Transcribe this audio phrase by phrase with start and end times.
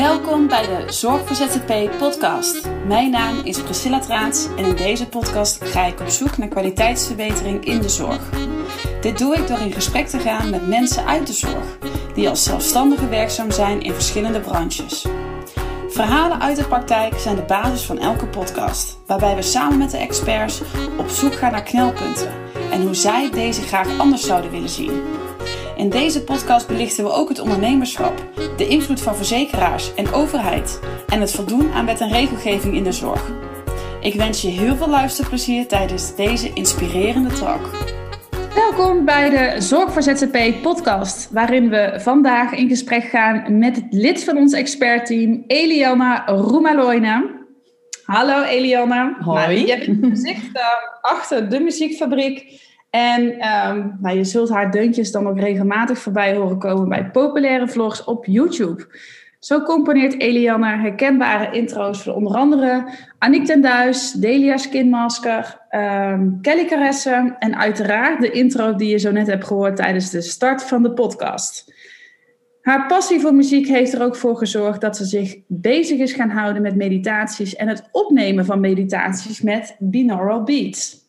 [0.00, 2.68] Welkom bij de Zorg voor ZZP podcast.
[2.86, 7.64] Mijn naam is Priscilla Traats en in deze podcast ga ik op zoek naar kwaliteitsverbetering
[7.64, 8.30] in de zorg.
[9.00, 11.78] Dit doe ik door in gesprek te gaan met mensen uit de zorg,
[12.14, 15.06] die als zelfstandige werkzaam zijn in verschillende branches.
[15.88, 19.98] Verhalen uit de praktijk zijn de basis van elke podcast, waarbij we samen met de
[19.98, 20.62] experts
[20.98, 22.32] op zoek gaan naar knelpunten
[22.70, 25.02] en hoe zij deze graag anders zouden willen zien.
[25.80, 31.20] In deze podcast belichten we ook het ondernemerschap, de invloed van verzekeraars en overheid en
[31.20, 33.30] het voldoen aan wet en regelgeving in de zorg.
[34.00, 37.70] Ik wens je heel veel luisterplezier tijdens deze inspirerende talk.
[38.54, 43.86] Welkom bij de Zorg voor ZZP podcast, waarin we vandaag in gesprek gaan met het
[43.90, 47.24] lid van ons expertteam, Eliana Roemaloina.
[48.04, 49.16] Hallo Eliana.
[49.20, 49.38] Hoi.
[49.38, 50.62] Nou, je bent gezicht uh,
[51.00, 52.68] achter de muziekfabriek.
[52.90, 57.68] En um, nou, je zult haar deuntjes dan ook regelmatig voorbij horen komen bij populaire
[57.68, 58.86] vlogs op YouTube.
[59.38, 66.64] Zo componeert Eliana herkenbare intro's voor onder andere Annick ten Duis, Delia Skinmasker, um, Kelly
[66.64, 70.82] Caresse en uiteraard de intro die je zo net hebt gehoord tijdens de start van
[70.82, 71.74] de podcast.
[72.60, 76.30] Haar passie voor muziek heeft er ook voor gezorgd dat ze zich bezig is gaan
[76.30, 80.99] houden met meditaties en het opnemen van meditaties met binaural beats.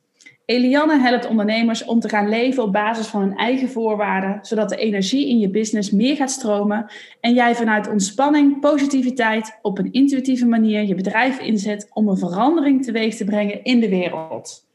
[0.52, 4.76] Eliane helpt ondernemers om te gaan leven op basis van hun eigen voorwaarden, zodat de
[4.76, 10.46] energie in je business meer gaat stromen en jij vanuit ontspanning, positiviteit op een intuïtieve
[10.46, 14.66] manier je bedrijf inzet om een verandering teweeg te brengen in de wereld.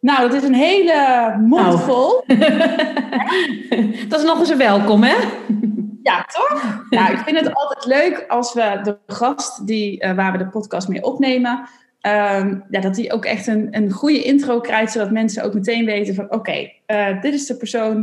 [0.00, 2.24] Nou, dat is een hele mond vol.
[4.08, 5.14] dat is nog eens een welkom, hè?
[6.02, 6.84] Ja, toch?
[6.90, 10.48] Nou, ik vind het altijd leuk als we de gast die, uh, waar we de
[10.48, 11.68] podcast mee opnemen,
[12.06, 15.84] Um, ja, dat hij ook echt een, een goede intro krijgt, zodat mensen ook meteen
[15.84, 17.96] weten van oké, uh, dit is de persoon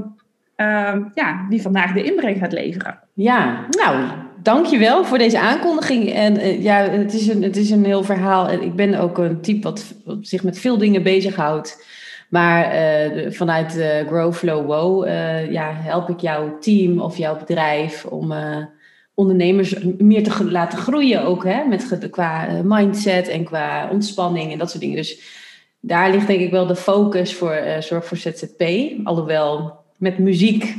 [0.56, 3.00] um, ja, die vandaag de inbreng gaat leveren.
[3.14, 4.06] Ja, nou,
[4.42, 6.14] dankjewel voor deze aankondiging.
[6.14, 8.50] En uh, ja, het is, een, het is een heel verhaal.
[8.50, 11.86] En ik ben ook een type wat, wat zich met veel dingen bezighoudt.
[12.30, 15.08] Maar uh, vanuit Grow Flow Wow
[15.52, 18.34] ja, help ik jouw team of jouw bedrijf om
[19.14, 21.66] ondernemers meer te laten groeien ook, hè?
[21.66, 24.96] Met, qua eh, mindset en qua ontspanning en dat soort dingen.
[24.96, 25.22] Dus
[25.80, 28.64] daar ligt denk ik wel de focus voor uh, Zorg voor ZZP.
[29.04, 30.76] Alhoewel met muziek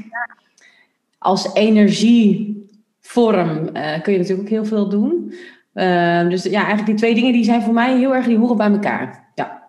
[1.19, 5.35] als energievorm uh, kun je natuurlijk ook heel veel doen.
[5.75, 8.57] Uh, dus ja, eigenlijk die twee dingen die zijn voor mij heel erg, die horen
[8.57, 9.33] bij elkaar.
[9.35, 9.63] Ja.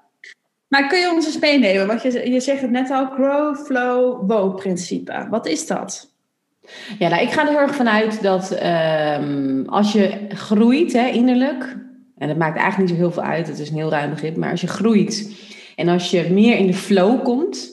[0.67, 1.87] Maar kun je ons eens meenemen?
[1.87, 5.27] Want je, je zegt het net al, grow, flow, wow principe.
[5.29, 6.14] Wat is dat?
[6.99, 8.51] Ja, nou, ik ga er heel erg vanuit dat
[9.21, 11.77] um, als je groeit hè, innerlijk,
[12.17, 14.35] en dat maakt eigenlijk niet zo heel veel uit, het is een heel ruim begrip,
[14.35, 15.35] maar als je groeit
[15.75, 17.71] en als je meer in de flow komt,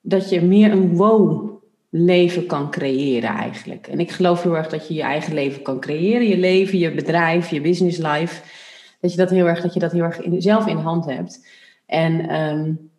[0.00, 1.54] dat je meer een wow
[1.90, 3.86] leven kan creëren eigenlijk.
[3.86, 6.94] En ik geloof heel erg dat je je eigen leven kan creëren, je leven, je
[6.94, 8.42] bedrijf, je business life,
[9.00, 11.46] dat je dat heel erg, dat je dat heel erg in, zelf in hand hebt.
[11.86, 12.90] En um,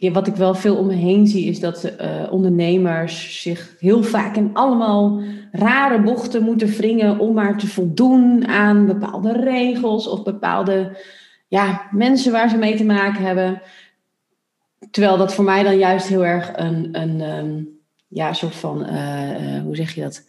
[0.00, 4.02] ja, wat ik wel veel om me heen zie, is dat uh, ondernemers zich heel
[4.02, 5.20] vaak in allemaal
[5.52, 10.98] rare bochten moeten wringen om maar te voldoen aan bepaalde regels of bepaalde
[11.48, 13.62] ja, mensen waar ze mee te maken hebben.
[14.90, 17.68] Terwijl dat voor mij dan juist heel erg een, een um,
[18.08, 20.28] ja, soort van, uh, uh, hoe zeg je dat?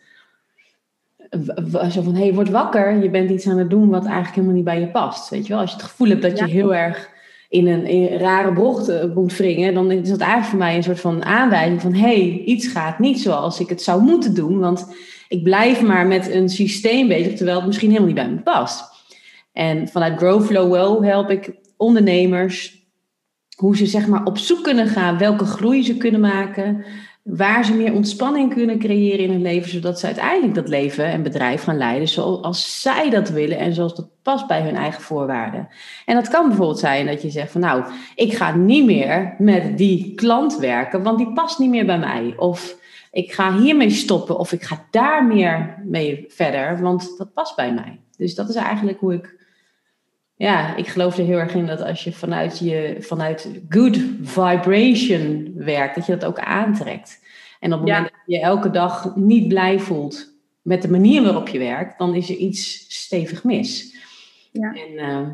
[1.92, 4.56] Zo van, hé, hey, word wakker, je bent iets aan het doen wat eigenlijk helemaal
[4.56, 5.30] niet bij je past.
[5.30, 6.52] Weet je wel, als je het gevoel hebt dat je ja.
[6.52, 7.11] heel erg
[7.52, 11.00] in een, rare bocht uh, moet wringen, dan is dat eigenlijk voor mij een soort
[11.00, 14.96] van aanwijzing van hé, hey, iets gaat niet zoals ik het zou moeten doen, want
[15.28, 18.84] ik blijf maar met een systeem bezig, terwijl het misschien helemaal niet bij me past.
[19.54, 22.86] En vanuit Grow Flow Well help ik ondernemers
[23.56, 26.86] hoe ze zeg maar op zoek kunnen gaan, welke groei ze kunnen maken,
[27.24, 31.24] waar ze meer ontspanning kunnen creëren in hun leven, zodat ze uiteindelijk dat leven en
[31.24, 35.68] bedrijf gaan leiden zoals zij dat willen en zoals dat past bij hun eigen voorwaarden.
[36.06, 37.84] En dat kan bijvoorbeeld zijn dat je zegt van nou,
[38.16, 42.34] ik ga niet meer met die klant werken, want die past niet meer bij mij.
[42.38, 42.76] Of
[43.12, 47.74] ik ga hiermee stoppen of ik ga daar meer mee verder, want dat past bij
[47.74, 48.00] mij.
[48.18, 49.40] Dus dat is eigenlijk hoe ik
[50.42, 55.52] ja, ik geloof er heel erg in dat als je vanuit, je, vanuit good vibration
[55.56, 57.21] werkt, dat je dat ook aantrekt.
[57.62, 61.48] En op het moment dat je elke dag niet blij voelt met de manier waarop
[61.48, 63.96] je werkt, dan is er iets stevig mis.
[64.52, 64.74] Ja.
[64.74, 65.28] En uh,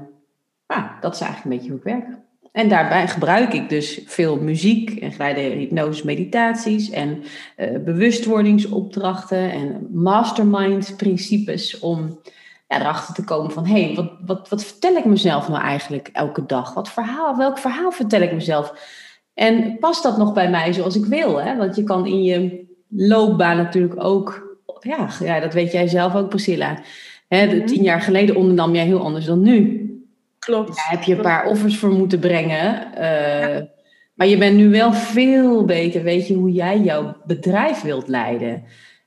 [0.66, 2.18] ah, dat is eigenlijk een beetje hoe ik werk.
[2.52, 7.24] En daarbij gebruik ik dus veel muziek en geleide hypnose meditaties en
[7.58, 12.20] uh, bewustwordingsopdrachten en mastermind principes om
[12.68, 16.10] ja, erachter te komen van hé, hey, wat, wat, wat vertel ik mezelf nou eigenlijk
[16.14, 16.74] elke dag?
[16.74, 18.74] Wat verhaal, welk verhaal vertel ik mezelf?
[19.38, 21.42] En past dat nog bij mij zoals ik wil?
[21.42, 21.56] Hè?
[21.56, 26.30] Want je kan in je loopbaan natuurlijk ook ja, ja, dat weet jij zelf ook,
[26.30, 26.80] Priscilla.
[27.28, 27.66] Hè, de, Mhm.
[27.66, 29.82] Tien jaar geleden ondernam jij heel anders dan nu.
[30.40, 30.76] Klopt.
[30.76, 32.94] Daar heb je een paar offers voor moeten brengen.
[32.96, 33.64] eh,
[34.14, 38.64] Maar je bent nu wel veel beter, weet je, hoe jij jouw bedrijf wilt leiden.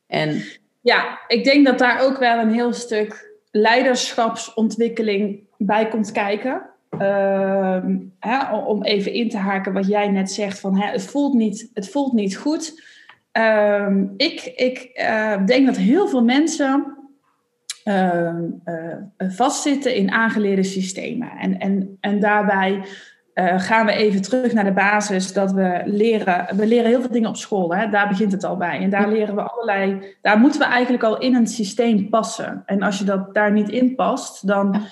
[0.06, 0.42] En
[0.80, 6.69] Ja, ik denk dat daar ook wel een heel stuk leiderschapsontwikkeling bij komt kijken.
[7.00, 11.34] Ehm, hè, om even in te haken wat jij net zegt, van hè, het, voelt
[11.34, 12.82] niet, het voelt niet goed.
[13.32, 16.96] Ehm, ik ik eh, denk dat heel veel mensen
[17.84, 21.30] ehm, eh, vastzitten in aangeleerde systemen.
[21.30, 22.82] En, en, en daarbij
[23.34, 26.56] eh, gaan we even terug naar de basis dat we leren.
[26.56, 27.88] We leren heel veel dingen op school, hè?
[27.88, 28.78] daar begint het al bij.
[28.78, 30.14] En daar leren we allerlei.
[30.22, 32.62] Daar moeten we eigenlijk al in een systeem passen.
[32.66, 34.82] En als je dat daar niet in past, dan.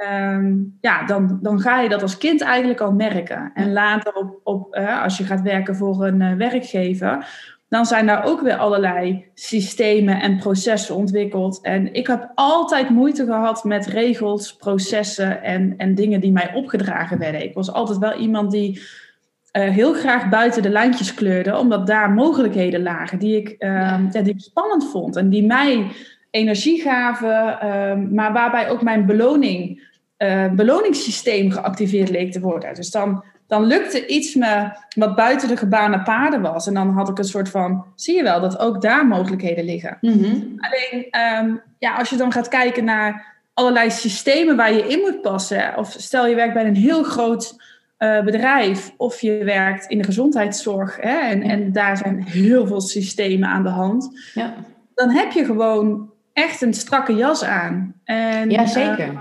[0.00, 3.50] Ehm, ja, dan, dan ga je dat als kind eigenlijk al merken.
[3.54, 7.26] En later, op, op, als je gaat werken voor een eh, werkgever,
[7.68, 11.60] dan zijn daar ook weer allerlei systemen en processen ontwikkeld.
[11.62, 17.18] En ik heb altijd moeite gehad met regels, processen en, en dingen die mij opgedragen
[17.18, 17.44] werden.
[17.44, 18.80] Ik was altijd wel iemand die
[19.50, 24.22] eh, heel graag buiten de lijntjes kleurde, omdat daar mogelijkheden lagen die ik, eh, ja,
[24.22, 25.86] die ik spannend vond en die mij
[26.30, 29.88] energie gaven, eh, maar waarbij ook mijn beloning,
[30.20, 32.74] eh, beloningssysteem geactiveerd leek te worden.
[32.74, 36.66] Dus dan dan lukte iets me wat buiten de gebaande paden was.
[36.66, 39.98] En dan had ik een soort van, zie je wel, dat ook daar mogelijkheden liggen.
[40.58, 45.20] Alleen, ehm, ja, als je dan gaat kijken naar allerlei systemen waar je in moet
[45.20, 45.76] passen.
[45.76, 47.62] Of stel je werkt bij een heel groot
[47.98, 48.92] uh, bedrijf.
[48.96, 50.96] Of je werkt in de gezondheidszorg.
[51.00, 54.30] Hè, en, en daar zijn heel veel systemen aan de hand.
[54.34, 54.54] Ja.
[54.94, 57.94] Dan heb je gewoon echt een strakke jas aan.
[58.04, 59.08] En, ja, zeker.
[59.08, 59.18] Uh,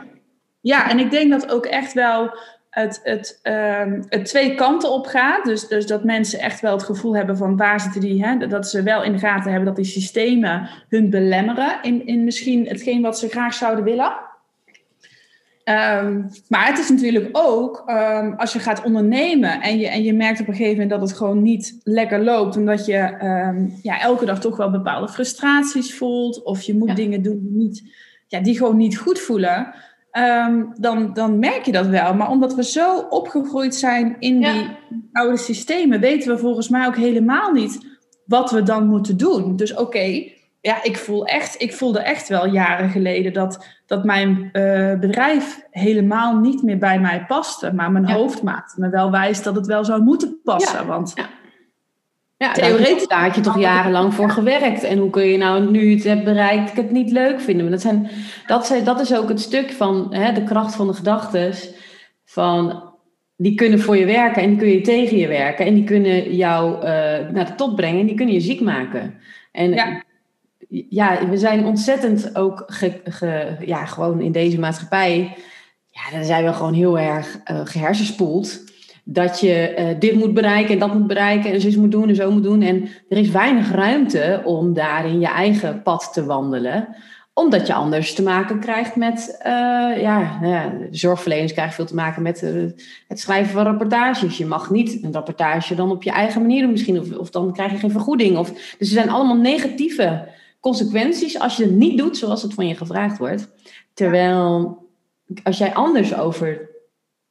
[0.69, 2.38] ja, en ik denk dat ook echt wel
[2.69, 5.45] het, het, um, het twee kanten op gaat.
[5.45, 8.68] Dus, dus dat mensen echt wel het gevoel hebben van waar zitten die, hè, dat
[8.68, 13.01] ze wel in de gaten hebben dat die systemen hun belemmeren in, in misschien hetgeen
[13.01, 14.27] wat ze graag zouden willen.
[16.04, 20.13] Um, maar het is natuurlijk ook um, als je gaat ondernemen en je, en je
[20.13, 23.16] merkt op een gegeven moment dat het gewoon niet lekker loopt, omdat je
[23.81, 26.95] ja, elke dag toch wel bepaalde frustraties voelt, of je moet ja.
[26.95, 27.83] dingen doen die, niet,
[28.27, 29.74] ja, die gewoon niet goed voelen.
[30.19, 32.13] Um, dan, dan merk je dat wel.
[32.13, 34.54] Maar omdat we zo opgegroeid zijn in ja.
[34.54, 34.68] die
[35.12, 37.88] oude systemen, weten we volgens mij ook helemaal niet
[38.25, 39.56] wat we dan moeten doen.
[39.56, 44.04] Dus oké, okay, ja, ik, voel echt, ik voelde echt wel jaren geleden dat, dat
[44.04, 47.74] mijn uh, bedrijf helemaal niet meer bij mij paste.
[47.74, 48.13] Maar mijn ja.
[48.13, 50.80] hoofd maakte me wel wijs dat het wel zou moeten passen.
[50.80, 50.86] Ja.
[50.86, 51.13] Want
[52.40, 54.84] ja, theoretisch daar had je toch jarenlang voor gewerkt.
[54.84, 57.72] En hoe kun je nou, nu het hebt bereikt, het niet leuk vinden?
[57.72, 58.10] Dat, zijn,
[58.48, 61.54] dat, zijn, dat is ook het stuk van hè, de kracht van de gedachten.
[62.26, 62.84] Van,
[63.36, 65.66] die kunnen voor je werken en die kun je tegen je werken.
[65.66, 66.82] En die kunnen jou uh,
[67.32, 69.20] naar de top brengen en die kunnen je ziek maken.
[69.52, 70.04] En ja,
[70.90, 75.36] ja we zijn ontzettend ook ge, ge, ja, gewoon in deze maatschappij.
[75.88, 78.69] Ja, dan zijn we gewoon heel erg uh, gehersenspoeld
[79.04, 82.16] dat je uh, dit moet bereiken en dat moet bereiken en zo moet doen en
[82.16, 82.62] zo moet doen.
[82.62, 86.88] En er is weinig ruimte om daarin je eigen pad te wandelen.
[87.34, 91.96] Omdat je anders te maken krijgt met, uh, ja, nou ja, zorgverleners krijgen veel te
[91.96, 92.72] maken met uh,
[93.07, 94.38] het schrijven van rapportages.
[94.38, 97.54] Je mag niet een rapportage dan op je eigen manier doen misschien, of, of dan
[97.54, 98.38] krijg je geen vergoeding.
[98.38, 100.28] Of, dus er zijn allemaal negatieve
[100.60, 103.50] consequenties als je het niet doet zoals het van je gevraagd wordt.
[103.94, 104.78] Terwijl
[105.44, 106.69] als jij anders over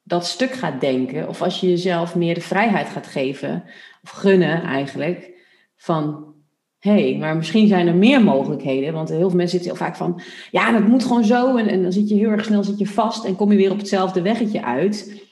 [0.08, 3.64] dat stuk gaat denken, of als je jezelf meer de vrijheid gaat geven,
[4.02, 5.30] of gunnen eigenlijk,
[5.76, 6.34] van
[6.78, 9.96] hé, hey, maar misschien zijn er meer mogelijkheden, want heel veel mensen zitten heel vaak
[9.96, 12.86] van, ja, dat moet gewoon zo, en, dan zit je heel erg snel zit je
[12.86, 15.26] vast en kom je weer op hetzelfde weggetje uit.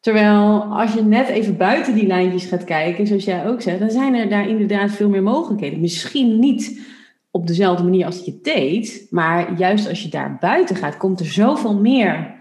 [0.00, 3.90] Terwijl als je net even buiten die lijntjes gaat kijken, zoals jij ook zegt, dan
[3.90, 5.80] zijn er daar inderdaad veel meer mogelijkheden.
[5.80, 6.80] Misschien niet
[7.30, 11.26] op dezelfde manier als je deed, maar juist als je daar buiten gaat, komt er
[11.26, 12.39] zoveel meer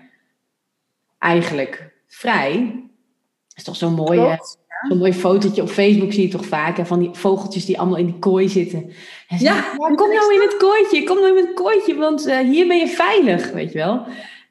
[1.19, 2.57] eigenlijk vrij.
[3.47, 4.39] Dat is toch zo'n mooie,
[4.87, 6.77] zo'n mooi fotootje op Facebook zie je toch vaak.
[6.77, 8.83] Hè, van die vogeltjes die allemaal in die kooi zitten.
[9.27, 12.37] En ja, zeggen, kom nou in het kooitje, kom nou in het kooitje, want uh,
[12.37, 14.05] hier ben je veilig, weet je wel.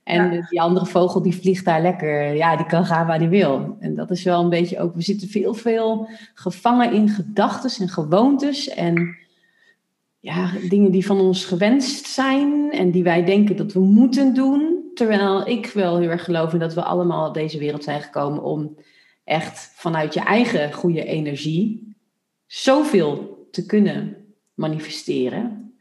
[0.04, 0.46] En ja.
[0.48, 3.76] die andere vogel die vliegt daar lekker, ja, die kan gaan waar die wil.
[3.80, 7.88] En dat is wel een beetje ook, we zitten veel, veel gevangen in gedachten en
[7.88, 9.16] gewoontes en
[10.20, 14.77] ja, dingen die van ons gewenst zijn en die wij denken dat we moeten doen.
[14.98, 18.42] Terwijl ik wel heel erg geloof in dat we allemaal op deze wereld zijn gekomen
[18.42, 18.76] om
[19.24, 21.96] echt vanuit je eigen goede energie
[22.46, 24.16] zoveel te kunnen
[24.54, 25.74] manifesteren.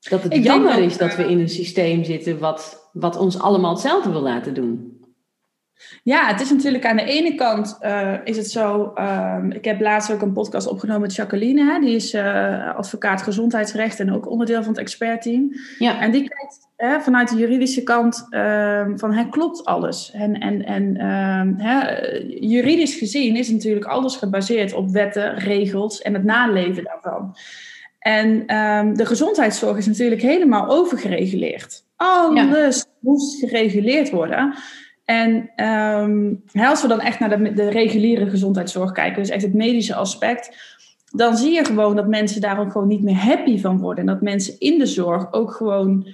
[0.00, 3.72] Dat het ik jammer is dat we in een systeem zitten wat, wat ons allemaal
[3.72, 4.97] hetzelfde wil laten doen.
[6.02, 8.92] Ja, het is natuurlijk aan de ene kant uh, is het zo.
[8.94, 11.72] Uh, ik heb laatst ook een podcast opgenomen met Jacqueline.
[11.72, 15.52] Hè, die is uh, advocaat gezondheidsrecht en ook onderdeel van het expertteam.
[15.78, 16.00] Ja.
[16.00, 20.10] En die kijkt hè, vanuit de juridische kant ehm, van hè, klopt alles.
[20.12, 22.06] En, en, en ehm, hè,
[22.40, 27.36] juridisch gezien is natuurlijk alles gebaseerd op wetten, regels en het naleven daarvan.
[27.98, 28.46] En
[28.94, 31.84] de gezondheidszorg is natuurlijk helemaal overgereguleerd.
[31.96, 34.54] Alles moest gereguleerd worden.
[35.08, 39.54] En um, als we dan echt naar de, de, reguliere gezondheidszorg kijken, dus echt het
[39.54, 40.56] medische aspect,
[41.10, 44.06] dan zie je gewoon dat mensen daar ook gewoon niet meer happy van worden.
[44.06, 46.06] En dat mensen in de zorg ook gewoon.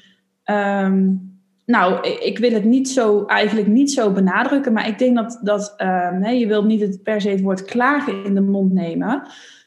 [0.44, 1.32] Um,
[1.66, 5.74] nou, ik wil het niet zo, eigenlijk niet zo benadrukken, maar ik denk dat, dat
[6.18, 9.22] nee, je wilt niet het, per se het woord klagen in de mond nemen.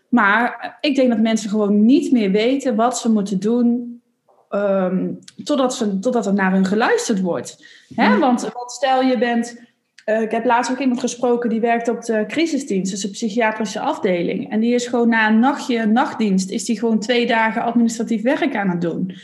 [0.09, 3.96] Maar ik denk dat mensen gewoon niet meer weten wat ze moeten doen
[4.49, 7.65] um, totdat, ze, totdat er naar hun geluisterd wordt.
[7.95, 8.05] Hè?
[8.05, 8.19] Hmm.
[8.19, 9.65] Want, want stel je bent.
[10.05, 13.79] Uh, ik heb laatst ook iemand gesproken die werkt op de crisisdienst, dus de psychiatrische
[13.79, 14.51] afdeling.
[14.51, 18.55] En die is gewoon na een nachtje nachtdienst, is die gewoon twee dagen administratief werk
[18.55, 19.15] aan het doen.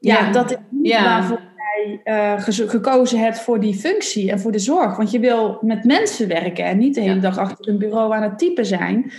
[0.00, 0.32] Ja, ja.
[0.32, 1.04] dat is niet ja.
[1.04, 4.96] waarvoor jij uh, gekozen hebt voor die functie en voor de zorg.
[4.96, 8.22] Want je wil met mensen werken en niet de hele dag achter een bureau aan
[8.22, 9.12] het typen zijn.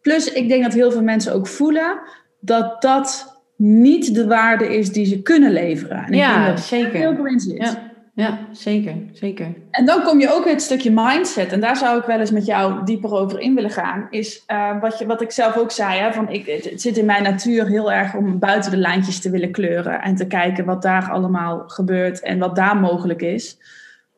[0.00, 2.00] Plus, ik denk dat heel veel mensen ook voelen
[2.40, 3.31] dat dat
[3.62, 6.04] niet de waarde is die ze kunnen leveren.
[6.04, 6.98] En ja, dat zeker.
[6.98, 7.56] Heel veel in zit.
[7.56, 7.90] Ja.
[8.14, 9.54] Ja, zeker, zeker.
[9.70, 11.52] En dan kom je ook het stukje mindset.
[11.52, 14.06] En daar zou ik wel eens met jou dieper over in willen gaan.
[14.10, 16.00] Is uh, wat, je, wat ik zelf ook zei.
[16.00, 19.30] Hè, van ik, het, zit in mijn natuur heel erg om buiten de lijntjes te
[19.30, 20.02] willen kleuren.
[20.02, 23.58] En te kijken wat daar allemaal gebeurt en wat daar mogelijk is.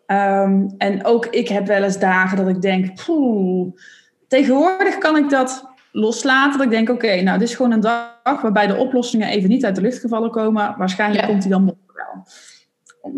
[0.07, 3.05] Um, en ook ik heb wel eens dagen dat ik denk...
[3.05, 3.73] Poeh,
[4.29, 6.59] tegenwoordig kan ik dat loslaten.
[6.59, 9.65] Dat ik denk, oké, nou, dit is gewoon een dag waarbij de oplossingen even niet
[9.65, 10.75] uit de lucht gevallen komen.
[10.79, 12.27] Waarschijnlijk komt die dan morgen wel.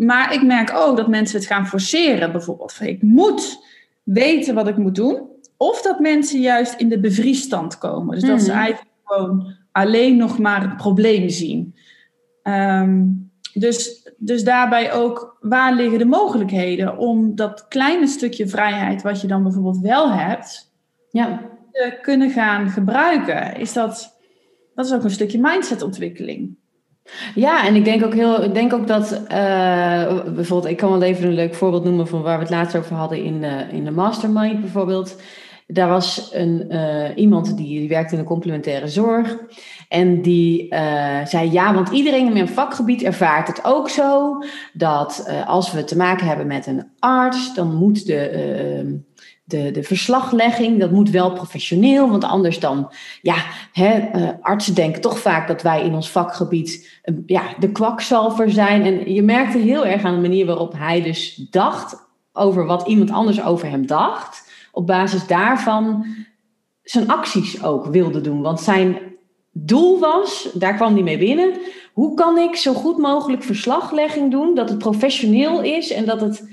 [0.07, 2.31] Maar ik merk ook dat mensen het gaan forceren.
[2.31, 3.65] Bijvoorbeeld, ik moet
[4.03, 5.21] weten wat ik moet doen.
[5.57, 8.19] Of dat mensen juist in de bevriesstand komen.
[8.19, 8.59] Dus dat ze mhm.
[8.59, 11.75] eigenlijk gewoon alleen nog maar het probleem zien.
[12.43, 13.03] Ehm,
[13.53, 19.27] dus, dus daarbij ook, waar liggen de mogelijkheden om dat kleine stukje vrijheid, wat je
[19.27, 20.71] dan bijvoorbeeld wel hebt,
[21.11, 21.55] ja
[22.01, 24.17] kunnen gaan gebruiken, is dat,
[24.75, 26.55] dat is ook een stukje mindsetontwikkeling.
[27.35, 31.01] Ja, en ik denk ook heel, ik denk ook dat uh, bijvoorbeeld, ik kan wel
[31.01, 33.83] even een leuk voorbeeld noemen van waar we het laatst over hadden in de, in
[33.83, 35.21] de mastermind bijvoorbeeld.
[35.67, 36.71] Daar was een,
[37.15, 39.37] iemand die, die werkte in de complementaire zorg.
[39.89, 40.67] En die
[41.23, 44.37] zei ja, want iedereen in mijn vakgebied ervaart het ook zo.
[44.73, 48.99] Dat als we te maken hebben met een arts, dan moet de
[49.47, 53.35] de, de verslaglegging, dat moet wel professioneel, want anders dan, ja,
[53.71, 58.51] hè, uh, artsen denken toch vaak dat wij in ons vakgebied uh, ja, de kwakzalver
[58.51, 58.83] zijn.
[58.83, 63.11] En je merkte heel erg aan de manier waarop hij dus dacht over wat iemand
[63.11, 64.51] anders over hem dacht.
[64.71, 66.05] Op basis daarvan
[66.83, 68.41] zijn acties ook wilde doen.
[68.41, 68.97] Want zijn
[69.51, 71.53] doel was, daar kwam hij mee binnen,
[71.93, 76.49] hoe kan ik zo goed mogelijk verslaglegging doen, dat het professioneel is en dat het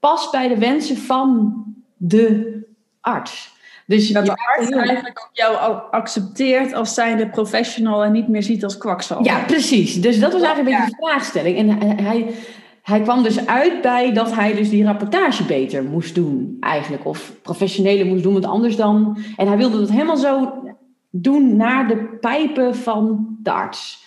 [0.00, 1.54] past bij de wensen van
[1.96, 2.58] de
[3.00, 3.52] arts.
[3.86, 8.64] Dus dat de arts eigenlijk ook jou accepteert als zijnde professional en niet meer ziet
[8.64, 9.26] als kwakzalver.
[9.26, 10.00] Ja, precies.
[10.00, 11.58] Dus dat was eigenlijk een beetje de vraagstelling.
[11.58, 12.34] En hij,
[12.82, 17.04] hij kwam dus uit bij dat hij dus die rapportage beter moest doen eigenlijk.
[17.04, 19.18] Of professioneler moest doen, want anders dan...
[19.36, 20.62] En hij wilde dat helemaal zo
[21.10, 24.04] doen naar de pijpen van de arts.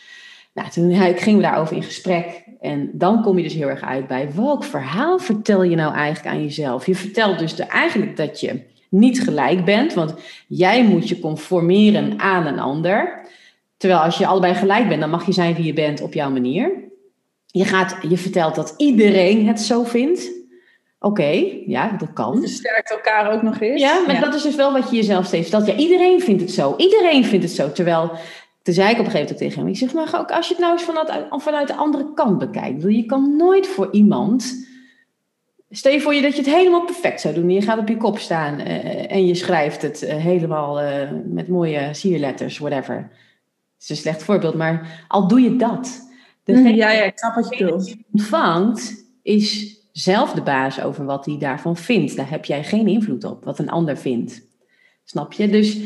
[0.53, 2.43] Nou, toen gingen we daarover in gesprek.
[2.59, 6.35] En dan kom je dus heel erg uit bij welk verhaal vertel je nou eigenlijk
[6.35, 6.85] aan jezelf?
[6.85, 10.13] Je vertelt dus de, eigenlijk dat je niet gelijk bent, want
[10.47, 13.25] jij moet je conformeren aan een ander.
[13.77, 16.29] Terwijl als je allebei gelijk bent, dan mag je zijn wie je bent op jouw
[16.29, 16.71] manier.
[17.45, 20.35] Je, gaat, je vertelt dat iedereen het zo vindt.
[20.99, 22.41] Oké, ja, dat kan.
[22.41, 23.81] Je sterkt elkaar ook nog eens.
[23.81, 26.51] Ja, maar dat is dus wel wat je jezelf steeds dat Ja, iedereen vindt het
[26.51, 26.73] zo.
[26.77, 27.71] Iedereen vindt het zo.
[27.71, 28.11] Terwijl
[28.67, 30.53] toen zei ik op een gegeven moment tegen hem, ik zeg maar ook als je
[30.53, 32.83] het nou eens vanuit, vanuit de andere kant bekijkt.
[32.83, 34.67] Je kan nooit voor iemand,
[35.69, 37.49] stel je voor je dat je het helemaal perfect zou doen.
[37.49, 41.47] Je gaat op je kop staan uh, en je schrijft het uh, helemaal uh, met
[41.47, 42.95] mooie sierletters, whatever.
[42.95, 46.09] Het is een slecht voorbeeld, maar al doe je dat.
[46.43, 47.95] Degene ja, ja, ik snap wat je bedoelt.
[48.11, 52.15] ontvangt is zelf de baas over wat hij daarvan vindt.
[52.15, 54.41] Daar heb jij geen invloed op, wat een ander vindt.
[55.03, 55.49] Snap je?
[55.49, 55.79] Dus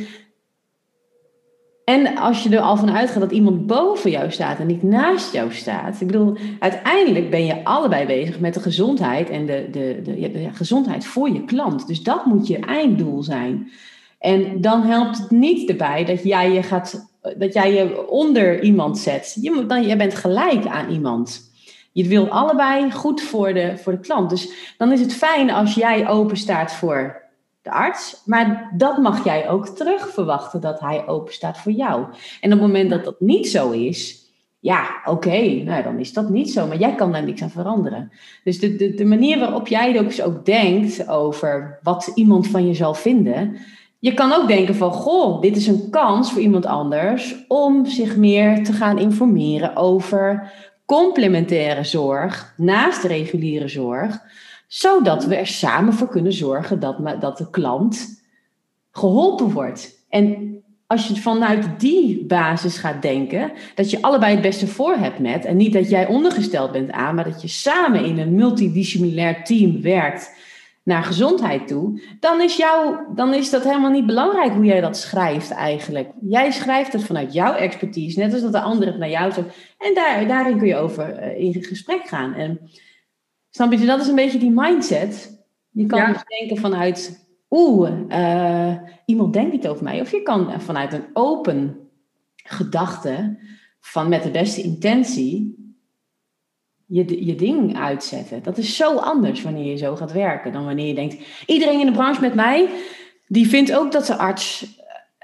[1.84, 5.34] en als je er al van uitgaat dat iemand boven jou staat en niet naast
[5.34, 6.02] jou staat.
[6.02, 11.06] Ik bedoel, uiteindelijk ben je allebei bezig met de gezondheid en de, de, de, gezondheid
[11.06, 11.88] voor je klant.
[11.88, 13.72] Dus dat moet je einddoel zijn.
[14.20, 18.98] En dan helpt het niet erbij dat jij je, gaat, dat jij je onder iemand
[18.98, 19.38] zet.
[19.42, 21.52] Je, dan, jij bent gelijk aan iemand.
[21.92, 24.30] Je wil allebei goed voor de, voor de klant.
[24.30, 27.21] Dus dan is het fijn als jij open staat voor
[27.62, 28.22] de arts.
[28.26, 32.06] Maar dat mag jij ook terug verwachten, dat hij open staat voor jou.
[32.42, 34.22] En op het moment dat dat niet zo is,
[34.60, 36.68] ja, oké, nou dan is dat niet zo.
[36.68, 38.12] Maar jij kan daar niks aan veranderen.
[38.44, 42.74] Dus de, de, de manier waarop jij dus ook denkt over wat iemand van je
[42.74, 43.58] zal vinden.
[44.00, 48.18] Je kan ook denken van, goh, dit is een kans voor iemand anders om zich
[48.18, 50.52] meer te gaan informeren over
[50.86, 54.20] complementaire zorg naast reguliere zorg,
[54.72, 58.24] zodat we er samen voor kunnen zorgen dat, dat de klant
[58.92, 60.06] geholpen wordt.
[60.10, 60.56] En
[60.88, 65.46] als je vanuit die basis gaat denken, dat je allebei het beste voor hebt met,
[65.46, 69.82] en niet dat jij ondergesteld bent aan, maar dat je samen in een multidisciplinair team
[69.82, 70.36] werkt
[70.84, 74.98] naar gezondheid toe, dan is, jou, dan is dat helemaal niet belangrijk hoe jij dat
[74.98, 76.10] schrijft eigenlijk.
[76.22, 79.48] Jij schrijft het vanuit jouw expertise, net als dat de ander het naar jou zegt.
[79.78, 82.34] En daar, daarin kun je over uh, in gesprek gaan.
[82.34, 82.60] En
[83.52, 85.46] snap je, dat is een beetje die mindset.
[85.70, 90.02] Je kan dus denken vanuit oeh, uh, iemand denkt niet over mij.
[90.02, 91.90] Of je kan vanuit een open
[92.36, 93.40] gedachte,
[93.82, 95.56] van met de beste intentie,
[96.86, 98.44] je, je ding uitzetten.
[98.44, 101.86] Dat is zo anders wanneer je zo gaat werken dan wanneer je denkt, iedereen in
[101.86, 102.70] de branche met mij,
[103.28, 104.80] die vindt ook dat de arts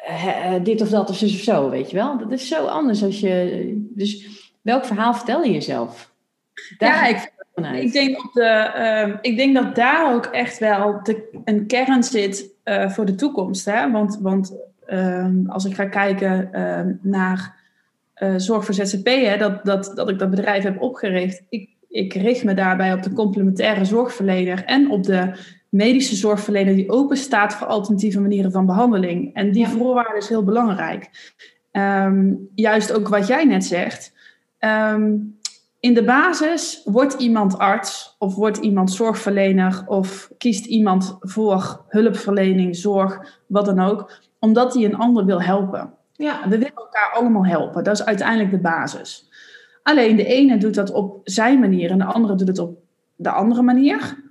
[0.10, 2.18] uh, dit of dat of zus of zo, weet je wel.
[2.18, 4.28] Dat is zo anders als je, dus
[4.62, 6.14] welk verhaal vertel je jezelf?
[6.78, 7.34] Daar ja, ik
[7.66, 8.72] ik denk, op de,
[9.08, 13.16] uh, ik denk dat daar ook echt wel de, een kern zit uh, voor de
[13.16, 13.66] toekomst.
[13.66, 13.92] Hè?
[13.92, 17.56] Want, want uh, als ik ga kijken ehm, naar
[18.18, 21.44] uh, Zorg voor ZZP, hè, dat, dat, dat ik dat bedrijf heb opgericht.
[21.50, 25.32] Ik, ik richt me daarbij op de complementaire zorgverlener en op de
[25.70, 29.34] medische zorgverlener die open staat voor alternatieve manieren van behandeling.
[29.34, 29.70] En die ja.
[29.70, 31.10] voorwaarde is heel belangrijk.
[31.72, 34.14] Um, juist ook wat jij net zegt.
[34.60, 35.37] Um,
[35.88, 42.76] in de basis wordt iemand arts of wordt iemand zorgverlener of kiest iemand voor hulpverlening,
[42.76, 45.94] zorg, wat dan ook, omdat hij een ander wil helpen.
[46.14, 47.84] Ja, we willen elkaar allemaal helpen.
[47.84, 49.30] Dat is uiteindelijk de basis.
[49.84, 52.78] Alleen de ene doet dat op zijn manier en de andere doet het op
[53.16, 54.24] de andere manier.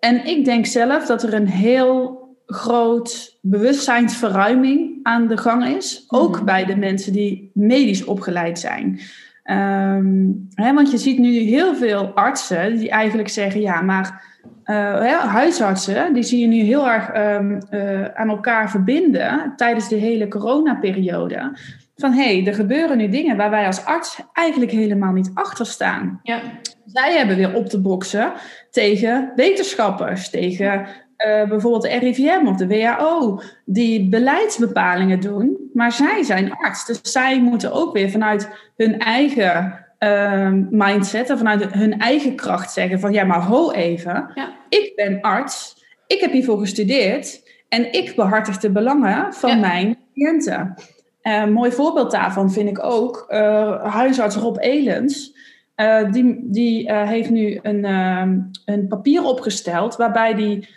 [0.00, 6.04] En ik denk zelf dat er een heel groot bewustzijnsverruiming aan de gang is.
[6.08, 6.44] Ook mhm.
[6.44, 9.00] bij de mensen die medisch opgeleid zijn.
[9.50, 14.24] Um, hè, want je ziet nu heel veel artsen die eigenlijk zeggen, ja, maar
[14.64, 19.96] uh, huisartsen, die zie je nu heel erg um, uh, aan elkaar verbinden tijdens de
[19.96, 21.58] hele coronaperiode.
[21.96, 25.66] Van hé, hey, er gebeuren nu dingen waar wij als arts eigenlijk helemaal niet achter
[25.66, 26.20] staan.
[26.22, 26.40] Ja.
[26.84, 28.32] Zij hebben weer op te boksen
[28.70, 30.86] tegen wetenschappers, tegen
[31.26, 36.86] uh, bijvoorbeeld de RIVM of de WHO, die beleidsbepalingen doen, maar zij zijn arts.
[36.86, 42.72] Dus zij moeten ook weer vanuit hun eigen uh, mindset en vanuit hun eigen kracht
[42.72, 44.52] zeggen van ja, maar ho even, ja.
[44.68, 49.56] ik ben arts, ik heb hiervoor gestudeerd en ik behartig de belangen van ja.
[49.56, 50.74] mijn cliënten.
[51.22, 55.32] Een uh, mooi voorbeeld daarvan vind ik ook uh, huisarts Rob Elens.
[55.76, 60.68] Uh, die die heeft nu een, ehm, een papier opgesteld waarbij die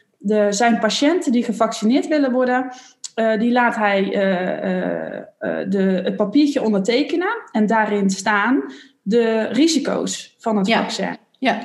[0.50, 2.72] zijn patiënten die gevaccineerd willen worden,
[3.16, 8.64] uh, die laat hij uh, uh, de, het papiertje ondertekenen en daarin staan
[9.02, 10.82] de risico's van het ja.
[10.82, 11.18] vaccin.
[11.40, 11.60] Ja.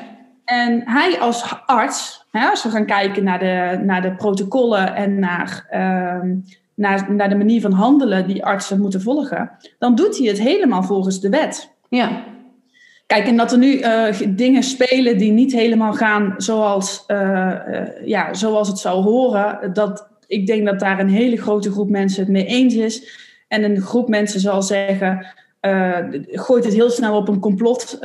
[0.45, 5.19] En hij als arts, hè, als we gaan kijken naar de, naar de protocollen en
[5.19, 6.37] naar, ehm,
[6.75, 10.83] naar, naar de manier van handelen die artsen moeten volgen, dan doet hij het helemaal
[10.83, 11.75] volgens de wet.
[11.89, 12.25] Ja.
[13.13, 17.87] Kijk, en dat er nu uh, dingen spelen die niet helemaal gaan zoals, uh, uh,
[18.05, 19.73] ja, zoals het zou horen.
[19.73, 23.21] Dat, ik denk dat daar een hele grote groep mensen het mee eens is.
[23.49, 25.27] En een groep mensen zal zeggen,
[26.31, 27.99] gooit het heel snel op een complot,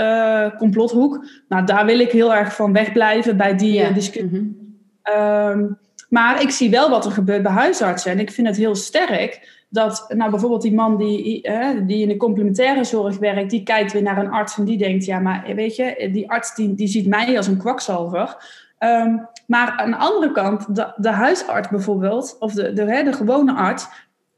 [0.58, 1.26] complothoek.
[1.48, 3.90] Nou, daar wil ik heel erg van wegblijven bij die ja.
[3.90, 4.40] discussie.
[4.40, 4.58] Mm
[5.04, 5.62] -hmm.
[5.62, 5.78] um,
[6.10, 8.12] maar ik zie wel wat er gebeurt bij huisartsen.
[8.12, 11.50] En ik vind het heel sterk dat nou, bijvoorbeeld die man die,
[11.86, 15.06] die in de complementaire zorg werkt, die kijkt weer naar een arts en die denkt,
[15.06, 18.38] ja, maar weet je, die arts die, die ziet mij als een kwakzalver.
[18.80, 23.54] Um, maar aan de andere kant, de, de huisarts bijvoorbeeld, of de, de, de gewone
[23.54, 23.88] arts,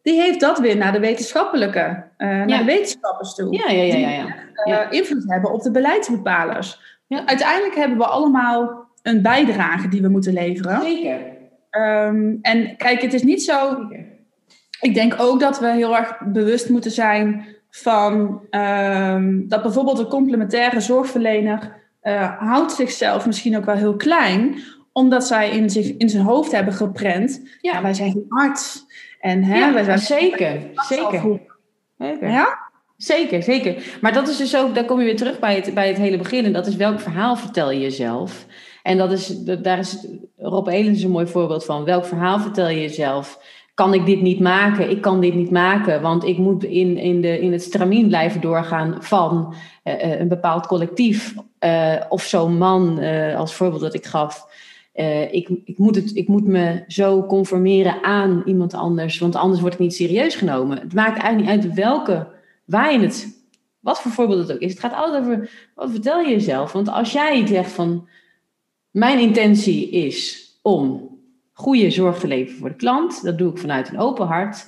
[0.01, 3.53] die heeft dat weer naar de wetenschappelijke, uh, naar de wetenschappers toe.
[3.53, 3.95] Ja, ja, ja.
[3.95, 4.25] ja, ja.
[4.63, 6.97] Die, uh, invloed hebben op de beleidsbepalers.
[7.07, 7.25] Ja.
[7.25, 10.81] Uiteindelijk hebben we allemaal een bijdrage die we moeten leveren.
[10.81, 11.19] Zeker.
[11.71, 13.75] Um, en kijk, het is niet zo.
[13.89, 14.08] Zeker
[14.81, 20.07] ik denk ook dat we heel erg bewust moeten zijn van um, dat bijvoorbeeld een
[20.07, 24.59] complementaire zorgverlener uh, houdt zichzelf misschien ook wel heel klein,
[24.91, 28.85] omdat zij in, zich, in zijn hoofd hebben geprent, ja, ja wij zijn geen arts.
[29.19, 31.41] En, hè, ja, wij zijn zeker, zeker.
[32.19, 32.57] Ja?
[32.97, 33.97] Zeker, zeker.
[34.01, 36.17] Maar dat is dus ook, daar kom je weer terug bij het, bij het hele
[36.17, 36.45] begin.
[36.45, 38.45] En dat is welk verhaal vertel je jezelf?
[38.83, 41.83] En dat is, daar is Rob Elens een mooi voorbeeld van.
[41.83, 43.39] Welk verhaal vertel je jezelf?
[43.79, 44.89] Kan ik dit niet maken?
[44.89, 48.41] Ik kan dit niet maken, want ik moet in, in, de, in het stramien blijven
[48.41, 51.35] doorgaan van uh, een bepaald collectief.
[51.59, 52.99] Uh, of zo'n man,
[53.35, 54.47] als voorbeeld dat ik gaf.
[55.31, 59.73] ik, ik, moet het, ik moet me zo conformeren aan iemand anders, want anders word
[59.73, 60.79] ik niet serieus genomen.
[60.79, 62.27] Het maakt eigenlijk niet uit welke,
[62.65, 63.43] waar het,
[63.79, 64.71] wat voor voorbeeld het ook is.
[64.71, 66.71] Het gaat altijd over, wat vertel je jezelf?
[66.71, 68.07] Want als jij zegt van,
[68.91, 71.08] mijn intentie is om
[71.59, 73.23] goede zorg te leveren voor de klant.
[73.23, 74.67] Dat doe ik vanuit een open hart.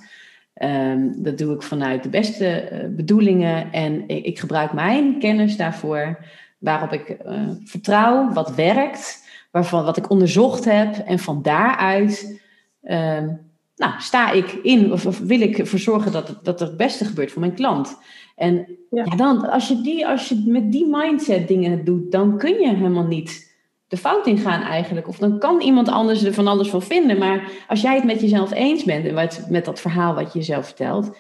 [0.62, 3.72] Um, dat doe ik vanuit de beste uh, bedoelingen.
[3.72, 6.18] En ik, ik, gebruik mijn kennis daarvoor.
[6.58, 9.28] Waarop ik uh, vertrouw, wat werkt.
[9.52, 10.98] Waarvan wat ik onderzocht heb.
[10.98, 12.42] En van daaruit
[12.84, 13.40] um,
[13.76, 17.06] nou, sta ik in, of, of, wil ik ervoor zorgen dat het, dat het beste
[17.06, 17.98] gebeurt voor mijn klant.
[18.36, 19.04] En ja.
[19.04, 19.16] ja.
[19.16, 23.08] dan, als je, die, als je met die mindset dingen doet, dan kun je helemaal
[23.08, 23.51] niet
[23.92, 25.08] de fout in gaan eigenlijk.
[25.08, 27.18] Of dan kan iemand anders er van alles van vinden.
[27.18, 30.40] Maar als jij het met jezelf eens bent en met, met dat verhaal wat je
[30.40, 31.18] jezelf vertelt,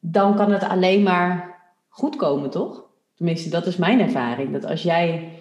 [0.00, 2.84] dan kan het alleen maar goed komen, toch?
[3.16, 4.52] Tenminste, dat is mijn ervaring.
[4.52, 5.32] Dat als jij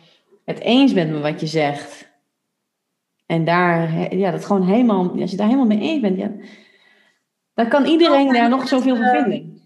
[0.46, 2.10] het eens bent met wat je zegt,
[3.26, 6.32] en daar, ja, dat gewoon helemaal, als je daar helemaal mee eens bent, ja,
[7.54, 9.62] dan kan iedereen daar nog zoveel van vinden.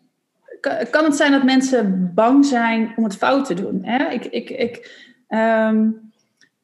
[0.89, 3.83] Kan het zijn dat mensen bang zijn om het fout te doen?
[3.83, 4.09] Hè?
[4.09, 6.11] Ik, ik, ik, Um,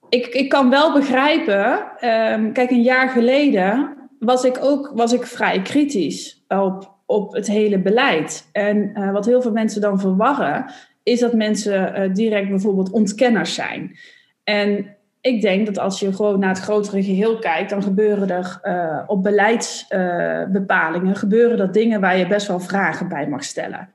[0.10, 1.71] ik, ik kan wel begrijpen,
[2.10, 7.47] um, kijk, een jaar geleden was ik ook was ik vrij kritisch op, op het
[7.47, 8.49] hele beleid.
[8.51, 10.65] En uh, wat heel veel mensen dan verwarren,
[11.03, 13.97] is dat mensen uh, direct bijvoorbeeld ontkenners zijn.
[14.43, 18.60] En ik denk dat als je gewoon naar het grotere geheel kijkt, dan gebeuren er
[18.63, 23.89] uh, op beleidsbepalingen gebeuren er dingen waar je best wel vragen bij mag stellen.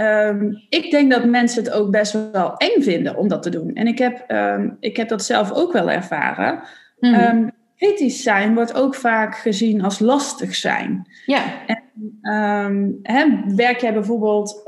[0.00, 3.74] Um, ik denk dat mensen het ook best wel eng vinden om dat te doen.
[3.74, 6.60] En ik heb, um, ik heb dat zelf ook wel ervaren.
[6.98, 7.14] Mm.
[7.14, 11.06] Um, kritisch zijn wordt ook vaak gezien als lastig zijn.
[11.26, 11.42] Ja.
[11.66, 14.62] En, hè, werk jij bijvoorbeeld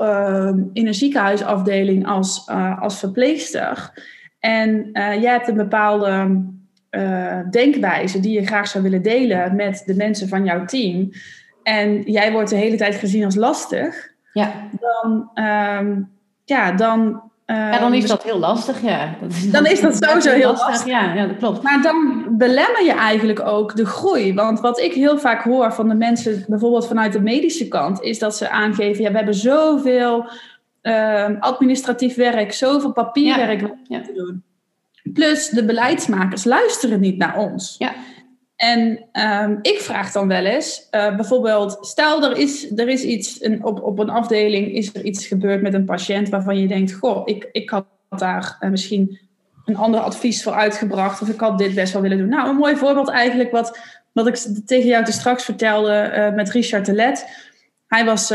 [0.73, 3.91] in een ziekenhuisafdeling als, uh, als verpleegster
[4.39, 6.43] en uh, jij hebt een bepaalde
[6.91, 11.09] uh, denkwijze die je graag zou willen delen met de mensen van jouw team.
[11.63, 14.51] En jij wordt de hele tijd gezien als lastig ja.
[14.79, 16.11] dan, um,
[16.45, 19.15] ja, dan ja, dan is dat heel lastig, ja.
[19.21, 20.67] Dat is, dan is dat sowieso heel lastig.
[20.67, 20.87] lastig.
[20.87, 21.61] Ja, ja, dat klopt.
[21.61, 24.33] Maar dan belemmer je eigenlijk ook de groei.
[24.33, 28.19] Want wat ik heel vaak hoor van de mensen, bijvoorbeeld vanuit de medische kant, is
[28.19, 30.29] dat ze aangeven: ja, we hebben zoveel
[30.83, 34.01] uh, administratief werk, zoveel papierwerk ja.
[34.01, 34.43] te doen.
[35.13, 37.75] Plus de beleidsmakers luisteren niet naar ons.
[37.77, 37.93] Ja.
[38.59, 39.05] En
[39.41, 43.65] um, ik vraag dan wel eens, uh, bijvoorbeeld, stel er is, er is iets, een,
[43.65, 47.21] op, op een afdeling is er iets gebeurd met een patiënt waarvan je denkt, goh,
[47.25, 49.19] ik, ik had daar uh, misschien
[49.65, 52.29] een ander advies voor uitgebracht of ik had dit best wel willen doen.
[52.29, 53.79] Nou, een mooi voorbeeld eigenlijk wat,
[54.11, 57.27] wat ik tegen jou te straks vertelde uh, met Richard de Let.
[57.87, 58.29] Hij was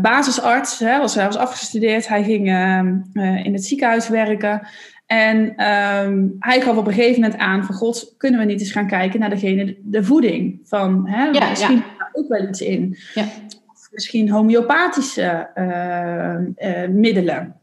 [0.00, 2.96] basisarts, hè, was, hij was afgestudeerd, hij ging ehm,
[3.44, 4.66] in het ziekenhuis werken.
[5.06, 8.72] En um, hij gaf op een gegeven moment aan van God, kunnen we niet eens
[8.72, 12.10] gaan kijken naar degene, de voeding van, hè, ja, misschien ja.
[12.12, 12.96] ook wel iets in.
[13.14, 13.22] Ja.
[13.72, 17.54] Of misschien homeopathische uh, uh, middelen.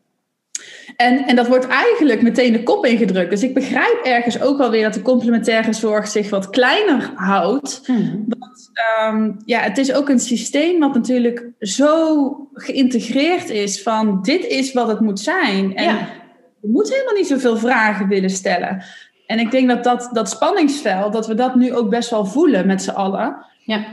[0.96, 3.30] En, en dat wordt eigenlijk meteen de kop ingedrukt.
[3.30, 7.82] Dus ik begrijp ergens ook wel weer dat de complementaire zorg zich wat kleiner houdt.
[7.86, 8.26] Hmm.
[8.28, 8.72] Want
[9.14, 14.74] um, ja, het is ook een systeem wat natuurlijk zo geïntegreerd is van dit is
[14.74, 15.76] wat het moet zijn.
[15.76, 16.22] En ja
[16.64, 18.84] je moet helemaal niet zoveel vragen willen stellen.
[19.28, 22.68] En ik denk dat dat, dat spanningsveld, dat we dat nu ook best wel voelen
[22.68, 23.46] met z'n allen.
[23.66, 23.86] Ja.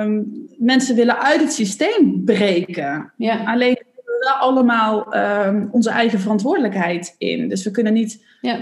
[0.00, 3.12] Um, mensen willen uit het systeem breken.
[3.16, 3.44] Ja.
[3.44, 7.48] Alleen we wel allemaal um, onze eigen verantwoordelijkheid in.
[7.48, 8.58] Dus we kunnen niet ja.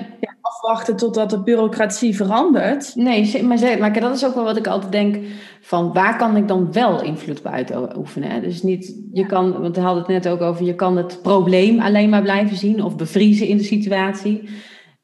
[0.49, 2.95] Afwachten totdat de bureaucratie verandert.
[2.95, 5.19] Nee, maar, maar dat is ook wel wat ik altijd denk
[5.61, 8.43] van waar kan ik dan wel invloed op uitoefenen?
[8.43, 11.81] Dus niet, je kan, want we hadden het net ook over, je kan het probleem
[11.81, 14.49] alleen maar blijven zien of bevriezen in de situatie.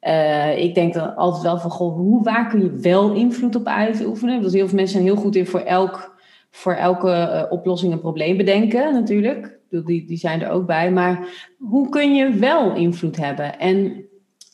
[0.01, 3.67] Uh, ik denk dan altijd wel van, goh, hoe, waar kun je wel invloed op
[3.67, 4.41] uitoefenen?
[4.41, 6.17] Want heel veel mensen zijn heel goed in voor, elk,
[6.51, 9.59] voor elke uh, oplossing een probleem bedenken natuurlijk.
[9.71, 10.91] Die, die zijn er ook bij.
[10.91, 11.27] Maar
[11.59, 13.59] hoe kun je wel invloed hebben?
[13.59, 14.05] En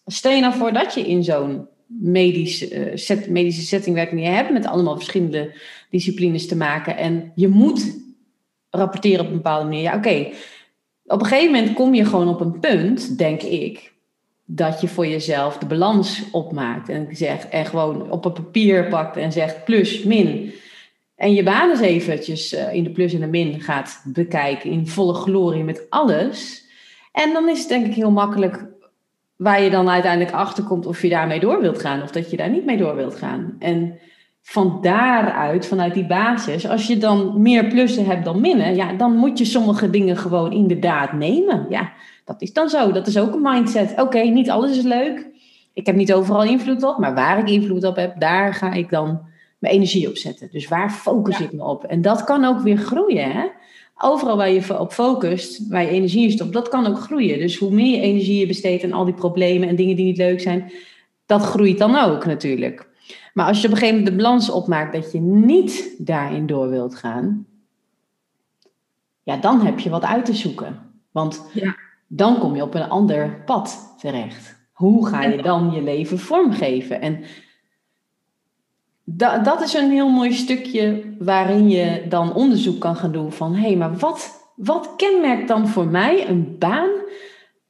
[0.06, 4.18] stel je nou voor dat je in zo'n medische, uh, set, medische setting werkt en
[4.18, 5.54] je hebt met allemaal verschillende
[5.90, 7.98] disciplines te maken en je moet
[8.70, 9.82] rapporteren op een bepaalde manier.
[9.82, 10.28] Ja, oké.
[11.04, 13.92] Op een gegeven moment kom je gewoon op een punt, denk ik,
[14.44, 19.16] dat je voor jezelf de balans opmaakt en zegt en gewoon op een papier pakt
[19.16, 20.52] en zegt plus, min.
[21.14, 24.70] En je baan eens eventjes uh, in de plus en de min gaat bekijken.
[24.70, 26.64] In volle glorie met alles.
[27.12, 28.66] En dan is het denk ik heel makkelijk
[29.40, 32.02] waar je dan uiteindelijk achter komt of je daarmee door wilt gaan.
[32.02, 33.56] Of dat je daar niet mee door wilt gaan.
[33.58, 33.98] En
[34.42, 39.16] van daaruit, vanuit die basis, als je dan meer plussen hebt dan minnen, ja, dan
[39.16, 41.66] moet je sommige dingen gewoon inderdaad nemen.
[41.68, 41.92] Ja,
[42.24, 42.92] dat is dan zo.
[42.92, 44.00] Dat is ook een mindset.
[44.00, 45.26] Oké, niet alles is leuk.
[45.72, 48.90] Ik heb niet overal invloed op, maar waar ik invloed op heb, daar ga ik
[48.90, 49.20] dan
[49.58, 50.48] mijn energie op zetten.
[50.50, 51.84] Dus waar focus ik me op?
[51.84, 53.32] En dat kan ook weer groeien.
[53.32, 53.46] Hè?
[54.02, 57.38] Overal waar je op focust, waar je energie in stopt, dat kan ook groeien.
[57.38, 60.16] Dus hoe meer je energie je besteedt aan al die problemen en dingen die niet
[60.16, 60.72] leuk zijn,
[61.26, 62.88] dat groeit dan ook natuurlijk.
[63.34, 66.68] Maar als je op een gegeven moment de balans opmaakt dat je niet daarin door
[66.68, 67.46] wilt gaan,
[69.22, 70.78] ja, dan heb je wat uit te zoeken.
[71.10, 71.76] Want ja.
[72.06, 74.58] dan kom je op een ander pad terecht.
[74.72, 77.00] Hoe ga je dan je leven vormgeven?
[77.00, 77.24] En
[79.16, 83.54] da dat is een heel mooi stukje waarin je dan onderzoek kan gaan doen van
[83.54, 86.90] hé, hey, maar wat, wat kenmerkt dan voor mij een baan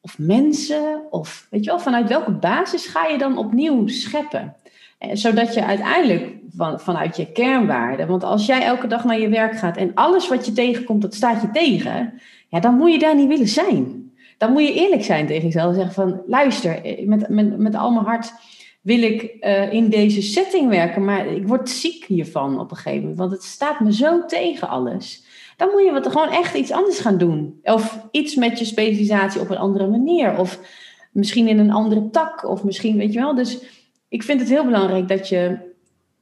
[0.00, 1.00] of mensen?
[1.10, 4.54] Of weet je wel, vanuit welke basis ga je dan opnieuw scheppen?
[4.98, 9.28] Eh, zodat je uiteindelijk van, vanuit je kernwaarden, want als jij elke dag naar je
[9.28, 12.98] werk gaat en alles wat je tegenkomt, dat staat je tegen, ja, dan moet je
[12.98, 14.12] daar niet willen zijn.
[14.38, 17.74] Dan moet je eerlijk zijn tegen jezelf en zeggen van, luister, eh, met, met, met
[17.74, 18.32] al mijn hart
[18.80, 23.00] wil ik uh, in deze setting werken, maar ik word ziek hiervan op een gegeven
[23.00, 25.24] moment, want het staat me zo tegen alles.
[25.56, 27.60] Dan moet je wat, gewoon echt iets anders gaan doen.
[27.62, 30.38] Of iets met je specialisatie op een andere manier.
[30.38, 30.60] Of
[31.12, 32.48] misschien in een andere tak.
[32.48, 33.34] Of misschien, weet je wel.
[33.34, 33.58] Dus
[34.08, 35.56] ik vind het heel belangrijk dat je,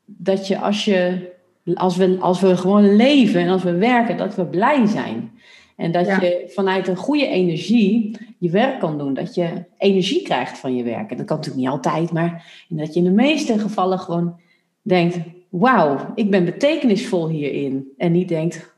[0.05, 1.29] dat je als je,
[1.75, 5.38] als we, als we gewoon leven en als we werken, dat we blij zijn.
[5.79, 9.15] En dat je vanuit een goede energie je werk kan doen.
[9.15, 11.11] Dat je energie krijgt van je werk.
[11.11, 14.41] En dat kan natuurlijk niet altijd, maar dat je in de meeste gevallen gewoon
[14.83, 17.93] denkt: wauw, ik ben betekenisvol hierin.
[17.97, 18.75] En niet denkt: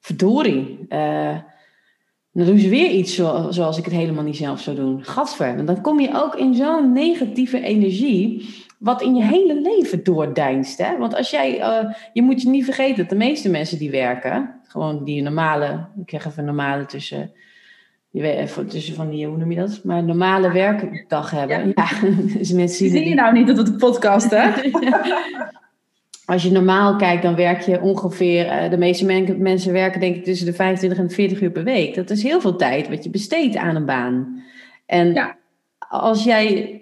[0.00, 1.36] verdorie, uh,
[2.32, 3.14] dan doen ze weer iets
[3.48, 5.04] zoals ik het helemaal niet zelf zou doen.
[5.04, 5.46] Gadver.
[5.46, 10.78] En dan kom je ook in zo'n negatieve energie, wat in je hele leven doordeinst.
[10.78, 10.98] Hè?
[10.98, 14.60] Want als jij, uh, je moet je niet vergeten dat de meeste mensen die werken,
[14.72, 17.32] gewoon die normale, ik zeg even normale tussen,
[18.68, 19.80] tussen van die, hoe noem je dat?
[19.84, 21.58] Maar normale werkdag hebben.
[21.58, 24.50] Ja, ja dus mensen zien Zie je nou niet dat het een podcast, hè?
[26.32, 30.24] als je normaal kijkt, dan werk je ongeveer, uh, de meeste mensen werken denk ik
[30.24, 31.94] tussen de 25 en 40 uur per week.
[31.94, 34.42] Dat is heel veel tijd wat je besteedt aan een baan.
[34.86, 35.36] En ja.
[35.88, 36.80] als jij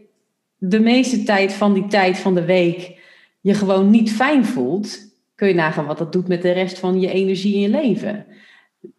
[0.58, 2.98] de meeste tijd van die tijd van de week
[3.40, 5.09] je gewoon niet fijn voelt,
[5.40, 8.26] kun je nagaan wat dat doet met de rest van je energie in je leven.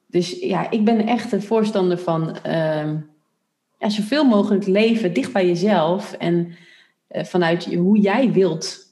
[0.07, 2.93] Dus ja, ik ben echt een voorstander van uh,
[3.79, 6.55] ja, zoveel mogelijk leven dicht bij jezelf en
[7.11, 8.89] uh, vanuit hoe jij wilt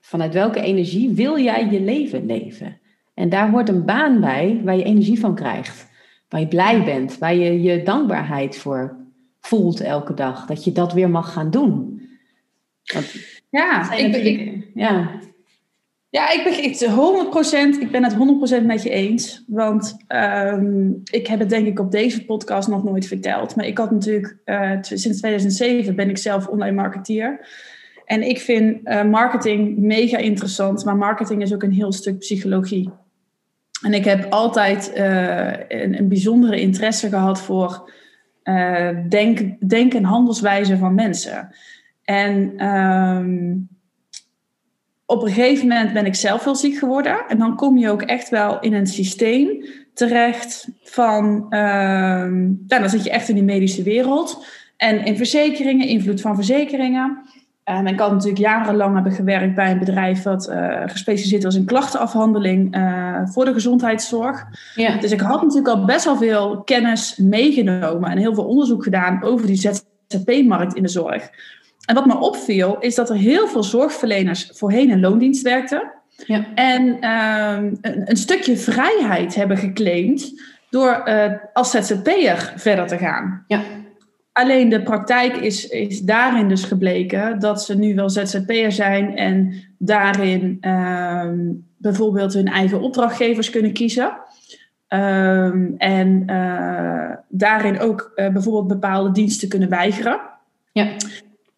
[0.00, 2.80] Vanuit welke energie wil jij je leven leven?
[3.14, 5.88] En daar hoort een baan bij waar je energie van krijgt.
[6.28, 8.96] Waar je blij bent, waar je je dankbaarheid voor
[9.40, 10.46] voelt elke dag.
[10.46, 12.02] Dat je dat weer mag gaan doen.
[12.94, 13.14] Want
[13.50, 15.20] ja, ik, ik, ja.
[16.10, 19.44] Ja, ik ben het 100%, ik ben het 100% met je eens.
[19.46, 23.56] Want um, ik heb het denk ik op deze podcast nog nooit verteld.
[23.56, 27.48] Maar ik had natuurlijk, uh, sinds 2007 ben ik zelf online marketeer.
[28.04, 32.90] En ik vind uh, marketing mega interessant, maar marketing is ook een heel stuk psychologie.
[33.82, 37.92] En ik heb altijd uh, een, een, bijzondere interesse gehad voor
[39.08, 41.54] denk, denk- en handelswijze van mensen.
[42.04, 43.68] En um,
[45.10, 47.16] op een gegeven moment ben ik zelf heel ziek geworden.
[47.28, 51.46] En dan kom je ook echt wel in een systeem terecht van...
[51.50, 51.60] Uh,
[52.68, 54.46] nou, dan zit je echt in die medische wereld.
[54.76, 57.18] En in verzekeringen, invloed van verzekeringen...
[57.64, 61.64] Um, ik had natuurlijk jarenlang hebben gewerkt bij een bedrijf dat uh, gespecialiseerd was in
[61.64, 64.46] klachtenafhandeling uh, voor de gezondheidszorg.
[64.74, 64.96] Ja.
[64.96, 69.22] Dus ik had natuurlijk al best wel veel kennis meegenomen en heel veel onderzoek gedaan
[69.22, 71.30] over die ZZP-markt in de zorg.
[71.90, 75.92] En wat me opviel is dat er heel veel zorgverleners voorheen in loondienst werkten.
[76.26, 76.54] Ja.
[76.54, 83.44] En um, een, een, stukje vrijheid hebben geclaimd door uh, als ZZP'er verder te gaan.
[83.46, 83.62] Ja.
[84.32, 89.54] Alleen de praktijk is, is daarin dus gebleken dat ze nu wel ZZP'er zijn en
[89.78, 94.12] daarin um, bijvoorbeeld hun eigen opdrachtgevers kunnen kiezen.
[94.88, 100.20] Um, en uh, daarin ook uh, bijvoorbeeld bepaalde diensten kunnen weigeren.
[100.72, 100.88] Ja.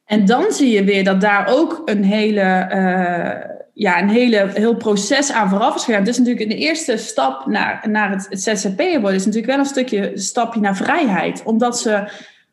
[0.04, 4.76] En dan zie je weer dat daar ook een hele, uh, ja, een hele heel
[4.76, 6.04] proces aan vooraf is gegaan.
[6.04, 9.64] Dus natuurlijk de eerste stap naar, naar het, het ZZP'er worden is natuurlijk wel een
[9.64, 11.42] stukje stapje naar vrijheid.
[11.44, 12.10] Omdat ze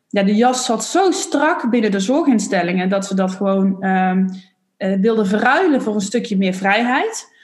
[0.08, 4.28] ja, de jas zat zo strak binnen de zorginstellingen dat ze dat gewoon um,
[4.78, 7.38] uh, wilden verruilen voor een stukje meer vrijheid.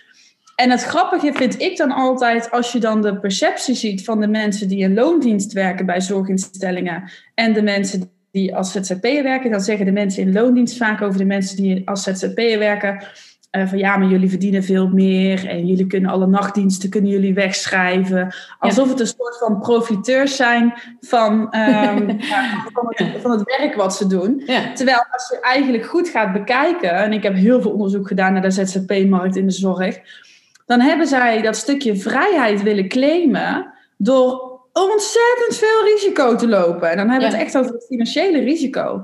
[0.56, 4.28] En het grappige vind ik dan altijd, als je dan de perceptie ziet van de
[4.28, 9.60] mensen die in loondienst werken bij zorginstellingen en de mensen die als ZZP'er werken, dan
[9.60, 13.04] zeggen de mensen in loondienst vaak over de mensen die als ZZP'er werken,
[13.52, 17.34] uh, van ja, maar jullie verdienen veel meer en jullie kunnen alle nachtdiensten kunnen jullie
[17.34, 18.34] wegschrijven.
[18.58, 22.20] Alsof het een soort van profiteurs zijn van, um,
[22.72, 24.42] van, het, van, het, werk wat ze doen.
[24.74, 28.42] Terwijl als je eigenlijk goed gaat bekijken, en ik heb heel veel onderzoek gedaan naar
[28.42, 29.98] de ZZP-markt in de zorg,
[30.66, 34.45] dan hebben zij dat stukje vrijheid willen claimen door
[34.82, 36.90] ontzettend veel risico te lopen.
[36.90, 39.02] En dan hebben we het echt over het financiële risico.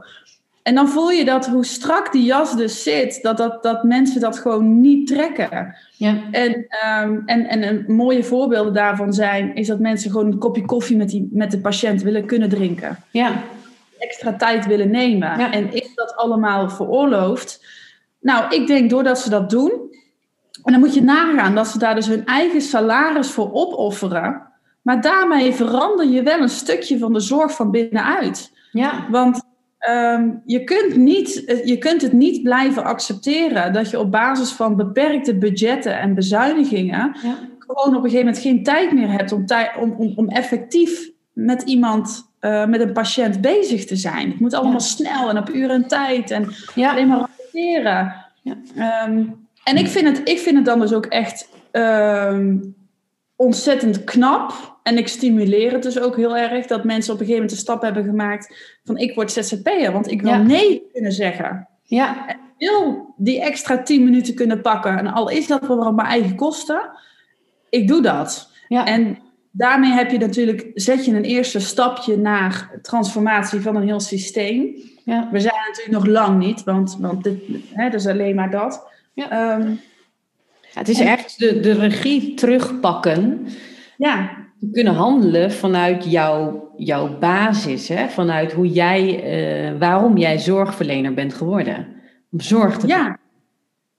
[0.63, 4.21] En dan voel je dat hoe strak die jas dus zit, dat, dat, dat mensen
[4.21, 5.77] dat gewoon niet trekken.
[5.97, 6.17] Ja.
[6.31, 6.67] En,
[7.03, 10.97] um, en, en een mooie voorbeelden daarvan zijn, is dat mensen gewoon een kopje koffie
[10.97, 12.99] met, die, met de patiënt willen kunnen drinken.
[13.11, 13.43] Ja.
[13.99, 15.39] Extra tijd willen nemen.
[15.39, 15.53] Ja.
[15.53, 17.65] En is dat allemaal veroorloofd?
[18.21, 19.71] Nou, ik denk doordat ze dat doen,
[20.65, 24.52] en dan moet je nagaan dat ze daar dus hun eigen salaris voor opofferen.
[24.83, 28.53] Maar daarmee verander je wel een stukje van de zorg van binnenuit.
[28.73, 29.07] Ja.
[29.11, 29.43] Want
[29.83, 34.51] Ehm, je, kunt niet, eh, je kunt het niet blijven accepteren dat je op basis
[34.51, 37.17] van beperkte budgetten en bezuinigingen
[37.59, 39.45] gewoon op een gegeven moment geen tijd meer hebt om,
[39.81, 44.31] om, om, om effectief met iemand, uh, met een patiënt bezig te zijn.
[44.31, 48.15] Het moet allemaal snel en op uren en tijd en alleen maar rapporteren.
[49.07, 52.75] Um, en ik vind, het, ik vind het dan dus ook echt um,
[53.43, 54.53] ontzettend knap
[54.83, 57.57] en ik stimuleer het dus ook heel erg dat mensen op een gegeven moment de
[57.57, 61.69] stap hebben gemaakt van ik word ZZP'er, want ik wil nee kunnen zeggen.
[61.85, 62.29] Ja.
[62.29, 64.99] En ik wil die extra tien minuten kunnen pakken.
[64.99, 66.91] En al is dat wel op mijn eigen kosten,
[67.69, 68.51] ik doe dat.
[68.69, 68.87] Ja.
[68.87, 69.19] En
[69.51, 74.77] daarmee heb je natuurlijk, zet je een eerste stapje naar transformatie van een heel systeem.
[75.05, 75.29] Ja.
[75.33, 77.39] We zijn natuurlijk nog lang niet, want, want dit,
[77.73, 78.87] hè, dat is alleen maar dat.
[79.13, 79.57] Ja.
[79.59, 79.81] Um,
[80.75, 83.47] het is echt de, de regie terugpakken.
[83.97, 88.09] Ja te kunnen handelen vanuit jouw, jouw basis, hè?
[88.09, 89.03] vanuit hoe jij,
[89.73, 91.87] uh, waarom jij zorgverlener bent geworden.
[92.31, 93.19] Om zorg te ja.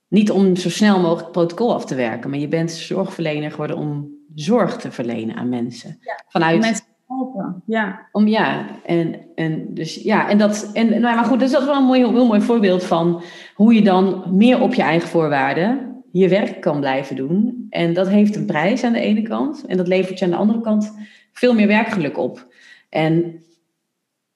[0.07, 4.09] Niet om zo snel mogelijk protocol af te werken, maar je bent zorgverlener geworden om
[4.35, 5.97] zorg te verlenen aan mensen.
[6.01, 7.63] Ja, vanuit mensen helpen.
[7.65, 8.07] Ja.
[8.11, 11.67] Om ja, en, en dus ja, en dat, en nou, maar goed, dus dat is
[11.67, 13.23] wel een mooi, heel mooi voorbeeld van
[13.55, 17.67] hoe je dan meer op je eigen voorwaarden je werk kan blijven doen.
[17.69, 19.65] En dat heeft een prijs aan de ene kant.
[19.65, 20.93] En dat levert je aan de andere kant
[21.31, 22.47] veel meer werkgeluk op.
[22.89, 23.43] En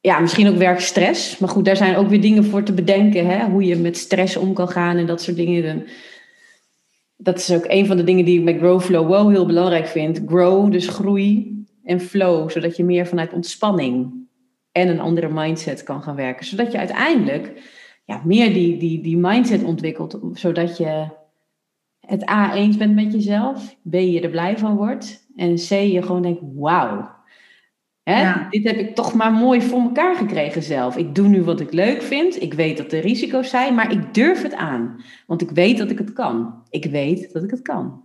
[0.01, 1.37] ja, misschien ook werkstress.
[1.37, 3.27] Maar goed, daar zijn ook weer dingen voor te bedenken.
[3.27, 3.45] Hè?
[3.45, 5.87] Hoe je met stress om kan gaan en dat soort dingen.
[7.17, 9.87] Dat is ook een van de dingen die ik met Grow Flow Wow heel belangrijk
[9.87, 10.21] vind.
[10.25, 11.55] Grow, dus groei.
[11.83, 14.13] En flow, zodat je meer vanuit ontspanning
[14.71, 16.45] en een andere mindset kan gaan werken.
[16.45, 17.51] Zodat je uiteindelijk
[18.05, 20.19] ja, meer die, die, die mindset ontwikkelt.
[20.33, 21.07] Zodat je
[22.07, 26.01] het A eens bent met jezelf, B je er blij van wordt en C je
[26.01, 27.15] gewoon denkt, wauw.
[28.49, 30.97] Dit heb ik toch maar mooi voor elkaar gekregen zelf.
[30.97, 32.41] Ik doe nu wat ik leuk vind.
[32.41, 35.01] Ik weet dat er risico's zijn, maar ik durf het aan.
[35.25, 36.63] Want ik weet dat ik het kan.
[36.69, 38.03] Ik weet dat ik het kan.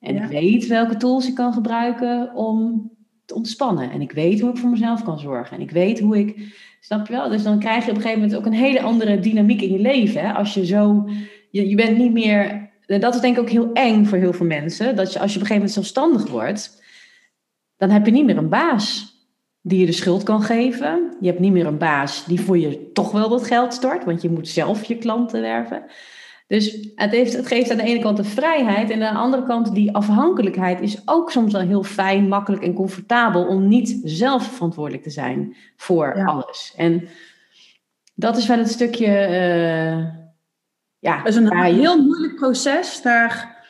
[0.00, 2.90] En ik weet welke tools ik kan gebruiken om
[3.24, 3.90] te ontspannen.
[3.90, 5.56] En ik weet hoe ik voor mezelf kan zorgen.
[5.56, 6.56] En ik weet hoe ik.
[6.80, 7.28] Snap je wel?
[7.28, 9.78] Dus dan krijg je op een gegeven moment ook een hele andere dynamiek in je
[9.78, 10.20] leven.
[10.20, 10.32] Hè?
[10.32, 11.08] Als je zo.
[11.50, 14.46] Je, je bent niet meer dat is denk ik ook heel eng voor heel veel
[14.46, 14.96] mensen.
[14.96, 16.82] Dat je als je op een gegeven moment zelfstandig wordt,
[17.76, 19.12] dan heb je niet meer een baas
[19.60, 21.16] die je de schuld kan geven.
[21.20, 24.22] Je hebt niet meer een baas die voor je toch wel wat geld stort, want
[24.22, 25.84] je moet zelf je klanten werven.
[26.46, 29.46] Dus het, heeft, het geeft aan de ene kant de vrijheid en aan de andere
[29.46, 34.52] kant die afhankelijkheid is ook soms wel heel fijn, makkelijk en comfortabel om niet zelf
[34.52, 36.74] verantwoordelijk te zijn voor alles.
[36.76, 37.08] En
[38.14, 39.06] dat is wel het stukje.
[39.06, 40.23] Uh,
[41.04, 43.62] ja, het is een heel moeilijk proces naar.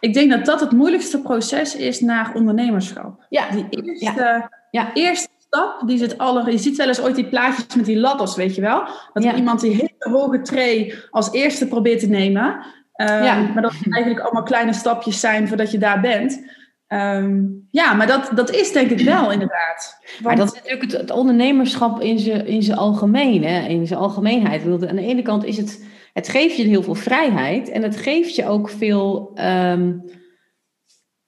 [0.00, 3.26] Ik denk dat dat het moeilijkste proces is naar ondernemerschap.
[3.28, 3.50] Ja.
[3.50, 4.92] Die eerste, ja.
[4.94, 6.50] eerste stap, die zit aller.
[6.50, 8.88] Je ziet wel eens ooit die plaatjes met die ladders, weet je wel?
[9.12, 12.44] Dat iemand die hele hoge tray als eerste probeert te nemen.
[12.96, 16.44] Um, maar dat het eigenlijk allemaal kleine stapjes zijn voordat je daar bent.
[16.88, 19.98] Um, ja, maar dat, dat is denk ik wel inderdaad.
[20.00, 20.22] Want...
[20.22, 23.68] Maar dat is natuurlijk het, ondernemerschap in zijn in algemeen, hè?
[23.68, 24.62] in zijn algemeenheid.
[24.64, 28.34] Aan de ene kant is het het geeft je heel veel vrijheid en het geeft
[28.34, 30.04] je ook veel um,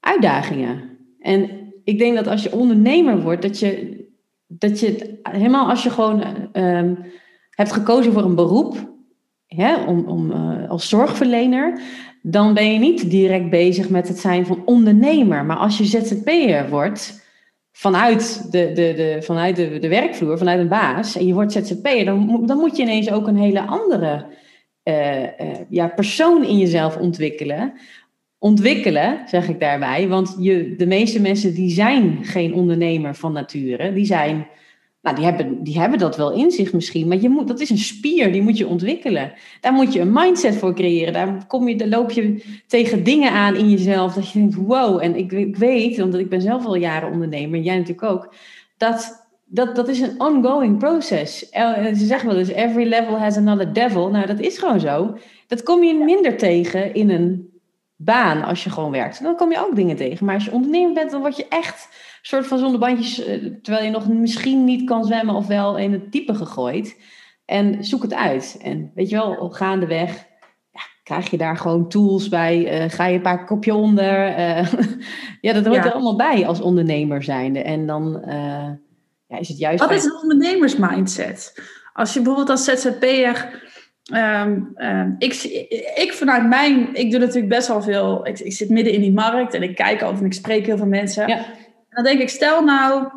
[0.00, 0.98] uitdagingen.
[1.18, 1.50] En
[1.84, 4.04] ik denk dat als je ondernemer wordt, dat je,
[4.46, 6.22] dat je helemaal als je gewoon
[6.52, 6.98] um,
[7.50, 8.94] hebt gekozen voor een beroep,
[9.86, 11.80] om, om, uh, als zorgverlener,
[12.22, 15.44] dan ben je niet direct bezig met het zijn van ondernemer.
[15.44, 17.24] Maar als je ZZP'er wordt,
[17.72, 22.04] vanuit de, de, de, vanuit de, de werkvloer, vanuit een baas, en je wordt ZZP'er,
[22.04, 24.26] dan, dan moet je ineens ook een hele andere
[24.88, 25.24] uh,
[25.68, 27.72] ja, persoon in jezelf ontwikkelen.
[28.38, 30.08] ontwikkelen, zeg ik daarbij.
[30.08, 33.92] Want je, de meeste mensen die zijn geen ondernemer van nature.
[33.92, 34.46] Die zijn,
[35.02, 37.08] nou, die hebben, die hebben dat wel in zich misschien.
[37.08, 39.32] Maar je moet, dat is een spier, die moet je ontwikkelen.
[39.60, 41.12] Daar moet je een mindset voor creëren.
[41.12, 44.14] Daar, kom je, daar loop je tegen dingen aan in jezelf.
[44.14, 45.02] Dat je denkt, wow.
[45.02, 47.60] En ik, ik weet, omdat ik ben zelf al jaren ondernemer.
[47.60, 48.34] Jij natuurlijk ook.
[48.76, 51.38] Dat dat, dat is een ongoing process.
[51.48, 54.10] Ze zeggen wel eens, every level has another devil.
[54.10, 55.16] Nou, dat is gewoon zo.
[55.46, 57.50] Dat kom je minder tegen in een
[57.96, 59.22] baan als je gewoon werkt.
[59.22, 60.26] Dan kom je ook dingen tegen.
[60.26, 63.44] Maar als je ondernemer bent, dan word je echt een soort van zonder bandjes, eh,
[63.62, 67.00] terwijl je nog misschien niet kan zwemmen of wel in het type gegooid.
[67.44, 68.58] En zoek het uit.
[68.62, 70.26] En weet je wel, gaandeweg
[70.72, 72.84] ja, krijg je daar gewoon tools bij.
[72.84, 74.28] Uh, ga je een paar kopje onder.
[74.28, 74.72] Uh,
[75.40, 77.62] ja, dat hoort er allemaal bij als ondernemer zijnde.
[77.62, 78.24] En dan
[79.26, 79.80] ja, is het juist...
[79.80, 81.62] Wat is een ondernemersmindset?
[81.92, 83.64] Als je bijvoorbeeld als ZZP'er
[84.12, 85.34] Um, um, ik,
[85.94, 89.12] ik vanuit mijn, ik doe natuurlijk best wel veel, ik, ik, zit midden in die
[89.12, 91.28] markt en ik kijk over en ik spreek heel veel mensen.
[91.28, 91.36] Ja.
[91.36, 91.44] En
[91.88, 93.08] dan denk ik, stel nou,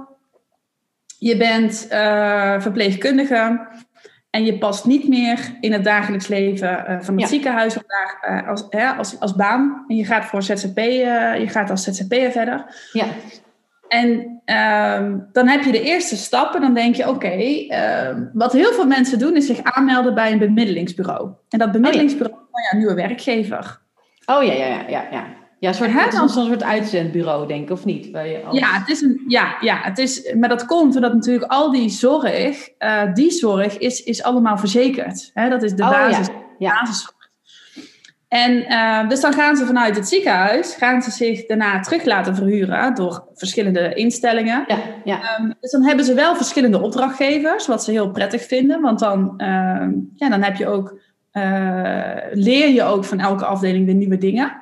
[1.17, 3.67] je bent uh, verpleegkundige
[4.29, 8.65] en je past niet meer in het dagelijks leven uh, van het ziekenhuis uh, als,
[8.69, 9.85] hè, als, als baan.
[9.87, 12.65] En je gaat voor ZZP, je gaat als ZZP'er verder.
[12.93, 13.05] Ja.
[13.89, 16.61] En ehm, dan heb je de eerste stappen.
[16.61, 20.39] Dan denk je, oké, ehm, wat heel veel mensen doen is zich aanmelden bij een
[20.39, 21.29] bemiddelingsbureau.
[21.49, 23.81] En dat bemiddelingsbureau is oh ja, een nieuwe werkgever.
[24.25, 25.07] Oh ja, ja, ja, ja.
[25.11, 25.37] ja.
[25.59, 28.05] Ja, soort, het is een soort uitzendbureau, denk ik, of niet?
[28.05, 31.71] je ja, het is een, ja, ja, het is, maar dat komt omdat natuurlijk al
[31.71, 35.31] die zorg, uh, die zorg is, is allemaal verzekerd.
[35.33, 35.49] Hè?
[35.49, 36.27] Dat is de oh, basis,
[36.57, 36.79] ja.
[36.79, 37.11] basis
[38.29, 42.35] en uh, dus dan gaan ze vanuit het ziekenhuis, gaan ze zich daarna terug laten
[42.35, 44.63] verhuren door verschillende instellingen.
[44.67, 45.39] Ja, ja.
[45.39, 48.81] Um, dus dan hebben ze wel verschillende opdrachtgevers, wat ze heel prettig vinden.
[48.81, 50.99] Want dan, uh, ja, dan heb je ook,
[51.33, 54.61] uh, leer je ook van elke afdeling weer nieuwe dingen.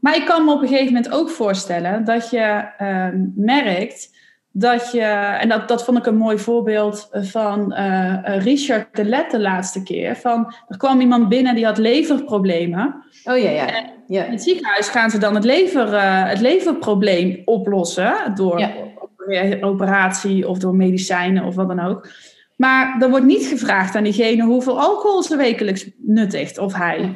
[0.00, 4.11] Maar ik kan me op een gegeven moment ook voorstellen dat je ehm, merkt
[4.52, 5.00] dat je,
[5.40, 9.82] en dat, dat vond ik een mooi voorbeeld van uh, Richard de Let de laatste
[9.82, 10.16] keer.
[10.16, 13.04] Van, er kwam iemand binnen die had leverproblemen.
[13.24, 13.66] Oh ja, ja.
[14.06, 14.24] ja.
[14.24, 19.58] In het ziekenhuis gaan ze dan het, lever, uh, het leverprobleem oplossen door ja.
[19.60, 22.08] operatie of door medicijnen of wat dan ook.
[22.56, 27.14] Maar er wordt niet gevraagd aan diegene hoeveel alcohol ze wekelijks nuttigt of hij.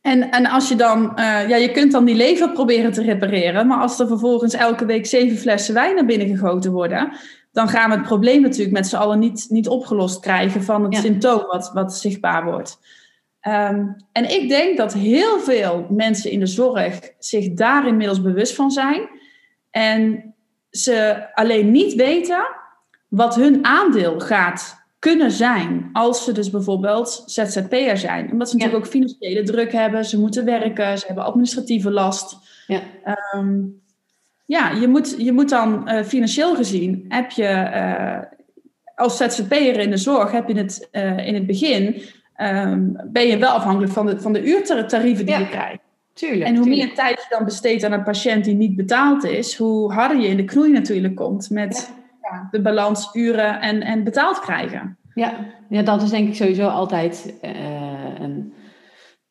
[0.00, 3.66] En, en als je dan, uh, ja, je kunt dan die lever proberen te repareren,
[3.66, 7.12] maar als er vervolgens elke week zeven flessen wijn naar binnen gegoten worden,
[7.52, 10.96] dan gaan we het probleem natuurlijk met z'n allen niet, niet opgelost krijgen van het
[10.96, 12.78] symptoom wat, wat zichtbaar wordt.
[13.42, 18.54] Um, en ik denk dat heel veel mensen in de zorg zich daar inmiddels bewust
[18.54, 19.08] van zijn.
[19.70, 20.34] En
[20.70, 22.46] ze alleen niet weten
[23.08, 28.32] wat hun aandeel gaat kunnen zijn als ze dus bijvoorbeeld ZZP'er zijn.
[28.32, 32.36] Omdat ze natuurlijk ook financiële druk hebben, ze moeten werken, ze hebben administratieve last.
[32.66, 33.56] Ja, ehm,
[34.44, 38.18] ja je, moet, je moet dan uh, financieel gezien, heb je uh,
[38.94, 42.02] als ZZP'er in de zorg, heb je het uh, in het begin,
[42.36, 45.80] um, ben je wel afhankelijk van de, van de uurtarieven die je krijgt.
[46.12, 49.56] Tuurlijk, en hoe meer tijd je dan besteedt aan een patiënt die niet betaald is,
[49.56, 51.92] hoe harder je in de knoei natuurlijk komt met
[52.50, 54.98] de balans uren en, en betaald krijgen.
[55.14, 55.46] Ja.
[55.68, 58.52] ja, dat is denk ik sowieso altijd uh, een,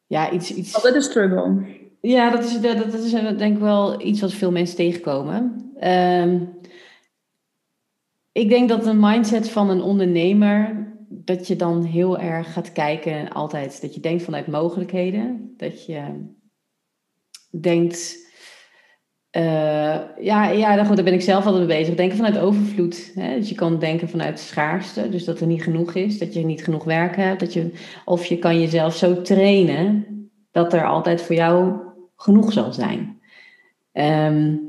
[0.06, 0.76] ja, iets, iets...
[0.76, 1.66] Altijd een struggle.
[2.02, 5.72] Ja, dat is, dat, dat is denk ik wel iets wat veel mensen tegenkomen.
[5.84, 6.56] Um,
[8.32, 13.30] ik denk dat een mindset van een ondernemer, dat je dan heel erg gaat kijken
[13.30, 16.02] altijd, dat je denkt vanuit mogelijkheden, dat je
[17.60, 18.27] denkt
[19.38, 19.44] uh,
[20.22, 21.96] ja, ja goed, daar ben ik zelf altijd mee bezig.
[21.96, 23.12] Denken vanuit overvloed.
[23.16, 23.36] Hè?
[23.36, 26.64] Dus je kan denken vanuit schaarste, dus dat er niet genoeg is, dat je niet
[26.64, 27.40] genoeg werk hebt.
[27.40, 27.72] Dat je,
[28.06, 30.06] of je kan jezelf zo trainen
[30.52, 31.74] dat er altijd voor jou
[32.16, 33.20] genoeg zal zijn.
[33.94, 34.66] Um,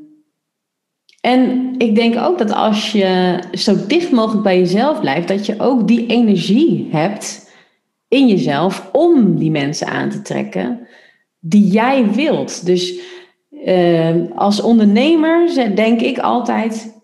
[1.20, 5.54] en ik denk ook dat als je zo dicht mogelijk bij jezelf blijft, dat je
[5.58, 7.50] ook die energie hebt
[8.08, 10.88] in jezelf om die mensen aan te trekken
[11.38, 12.66] die jij wilt.
[12.66, 13.00] Dus
[13.68, 17.02] Ehm, als ondernemer denk ik altijd,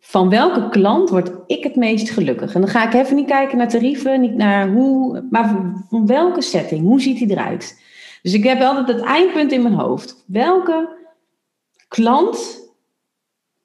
[0.00, 2.54] van welke klant word ik het meest gelukkig?
[2.54, 5.48] En dan ga ik even niet kijken naar tarieven, niet naar hoe, maar
[5.88, 7.82] van welke setting, hoe ziet die eruit?
[8.22, 10.24] Dus ik heb altijd het eindpunt in mijn hoofd.
[10.26, 10.88] Welke
[11.88, 12.60] klant,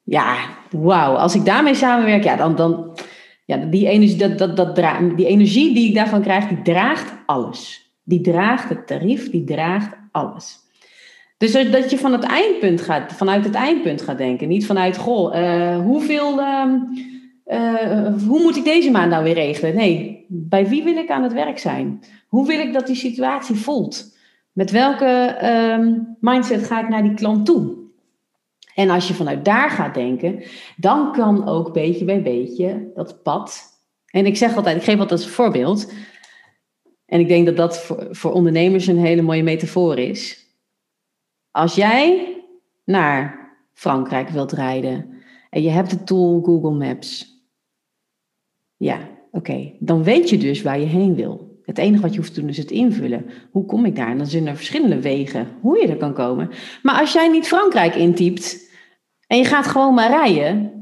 [0.02, 0.36] ja,
[0.70, 2.98] wauw, als ik daarmee samenwerk, ja, dan, dan
[3.44, 4.76] ja, die, energie, dat, dat, dat,
[5.16, 7.92] die energie die ik daarvan krijg, die draagt alles.
[8.02, 10.63] Die draagt het tarief, die draagt alles.
[11.36, 14.48] Dus dat je van het eindpunt gaat, vanuit het eindpunt gaat denken.
[14.48, 16.64] Niet vanuit, goh, uh, hoeveel, uh,
[17.46, 19.74] uh, hoe moet ik deze maand nou weer regelen?
[19.74, 22.04] Nee, bij wie wil ik aan het werk zijn?
[22.28, 24.16] Hoe wil ik dat die situatie voelt?
[24.52, 25.04] Met welke
[25.40, 27.82] ehm, mindset ga ik naar die klant toe?
[28.74, 30.42] En als je vanuit daar gaat denken,
[30.76, 33.62] dan kan ook beetje bij beetje dat pad.
[34.06, 35.92] En ik zeg altijd, ik geef altijd als voorbeeld.
[37.06, 40.43] En ik denk dat dat voor ondernemers een hele mooie metafoor is.
[41.54, 42.36] Als jij
[42.84, 47.42] naar Frankrijk wilt rijden en je hebt de tool Google Maps.
[48.76, 48.98] Ja,
[49.30, 49.72] oké.
[49.78, 51.60] Dan weet je dus waar je heen wil.
[51.62, 53.26] Het enige wat je hoeft te doen is het invullen.
[53.50, 54.10] Hoe kom ik daar?
[54.10, 56.50] En dan zijn er verschillende wegen hoe je er kan komen.
[56.82, 58.70] Maar als jij niet Frankrijk intypt
[59.26, 60.72] en je gaat gewoon maar rijden,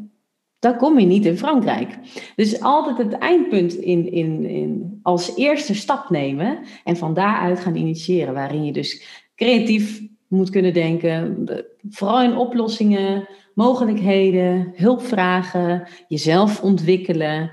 [0.59, 1.99] dan kom je niet in Frankrijk.
[2.37, 7.77] Dus altijd het eindpunt in, in, in, als eerste stap nemen en van daaruit gaan
[7.77, 8.35] initiëren.
[8.35, 11.45] Waarin je dus creatief moet kunnen denken,
[11.91, 17.51] vooral in oplossingen, mogelijkheden, hulpvragen, jezelf ontwikkelen.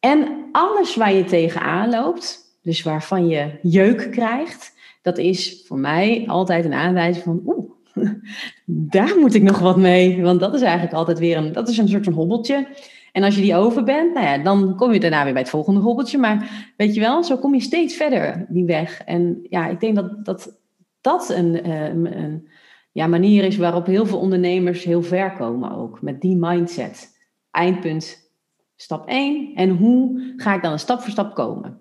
[0.00, 6.24] En alles waar je tegenaan loopt, dus waarvan je jeuk krijgt, dat is voor mij
[6.26, 7.70] altijd een aanwijzing van, oeh,
[8.94, 10.22] daar moet ik nog wat mee.
[10.22, 12.66] Want dat is eigenlijk altijd weer een, dat is een soort van hobbeltje.
[13.12, 15.50] En als je die over bent, nou ja, dan kom je daarna weer bij het
[15.50, 16.18] volgende hobbeltje.
[16.18, 19.02] Maar weet je wel, zo kom je steeds verder die weg.
[19.04, 20.57] En ja, ik denk dat dat,
[21.08, 22.48] dat een, eh, een,
[22.92, 26.02] ja, manier is waarop heel veel ondernemers heel ver komen ook.
[26.02, 27.18] Met die mindset.
[27.50, 28.32] Eindpunt
[28.76, 29.54] stap 1.
[29.54, 31.78] En hoe ga ik dan een stap voor stap komen?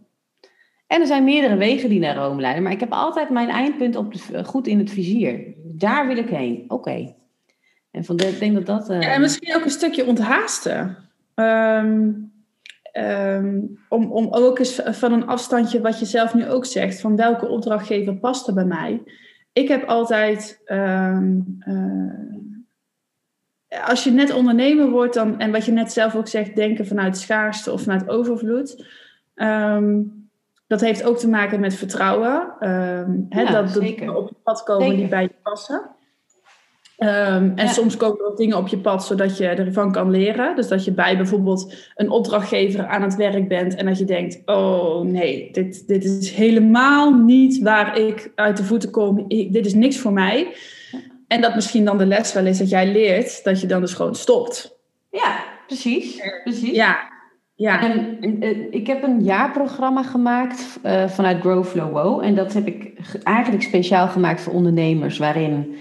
[0.88, 3.95] En er zijn meerdere wegen die naar Rome leiden, maar ik heb altijd mijn eindpunt
[3.95, 4.13] op
[4.43, 5.53] goed in het vizier.
[5.63, 6.63] Daar wil ik heen.
[6.67, 7.15] Oké.
[7.91, 8.89] En van de, ik denk dat dat.
[8.89, 9.01] Uh...
[9.01, 10.97] Ja, en misschien ook een stukje onthaasten.
[11.34, 12.11] Ehm,
[12.98, 17.16] ehm, om, om ook eens van een afstandje, wat je zelf nu ook zegt, van
[17.16, 19.04] welke opdrachtgever past er bij mij.
[19.54, 20.62] Ik heb altijd.
[20.66, 21.58] Um,
[23.84, 27.18] als je net ondernemer wordt dan, en wat je net zelf ook zegt, denken vanuit
[27.18, 28.86] schaarste of vanuit overvloed.
[29.36, 30.30] Um,
[30.68, 32.56] dat heeft ook te maken met vertrouwen.
[32.60, 35.95] Um, dat er op je pad komen die bij je passen.
[36.98, 40.56] Um, en soms komen er ook dingen op je pad zodat je ervan kan leren.
[40.56, 44.41] Dus dat je bij bijvoorbeeld een opdrachtgever aan het werk bent en dat je denkt:
[44.45, 49.26] Oh nee, dit, dit is helemaal niet waar ik uit de voeten kom.
[49.28, 50.56] Ik, dit is niks voor mij.
[51.28, 53.93] En dat misschien dan de les wel is dat jij leert dat je dan dus
[53.93, 54.80] gewoon stopt.
[55.12, 56.22] Ja, precies.
[56.43, 56.72] precies.
[56.72, 56.98] Ja,
[57.56, 57.82] ja.
[57.82, 62.24] En, eh, ik heb een jaarprogramma gemaakt uh, vanuit Grow Flow Wow.
[62.24, 62.93] En dat heb ik
[63.24, 65.18] eigenlijk speciaal gemaakt voor ondernemers.
[65.18, 65.76] Waarin,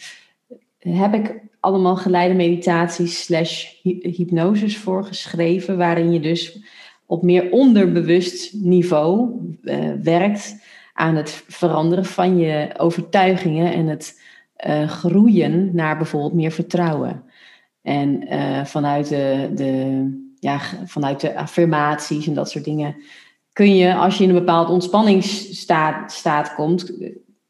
[0.80, 6.60] Heb ik allemaal geleide meditaties slash hypnoses voor geschreven, waarin je dus
[7.05, 9.32] op meer onderbewust niveau
[9.62, 10.55] uh, werkt
[10.97, 14.21] aan het veranderen van je overtuigingen en het
[14.67, 17.23] uh, groeien naar bijvoorbeeld meer vertrouwen.
[17.81, 20.01] En uh, vanuit, de, de,
[20.39, 22.95] ja, vanuit de affirmaties en dat soort dingen
[23.53, 26.91] kun je, als je in een bepaald ontspanningsstaat staat komt,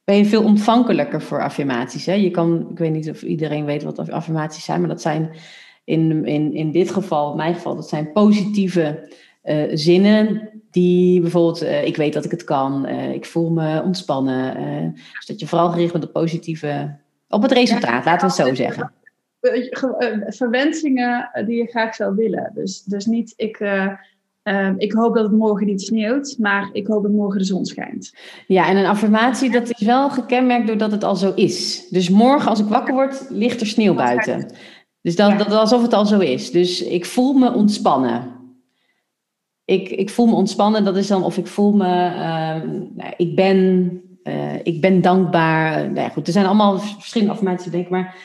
[0.04, 2.06] ben je veel ontvankelijker voor affirmaties.
[2.06, 2.14] Hè?
[2.14, 5.30] Je kan, ik weet niet of iedereen weet wat affirmaties zijn, maar dat zijn
[5.84, 9.10] in, in, in dit geval, in mijn geval, dat zijn positieve
[9.44, 13.84] uh, zinnen die bijvoorbeeld, uh, ik weet dat ik het kan, uh, ik voel me
[13.84, 14.94] ontspannen.
[15.14, 16.96] dus dat je vooral gericht bent op positieve,
[17.30, 18.92] op het resultaat, laten we het zo zeggen.
[20.28, 22.52] Verwensingen die je graag zou willen.
[22.54, 23.60] Dus, dus niet ik
[24.78, 28.14] ik hoop dat het morgen niet sneeuwt, maar ik hoop dat morgen de zon schijnt.
[28.48, 31.88] Ja, en een affirmatie dat is wel gekenmerkt doordat het al zo is.
[31.90, 34.52] Dus morgen als ik wakker word, ligt er sneeuw buiten.
[35.02, 36.52] Dus dat, dat alsof het al zo is.
[36.52, 38.37] Dus ik voel me ontspannen.
[39.68, 43.92] Ik, ik voel me ontspannen, dat is dan of ik voel me, uh, ik ben,
[44.24, 45.92] uh, ik ben dankbaar.
[45.92, 48.16] Nou goed, er zijn allemaal verschillende affirmaties, denk ik, maar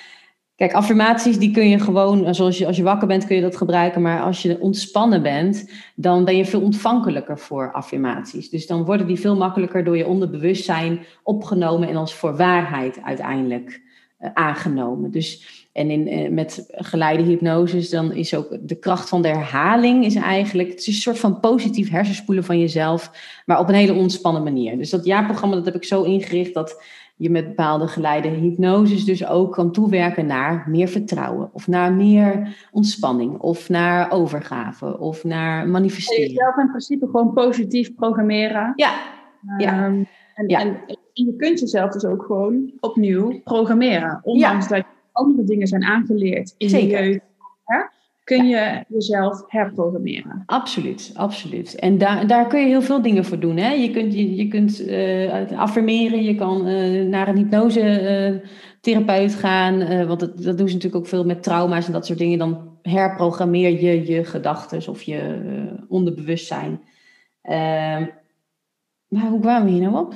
[0.57, 3.57] Kijk, affirmaties die kun je gewoon, zoals je, als je wakker bent kun je dat
[3.57, 8.51] gebruiken, maar als je ontspannen bent, dan ben je veel ontvankelijker voor affirmaties.
[8.51, 13.83] Dus dan worden die veel makkelijker door je onderbewustzijn opgenomen en als voor waarheid uiteindelijk
[14.35, 15.11] aangenomen.
[15.11, 20.05] Dus, en in, uh, met geleide hypnoses, dan is ook de kracht van de herhaling
[20.05, 23.11] is eigenlijk, het is een soort van positief hersenspoelen van jezelf,
[23.47, 24.79] maar op een hele ontspannen manier.
[24.79, 26.83] Dus dat jaarprogramma, dat heb ik zo ingericht dat
[27.17, 32.57] je met bepaalde geleide hypnoses dus ook kan toewerken naar meer vertrouwen of naar meer
[32.71, 36.29] ontspanning of naar overgave of naar manifesteren.
[36.29, 38.73] Jezelf in principe gewoon positief programmeren.
[38.77, 38.93] Ja.
[39.59, 39.87] ja.
[39.87, 40.61] Um, en, ja.
[40.61, 40.77] en,
[41.13, 44.21] je kunt jezelf dus ook gewoon opnieuw programmeren.
[44.23, 47.05] Ondanks dat andere dingen zijn aangeleerd in Zeker.
[47.05, 47.21] je jeugd.
[47.65, 47.79] Hè?
[48.25, 50.43] kun je jezelf herprogrammeren.
[50.47, 51.75] Absoluut, absoluut.
[51.75, 53.57] En daar, daar kun je heel veel dingen voor doen.
[53.57, 53.73] Hè?
[53.73, 60.07] Je kunt, je, je kunt uh, affirmeren, je kan uh, naar een hypnosetherapeut gaan.
[60.07, 62.39] want dat, dat doen ze natuurlijk ook veel met trauma's en dat soort dingen.
[62.39, 65.41] Dan herprogrammeer je je gedachten of je
[65.89, 66.81] onderbewustzijn.
[67.43, 68.07] Ehm,
[69.09, 70.15] maar hoe kwamen we hier nou op?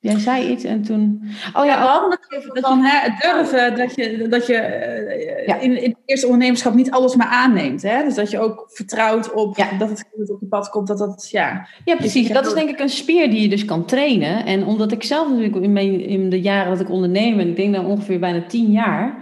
[0.00, 1.22] Jij zei iets en toen.
[1.52, 4.54] Oh ja, we hadden het van hè, durven dat je, dat je
[5.46, 7.82] uh, in, in het eerste ondernemerschap niet alles maar aanneemt.
[7.82, 8.04] Hè?
[8.04, 10.86] Dus dat je ook vertrouwt op dat het goed op je pad komt.
[10.86, 11.66] Dat dat, ja.
[11.84, 12.28] ja, precies.
[12.28, 14.46] Dat is denk ik een spier die je dus kan trainen.
[14.46, 17.56] En omdat ik zelf natuurlijk in, mijn, in de jaren dat ik onderneem, en ik
[17.56, 19.16] denk dan ongeveer bijna tien jaar,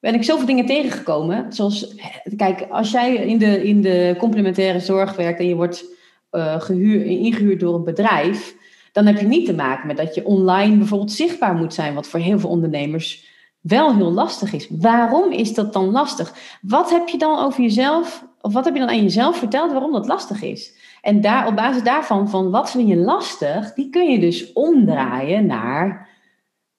[0.00, 1.52] ben ik zoveel dingen tegengekomen.
[1.52, 1.94] Zoals,
[2.36, 5.84] kijk, als jij in de, in de complementaire zorg werkt en je wordt
[6.32, 8.56] uh, gehuur, ingehuurd door een bedrijf
[8.98, 12.06] dan heb je niet te maken met dat je online bijvoorbeeld zichtbaar moet zijn, wat
[12.06, 13.26] voor heel veel ondernemers
[13.60, 14.68] wel heel lastig is.
[14.70, 16.34] Waarom is dat dan lastig?
[16.62, 19.92] Wat heb je dan over jezelf, of wat heb je dan aan jezelf verteld waarom
[19.92, 20.72] dat lastig is?
[21.02, 25.46] En daar, op basis daarvan, van wat vind je lastig, die kun je dus omdraaien
[25.46, 26.08] naar.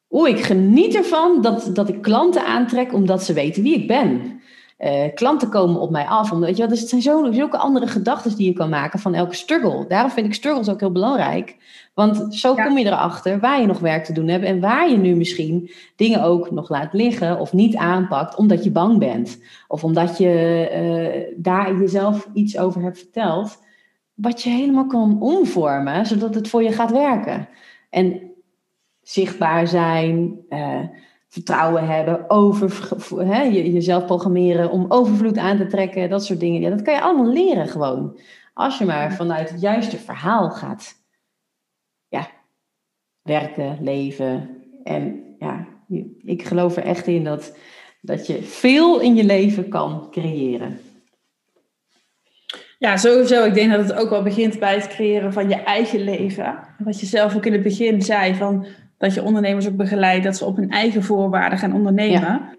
[0.09, 4.38] Oeh, ik geniet ervan dat, dat ik klanten aantrek omdat ze weten wie ik ben.
[4.79, 6.31] Uh, klanten komen op mij af.
[6.31, 9.13] Omdat, weet je, dus het zijn zo, zulke andere gedachten die je kan maken van
[9.13, 9.85] elke struggle.
[9.87, 11.55] Daarom vind ik struggles ook heel belangrijk.
[11.93, 14.97] Want zo kom je erachter waar je nog werk te doen hebt en waar je
[14.97, 19.39] nu misschien dingen ook nog laat liggen of niet aanpakt omdat je bang bent.
[19.67, 23.57] Of omdat je uh, daar jezelf iets over hebt verteld,
[24.13, 27.47] wat je helemaal kan omvormen zodat het voor je gaat werken.
[27.89, 28.21] En
[29.01, 30.79] zichtbaar zijn, uh,
[31.29, 36.61] vertrouwen hebben, over, hè, jezelf programmeren om overvloed aan te trekken, dat soort dingen.
[36.61, 38.19] Ja, dat kan je allemaal leren gewoon.
[38.53, 40.97] Als je maar vanuit het juiste verhaal gaat
[43.29, 44.49] werken, leven.
[44.83, 45.67] En ja,
[46.23, 47.57] ik geloof er echt in dat,
[48.01, 50.79] dat je veel in je leven kan creëren.
[52.77, 53.45] Ja, sowieso.
[53.45, 56.59] Ik denk dat het ook wel begint bij het creëren van je eigen leven.
[56.77, 58.65] Wat je zelf ook in het begin zei, van
[58.99, 62.21] dat je ondernemers ook begeleidt, dat ze op hun eigen voorwaarden gaan ondernemen.
[62.21, 62.55] Ja.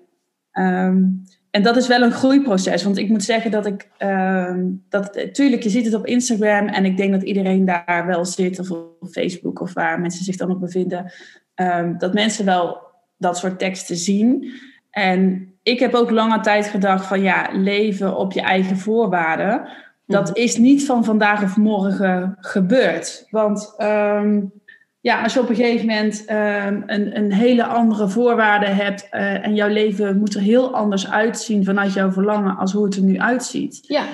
[0.51, 1.03] Ehm,
[1.51, 2.83] en dat is wel een groeiproces.
[2.83, 3.89] Want ik moet zeggen dat ik.
[3.99, 4.55] Uh,
[4.89, 6.69] dat, tuurlijk, je ziet het op Instagram.
[6.69, 8.59] En ik denk dat iedereen daar wel zit.
[8.59, 11.13] Of op Facebook of waar mensen zich dan op bevinden.
[11.55, 12.79] Um, dat mensen wel
[13.17, 14.53] dat soort teksten zien.
[14.91, 19.69] En ik heb ook lange tijd gedacht van ja, leven op je eigen voorwaarden.
[20.07, 20.41] Dat mhm.
[20.41, 23.27] is niet van vandaag of morgen gebeurd.
[23.31, 24.53] Want um,
[25.01, 29.47] ja, als je op een gegeven moment ehm, een, een hele andere voorwaarde hebt uh,
[29.47, 33.03] en jouw leven moet er heel anders uitzien vanuit jouw verlangen als hoe het er
[33.03, 33.79] nu uitziet.
[33.83, 34.05] Ja.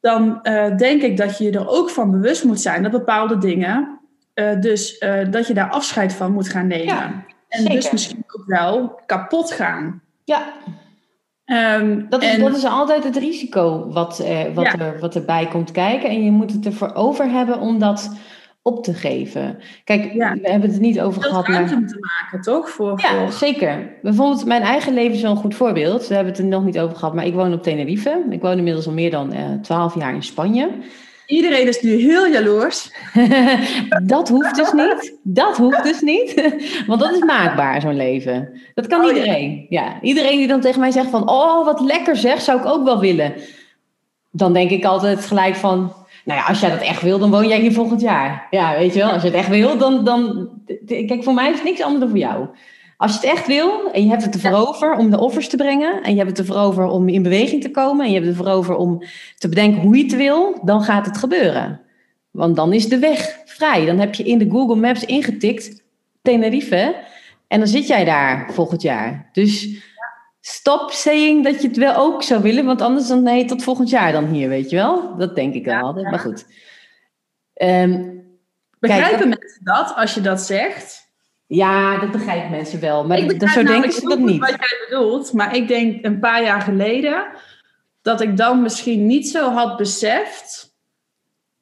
[0.00, 4.00] Dan uh, denk ik dat je er ook van bewust moet zijn dat bepaalde dingen,
[4.34, 4.98] uh, dus
[5.30, 6.86] dat je daar afscheid van moet gaan nemen.
[6.86, 10.02] Ja, en dus misschien ook wel kapot gaan.
[10.24, 10.52] Ja.
[11.78, 14.78] Um, dat, is, en, dat is altijd het risico wat, wat, ja.
[14.78, 16.08] er, wat erbij komt kijken.
[16.08, 18.10] En je moet het ervoor over hebben om dat
[18.64, 19.58] op te geven.
[19.84, 21.48] Kijk, we hebben het niet over gehad.
[21.48, 21.66] maar...
[21.68, 22.70] te maken, toch?
[22.70, 23.32] Voor, ja, voor...
[23.32, 23.96] zeker.
[24.02, 26.08] Bijvoorbeeld, mijn eigen leven is wel een goed voorbeeld.
[26.08, 28.24] We hebben het er nog niet over gehad, maar ik woon op Tenerife.
[28.30, 30.70] Ik woon inmiddels al meer dan eh, twaalf jaar in Spanje.
[31.26, 32.90] Iedereen is nu heel jaloers.
[34.02, 35.18] dat hoeft dus niet.
[35.22, 36.34] Dat hoeft dus niet.
[36.86, 38.60] Want dat is maakbaar, zo'n leven.
[38.74, 39.66] Dat kan oh, iedereen.
[39.68, 39.82] Ja.
[39.82, 40.00] ja.
[40.00, 41.30] Iedereen die dan tegen mij zegt van...
[41.30, 43.34] Oh, wat lekker zeg, zou ik ook wel willen.
[44.30, 45.92] Dan denk ik altijd gelijk van
[46.24, 48.46] nou ja, als jij dat echt wil, dan woon jij hier volgend jaar.
[48.50, 50.48] Ja, weet je wel, als je het echt wil, dan, dan...
[50.86, 52.48] Kijk, voor mij is het niks anders dan voor jou.
[52.96, 55.56] Als je het echt wil en je hebt het ervoor over om de offers te
[55.56, 56.02] brengen...
[56.02, 58.04] en je hebt het ervoor over om in beweging te komen...
[58.04, 59.02] en je hebt het ervoor over om
[59.38, 60.60] te bedenken hoe je het wil...
[60.62, 61.80] dan gaat het gebeuren.
[62.30, 63.86] Want dan is de weg vrij.
[63.86, 65.82] Dan heb je in de Google Maps ingetikt
[66.22, 66.96] Tenerife...
[67.48, 69.28] en dan zit jij daar volgend jaar.
[69.32, 69.68] Dus
[70.46, 73.90] stop saying dat je het wel ook zou willen, want anders dan nee, tot volgend
[73.90, 75.16] jaar dan hier, weet je wel?
[75.16, 76.46] Dat denk ik wel altijd, maar goed.
[77.54, 78.22] Um,
[78.78, 81.12] Begrijpen mensen dat als je dat zegt?
[81.46, 84.40] Ja, dat begrijpen mensen wel, maar dat, zo denken ze dat niet.
[84.40, 87.26] Wat jij bedoelt, maar ik denk een paar jaar geleden
[88.02, 90.74] dat ik dan misschien niet zo had beseft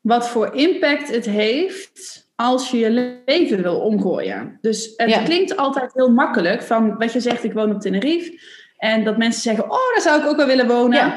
[0.01, 4.59] wat voor impact het heeft als je je leven wil omgooien.
[4.61, 8.61] Dus het klinkt altijd heel makkelijk van wat je zegt, ik woon op Tenerife.
[8.83, 11.13] En dat mensen zeggen, oh, daar zou ik ook wel willen wonen.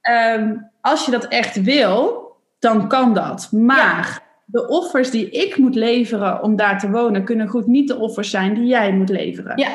[0.00, 2.26] Ehm, als je dat echt wil,
[2.58, 3.48] dan kan dat.
[3.50, 7.98] Maar de offers die ik moet leveren om daar te wonen, kunnen goed niet de
[7.98, 9.58] offers zijn die jij moet leveren.
[9.58, 9.68] Ja.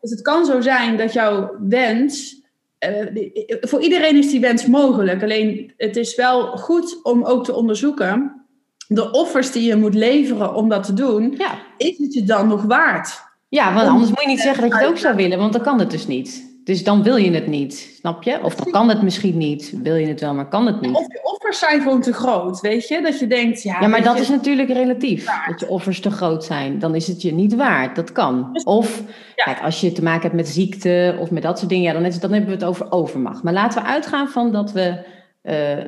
[0.00, 2.40] Dus het kan zo zijn dat jouw wens.
[2.88, 5.22] Uh, voor iedereen is die wens mogelijk.
[5.22, 8.44] Alleen het is wel goed om ook te onderzoeken.
[8.88, 11.58] De offers die je moet leveren om dat te doen, ja.
[11.76, 13.22] is het je dan nog waard?
[13.48, 15.62] Ja, want anders moet je niet zeggen dat je het ook zou willen, want dan
[15.62, 16.50] kan het dus niet.
[16.64, 18.42] Dus dan wil je het niet, snap je?
[18.42, 19.74] Of dan kan het misschien niet.
[19.82, 20.94] Wil je het wel, maar kan het niet.
[20.94, 23.00] Of je offers zijn gewoon te groot, weet je?
[23.02, 23.80] Dat je denkt, ja...
[23.80, 25.26] Ja, maar dat je, is natuurlijk relatief.
[25.48, 26.78] Dat je offers te groot zijn.
[26.78, 27.96] Dan is het je niet waard.
[27.96, 28.60] Dat kan.
[28.64, 29.02] Of,
[29.36, 29.44] Ja.
[29.44, 32.04] kijk, als je te maken hebt met ziekte of met dat soort dingen, ja, dan,
[32.04, 33.42] is, dan hebben we het over overmacht.
[33.42, 35.06] Maar laten we uitgaan van dat we,
[35.42, 35.84] eh,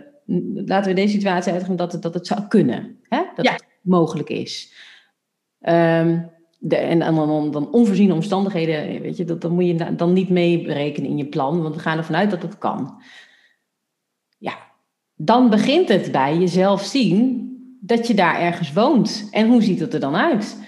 [0.66, 2.98] laten we deze situatie uitgaan dat het, dat het zou kunnen.
[3.08, 3.22] Hè?
[3.36, 3.52] Dat Ja.
[3.52, 4.72] het mogelijk is.
[5.60, 6.18] Ehm,
[6.68, 11.10] en dan, dan, onvoorziene omstandigheden, weet je, dat, dan moet je da- dan niet meeberekenen
[11.10, 13.02] in je plan, want we gaan ervan uit dat het kan.
[14.38, 14.54] Ja,
[15.14, 17.42] dan begint het bij jezelf zien
[17.80, 19.28] dat je daar ergens woont.
[19.30, 20.62] En hoe ziet het er dan uit?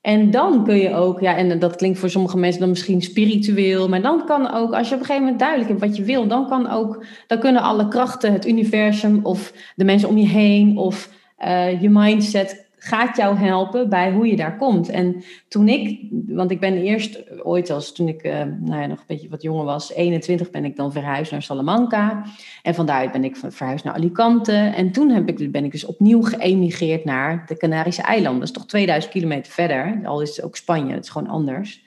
[0.00, 3.88] En dan kun je ook, ja, en dat klinkt voor sommige mensen dan misschien spiritueel,
[3.88, 6.26] maar dan kan ook, als je op een gegeven moment duidelijk hebt wat je wil,
[6.26, 10.76] dan kan ook, dan kunnen alle krachten, het universum of de mensen om je heen
[10.76, 14.88] of eh, je mindset gaat jou helpen bij hoe je daar komt.
[14.88, 18.98] En toen ik, want ik ben eerst ooit als toen ik eh, nou ja, nog
[18.98, 22.24] een beetje wat jonger was, 21 ben ik dan verhuisd naar Salamanca.
[22.62, 24.52] En van daaruit ben ik verhuisd naar Alicante.
[24.52, 28.40] En toen heb ik, ben ik dus opnieuw geëmigreerd naar de Canarische eilanden.
[28.40, 30.00] Dat is toch 2000 kilometer verder.
[30.04, 31.84] Al is het ook Spanje, het is gewoon anders.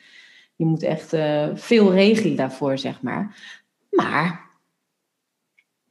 [0.56, 3.36] Je moet echt eh, veel regelen daarvoor, zeg maar.
[3.90, 4.43] Maar,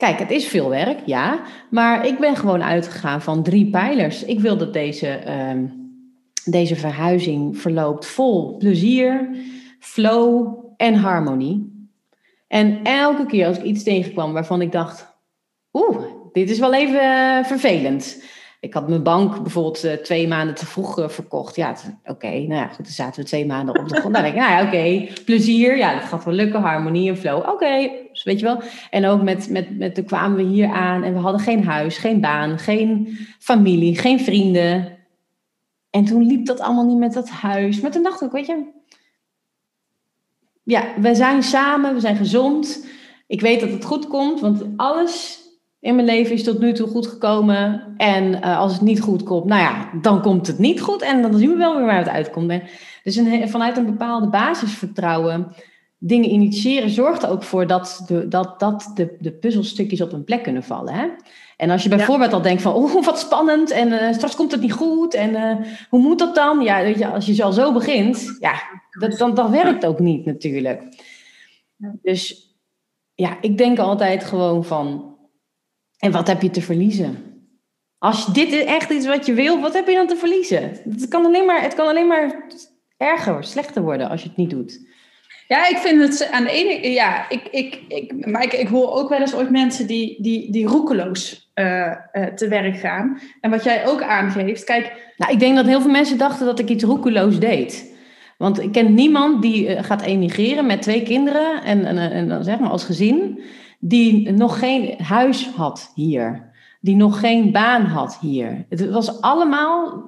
[0.02, 1.42] kijk, het is veel werk, ja.
[1.70, 4.24] Maar ik ben gewoon uitgegaan van drie pijlers.
[4.24, 5.66] Ik wil dat deze, ehm,
[6.44, 9.28] deze verhuizing verloopt vol plezier,
[9.78, 11.86] flow en harmonie.
[12.48, 15.16] En elke keer als ik iets tegenkwam waarvan ik dacht,
[15.72, 18.24] oeh, dit is wel even eh, vervelend.
[18.62, 21.56] Ik had mijn bank bijvoorbeeld eh, twee maanden te vroeg eh, verkocht.
[21.56, 24.14] Ja, oké, nou ja, goed, dan zaten we twee maanden op de grond.
[24.14, 27.48] Dan denk ik, nou ja, oké, plezier, ja, dat gaat wel lukken, harmonie en flow.
[27.48, 28.62] Oké, dus weet je wel.
[28.90, 31.98] En ook met, met, met, toen kwamen we hier aan en we hadden geen huis,
[31.98, 34.98] geen baan, geen familie, geen vrienden.
[35.90, 37.80] En toen liep dat allemaal niet met dat huis.
[37.80, 38.64] Maar toen dacht ik, weet je,
[40.62, 42.86] ja, we zijn samen, we zijn gezond.
[43.26, 45.41] Ik weet dat het goed komt, want alles
[45.82, 47.94] in mijn leven is tot nu toe goed gekomen.
[47.96, 51.02] En eh, als het niet goed komt, nou ja, dan komt het niet goed.
[51.02, 52.50] En dan zien we wel weer waar het uitkomt.
[52.50, 52.62] En
[53.02, 55.52] dus een, vanuit een bepaalde basisvertrouwen
[56.04, 60.24] dingen initiëren zorgt er ook voor dat de, dat, dat de, de puzzelstukjes op een
[60.24, 60.94] plek kunnen vallen.
[60.94, 61.08] Hè?
[61.56, 64.60] En als je bijvoorbeeld al denkt van, oh, wat spannend en eh, straks komt het
[64.60, 66.60] niet goed en eh, hoe moet dat dan?
[66.60, 68.54] Ja, weet je, als je al zo begint, ja,
[68.90, 70.82] dat, dan, dan werkt het ook niet natuurlijk.
[72.02, 72.50] Dus
[73.14, 75.11] ja, ik denk altijd gewoon van,
[76.04, 77.18] en wat heb je te verliezen?
[77.98, 80.62] Als dit is echt iets wat je wil, wat heb je dan te verliezen?
[80.90, 82.46] Het kan alleen maar, het kan alleen maar
[82.96, 84.80] erger, slechter worden als je het niet doet.
[85.48, 86.90] Ja, ik vind het aan de ene...
[86.90, 90.52] Ja, ik, ik, ik, maar ik, ik hoor ook wel eens ooit mensen die, die,
[90.52, 93.20] die roekeloos eh, eh, te werk gaan.
[93.40, 95.12] En wat jij ook aangeeft, kijk...
[95.16, 97.94] Nou, ik denk dat heel veel mensen dachten dat ik iets roekeloos deed.
[98.38, 102.44] Want ik ken niemand die uh, gaat emigreren met twee kinderen en, en, en dan
[102.44, 103.40] zeg maar als gezin,
[103.84, 106.50] die nog geen huis had hier.
[106.80, 108.66] Die nog geen baan had hier.
[108.68, 110.02] Het was allemaal,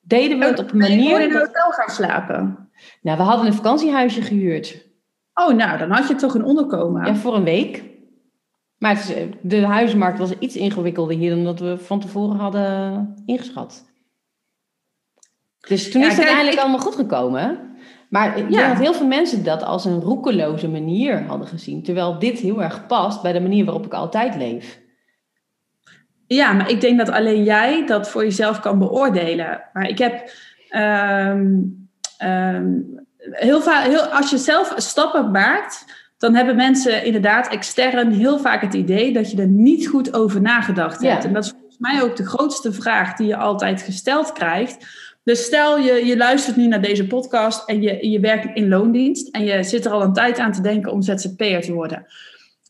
[0.00, 1.20] deden we het op een manier...
[1.20, 2.68] in een hotel gaan slapen?
[3.02, 4.86] Nou, we hadden een vakantiehuisje gehuurd.
[5.34, 7.06] Oh, nou, dan had je toch een onderkomen.
[7.06, 7.84] Ja, voor een week.
[8.78, 13.84] Maar is, de huismarkt was iets ingewikkelder hier dan dat we van tevoren hadden ingeschat.
[15.68, 17.76] Dus toen Ja, is het kijk, uiteindelijk ik- allemaal goed gekomen.
[18.08, 18.56] Maar ik Ja.
[18.56, 21.82] denk dat heel veel mensen dat als een roekeloze manier hadden gezien.
[21.82, 24.80] Terwijl dit heel erg past bij de manier waarop ik altijd leef.
[26.26, 29.62] Ja, maar ik denk dat alleen jij dat voor jezelf kan beoordelen.
[29.72, 30.30] Maar ik heb
[30.68, 31.54] ehm,
[32.18, 32.72] ehm,
[33.18, 35.84] heel vaak, heel, als je zelf stappen maakt,
[36.18, 40.40] dan hebben mensen inderdaad extern heel vaak het idee dat je er niet goed over
[40.40, 41.22] nagedacht hebt.
[41.22, 41.28] Ja.
[41.28, 44.86] En dat is volgens mij ook de grootste vraag die je altijd gesteld krijgt.
[45.26, 49.28] Dus stel je, je luistert nu naar deze podcast en je, je werkt in loondienst
[49.28, 52.06] en je zit er al een tijd aan te denken om ZZP'er te worden.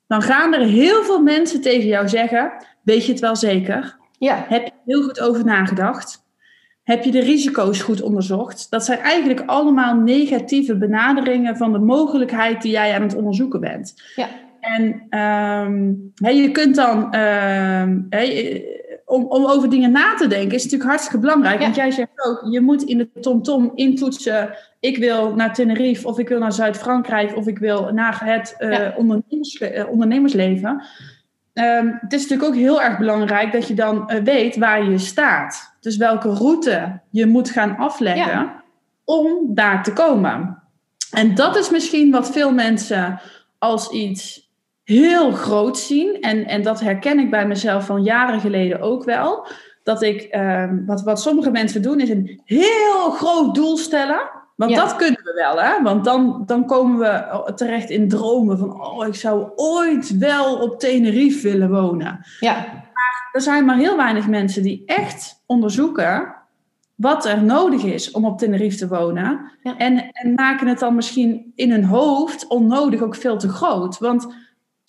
[0.07, 2.53] Dan gaan er heel veel mensen tegen jou zeggen,
[2.83, 3.97] weet je het wel zeker?
[4.19, 6.25] Ja, Heb je er heel goed over nagedacht?
[6.83, 8.71] Heb je de risico's goed onderzocht?
[8.71, 13.95] Dat zijn eigenlijk allemaal negatieve benaderingen van de mogelijkheid die jij aan het onderzoeken bent.
[14.15, 14.29] Ja.
[14.61, 18.01] En ehm, je kunt dan, ehm,
[19.07, 21.59] om, om over dingen na te denken, is natuurlijk hartstikke belangrijk.
[21.59, 21.63] Ja.
[21.63, 26.19] Want jij zegt ook, je moet in de TomTom intoetsen, ik wil naar Tenerife, of
[26.19, 28.95] ik wil naar Zuid-Frankrijk, of ik wil naar het eh, Ja.
[28.97, 30.85] ondernemers, eh, ondernemersleven.
[31.53, 34.99] Ehm, het is natuurlijk ook heel erg belangrijk dat je dan eh, weet waar je
[34.99, 35.77] staat.
[35.81, 38.63] Dus welke route je moet gaan afleggen Ja.
[39.05, 40.63] om daar te komen.
[41.11, 43.21] En dat is misschien wat veel mensen
[43.59, 44.46] als iets
[44.87, 46.21] heel groot zien.
[46.21, 49.47] En, en dat herken ik bij mezelf van jaren geleden ook wel.
[49.83, 54.21] Dat ik, ehm, wat, wat sommige mensen doen, is een heel groot doel stellen.
[54.57, 54.77] Want Ja.
[54.77, 55.83] dat kunnen we wel, hè?
[55.83, 58.81] Want dan, dan komen we terecht in dromen van...
[58.87, 62.27] oh, ik zou ooit wel op Tenerife willen wonen.
[62.41, 62.67] Ja,
[63.33, 66.35] Er zijn maar heel weinig mensen die echt onderzoeken...
[66.95, 69.51] wat er nodig is om op Tenerife te wonen.
[69.63, 69.77] Ja.
[69.77, 73.99] En, en maken het dan misschien in hun hoofd onnodig ook veel te groot.
[73.99, 74.27] Want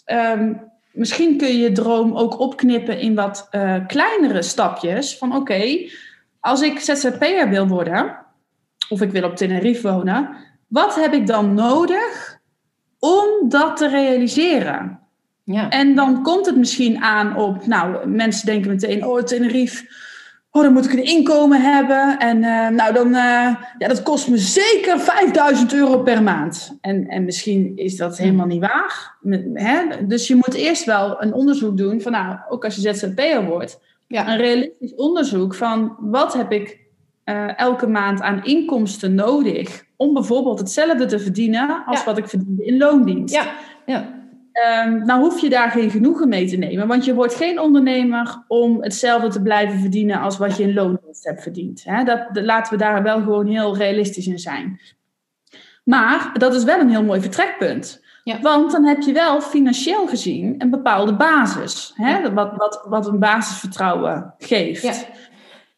[0.08, 0.54] ehm,
[0.92, 5.18] misschien kun je je droom ook opknippen in wat eh, kleinere stapjes.
[5.18, 5.90] Van oké,
[6.40, 8.18] als ik ZZP'er wil worden,
[8.90, 10.30] of ik wil op Tenerife wonen,
[10.68, 12.40] wat heb ik dan nodig
[13.00, 15.00] om dat te realiseren?
[15.54, 15.70] ja.
[15.70, 19.86] En dan komt het misschien aan op, nou, mensen denken meteen, oh, Tenerife,
[20.58, 22.20] oh, dan moet ik een inkomen hebben.
[22.20, 26.78] En eh, nou, dan, eh, ja, dat kost me zeker 5000 euro per maand.
[26.82, 29.16] En, en misschien is dat helemaal niet waar.
[29.54, 30.06] Hè?
[30.08, 33.80] Dus je moet eerst wel een onderzoek doen van, nou, ook als je ZZP'er wordt,
[34.08, 34.30] ja.
[34.32, 36.80] een realistisch onderzoek van wat heb ik
[37.24, 42.06] eh, elke maand aan inkomsten nodig om bijvoorbeeld hetzelfde te verdienen als Ja.
[42.06, 43.34] wat ik verdiende in loondienst.
[43.36, 43.46] ja.
[43.86, 44.17] ja.
[44.64, 48.44] Ehm, nou hoef je daar geen genoegen mee te nemen, want je wordt geen ondernemer
[48.48, 51.84] om hetzelfde te blijven verdienen als wat je in loondienst hebt verdiend.
[51.84, 52.04] Hè?
[52.04, 54.80] Dat, dat- laten we daar wel gewoon heel realistisch in zijn.
[55.84, 58.06] Maar dat is wel een heel mooi vertrekpunt.
[58.24, 58.40] Ja.
[58.42, 62.34] Want dan heb je wel financieel gezien een bepaalde basis, hè?
[62.34, 64.82] Wat, wat, wat een basisvertrouwen geeft.
[64.82, 64.94] Ja.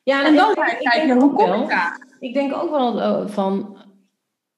[0.03, 2.07] Ja, En dan ga je hoe ook kom ik daar?
[2.19, 3.77] Ik denk ook wel eh, van,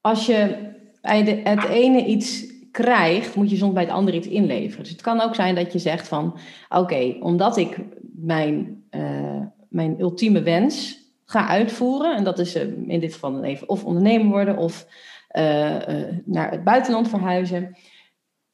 [0.01, 0.69] als je
[1.01, 4.83] bij de, het ene iets krijgt, moet je soms bij het andere iets inleveren.
[4.83, 6.37] Dus het kan ook zijn dat je zegt van,
[6.69, 7.77] oké, omdat ik
[8.15, 13.69] mijn, eh, mijn ultieme wens ga uitvoeren, en dat is eh, in dit geval even
[13.69, 14.87] of ondernemer worden of
[15.27, 15.77] eh,
[16.25, 17.77] naar het buitenland verhuizen,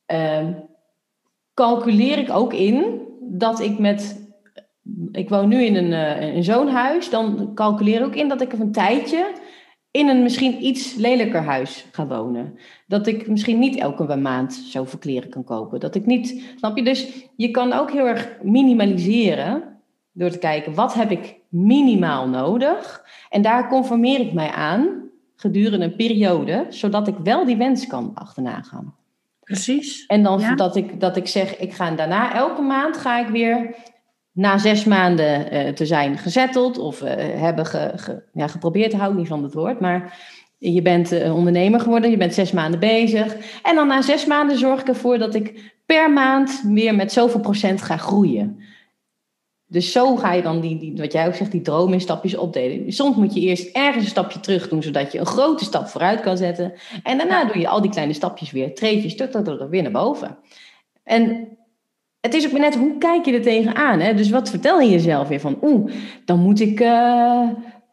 [0.06, 0.54] ehm,
[1.54, 4.26] calculeer ik ook in dat ik met
[5.12, 8.54] ik woon nu in een, in zo'n huis, dan calculeer ik ook in dat ik
[8.54, 9.32] een tijdje
[9.98, 12.58] in een misschien iets lelijker huis ga wonen.
[12.88, 15.80] Dat ik misschien niet elke maand zoveel kleren kan kopen.
[15.80, 16.84] Dat ik niet, snap je?
[16.84, 19.64] Dus je kan ook heel erg minimaliseren
[20.12, 23.04] door te kijken wat heb ik minimaal nodig.
[23.30, 28.12] En daar conformeer ik mij aan gedurende een periode, zodat ik wel die wens kan
[28.14, 28.96] achterna gaan.
[29.44, 30.06] Precies.
[30.06, 30.56] En dan Ja.
[30.56, 33.76] dat, ik, dat ik zeg, ik ga daarna elke maand ga ik weer
[34.38, 39.12] na zes maanden eh, te zijn gezetteld of eh, hebben ge, ge- ja, geprobeerd, hou
[39.12, 40.18] ik niet van het woord, maar
[40.58, 43.36] je bent eh, ondernemer geworden, je bent zes maanden bezig.
[43.64, 47.40] En dan na zes maanden zorg ik ervoor dat ik per maand weer met zoveel
[47.40, 48.64] procent ga groeien.
[49.70, 52.36] Dus zo ga je dan, die, die, wat jij ook zegt, die droom in stapjes
[52.36, 52.92] opdelen.
[52.92, 56.20] Soms moet je eerst ergens een stapje terug doen, zodat je een grote stap vooruit
[56.20, 56.74] kan zetten.
[57.04, 60.38] En daarna doe je al die kleine stapjes weer, tuk, tuk, weer naar boven.
[61.04, 61.48] En
[62.22, 64.00] het is ook net, hoe kijk je er tegenaan?
[64.00, 64.14] Hè?
[64.14, 65.92] Dus wat vertel je jezelf weer van, oeh,
[66.26, 67.50] dan moet ik eh,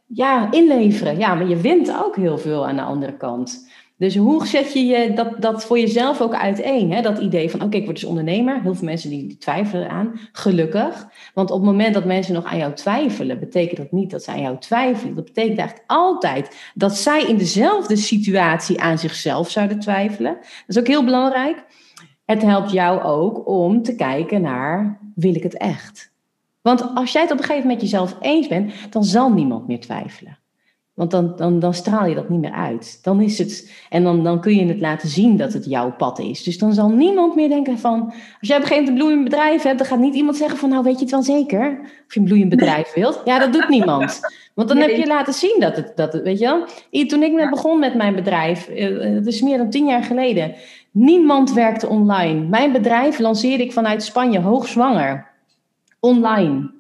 [0.07, 1.19] ja, inleveren.
[1.19, 3.73] Ja, maar je wint ook heel veel aan de andere kant.
[3.97, 6.93] Dus hoe zet je, je dat, dat voor jezelf ook uiteen?
[6.93, 7.03] Hè?
[7.03, 8.63] Dat idee van, oké, ik word dus ondernemer.
[8.63, 10.21] Heel veel mensen die, twijfelen aan.
[10.33, 11.09] Gelukkig.
[11.35, 14.31] Want op het moment dat mensen nog aan jou twijfelen, betekent dat niet dat ze
[14.31, 15.15] aan jou twijfelen.
[15.15, 20.35] Dat betekent eigenlijk altijd dat zij in dezelfde situatie aan zichzelf zouden twijfelen.
[20.35, 21.65] Dat is ook heel belangrijk.
[22.25, 26.13] Het helpt jou ook om te kijken naar, wil ik het echt?
[26.63, 29.81] Want als jij het op een gegeven moment jezelf eens bent, dan zal niemand meer
[29.81, 30.39] twijfelen.
[30.95, 32.99] Want dan, dan, dan straal je dat niet meer uit.
[33.03, 36.19] Dan is het, en dan, dan kun je het laten zien dat het jouw pad
[36.19, 36.43] is.
[36.43, 38.05] Dus dan zal niemand meer denken van...
[38.41, 39.79] Als jij op een gegeven moment een bloeiend bedrijf hebt...
[39.79, 40.69] dan gaat niet iemand zeggen van...
[40.69, 41.81] nou weet je het wel zeker?
[42.07, 43.21] Of je een bloeiend bedrijf wilt.
[43.25, 44.21] Ja, dat doet niemand.
[44.55, 44.89] Want dan Nee.
[44.89, 45.93] heb je laten zien dat het...
[45.97, 46.45] Dat het weet je
[46.91, 47.07] wel?
[47.07, 48.69] Toen ik net begon met mijn bedrijf...
[48.69, 50.55] eh, Het is meer dan tien jaar geleden...
[50.95, 52.49] Niemand werkte online.
[52.49, 55.27] Mijn bedrijf lanceerde ik vanuit Spanje hoogzwanger.
[56.01, 56.71] Online.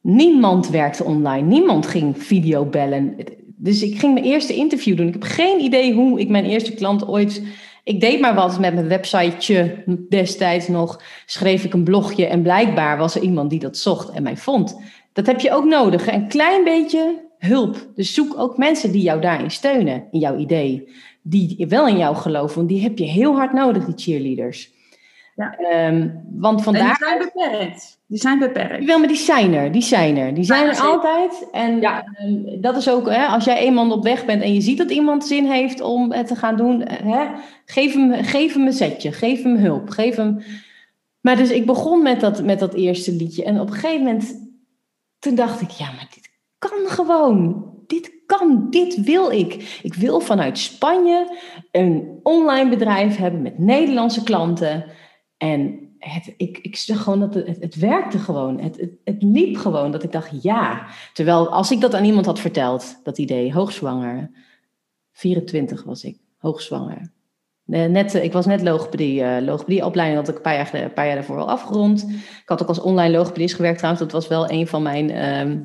[0.00, 1.46] Niemand werkte online.
[1.46, 3.16] Niemand ging video bellen.
[3.56, 5.06] Dus ik ging mijn eerste interview doen.
[5.06, 7.42] Ik heb geen idee hoe ik mijn eerste klant ooit.
[7.84, 11.02] Ik deed maar wat met mijn websiteje destijds nog.
[11.26, 14.80] Schreef ik een blogje en blijkbaar was er iemand die dat zocht en mij vond.
[15.12, 16.12] Dat heb je ook nodig.
[16.12, 17.88] Een klein beetje hulp.
[17.94, 20.88] Dus zoek ook mensen die jou daarin steunen, in jouw idee.
[21.28, 24.70] Die wel in jou geloven, want die heb je heel hard nodig, die cheerleaders.
[25.36, 25.56] Ja.
[25.56, 26.96] Ehm, want En die vandaag.
[26.96, 27.98] zijn beperkt.
[28.06, 28.84] Die zijn beperkt.
[28.84, 30.34] Wel, maar die zijn er, die zijn er.
[30.34, 31.48] Die zijn Ja, er altijd.
[31.52, 32.04] En Ja.
[32.14, 34.90] ehm, dat is ook, hè, als jij eenmaal op weg bent en je ziet dat
[34.90, 37.26] iemand zin heeft om het te gaan doen, hè,
[37.64, 40.38] geef, hem, geef hem een setje, geef hem hulp, geef hem...
[41.20, 44.50] Maar dus ik begon met dat, met dat eerste liedje en op een gegeven moment,
[45.18, 47.66] toen dacht ik, ja, maar dit kan gewoon.
[48.36, 49.80] Kan, dit wil ik.
[49.82, 51.36] Ik wil vanuit Spanje
[51.70, 54.84] een online bedrijf hebben met Nederlandse klanten.
[55.36, 58.60] En het, ik, ik zag gewoon dat het, het, werkte gewoon.
[58.60, 59.90] Het, het, het liep gewoon.
[59.90, 60.86] Dat ik dacht, ja.
[61.12, 64.30] Terwijl als ik dat aan iemand had verteld, dat idee, hoogzwanger.
[65.12, 67.12] 24 was ik, hoogzwanger.
[67.64, 71.38] Net, ik was net logopedie, uh, logopedieopleiding, had ik een paar jaar, een paar daarvoor
[71.38, 72.06] al afgerond.
[72.42, 74.04] Ik had ook als online logopedist gewerkt trouwens.
[74.04, 75.58] Dat was wel een van mijn ehm,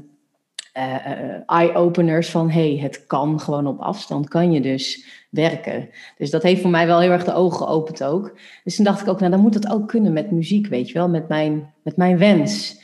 [1.46, 2.50] eye-openers van...
[2.50, 5.90] hey, het kan gewoon op afstand, kan je dus werken.
[6.18, 8.38] Dus dat heeft voor mij wel heel erg de ogen geopend ook.
[8.64, 10.94] Dus toen dacht ik ook, nou dan moet dat ook kunnen met muziek, weet je
[10.94, 12.82] wel, met mijn, met mijn wens.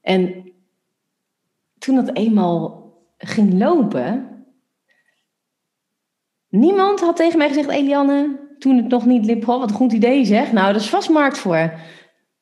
[0.00, 0.52] En
[1.78, 4.28] toen dat eenmaal ging lopen,
[6.48, 10.24] niemand had tegen mij gezegd, Eliane, toen het nog niet liep, wat een goed idee
[10.24, 10.52] zeg.
[10.52, 11.72] Nou, dat is vast markt voor.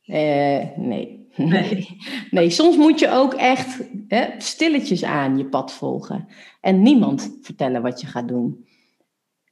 [0.06, 1.25] Uh, nee.
[1.44, 1.96] Nee.
[2.30, 6.28] nee, soms moet je ook echt hè, stilletjes aan je pad volgen.
[6.60, 8.66] En niemand vertellen wat je gaat doen.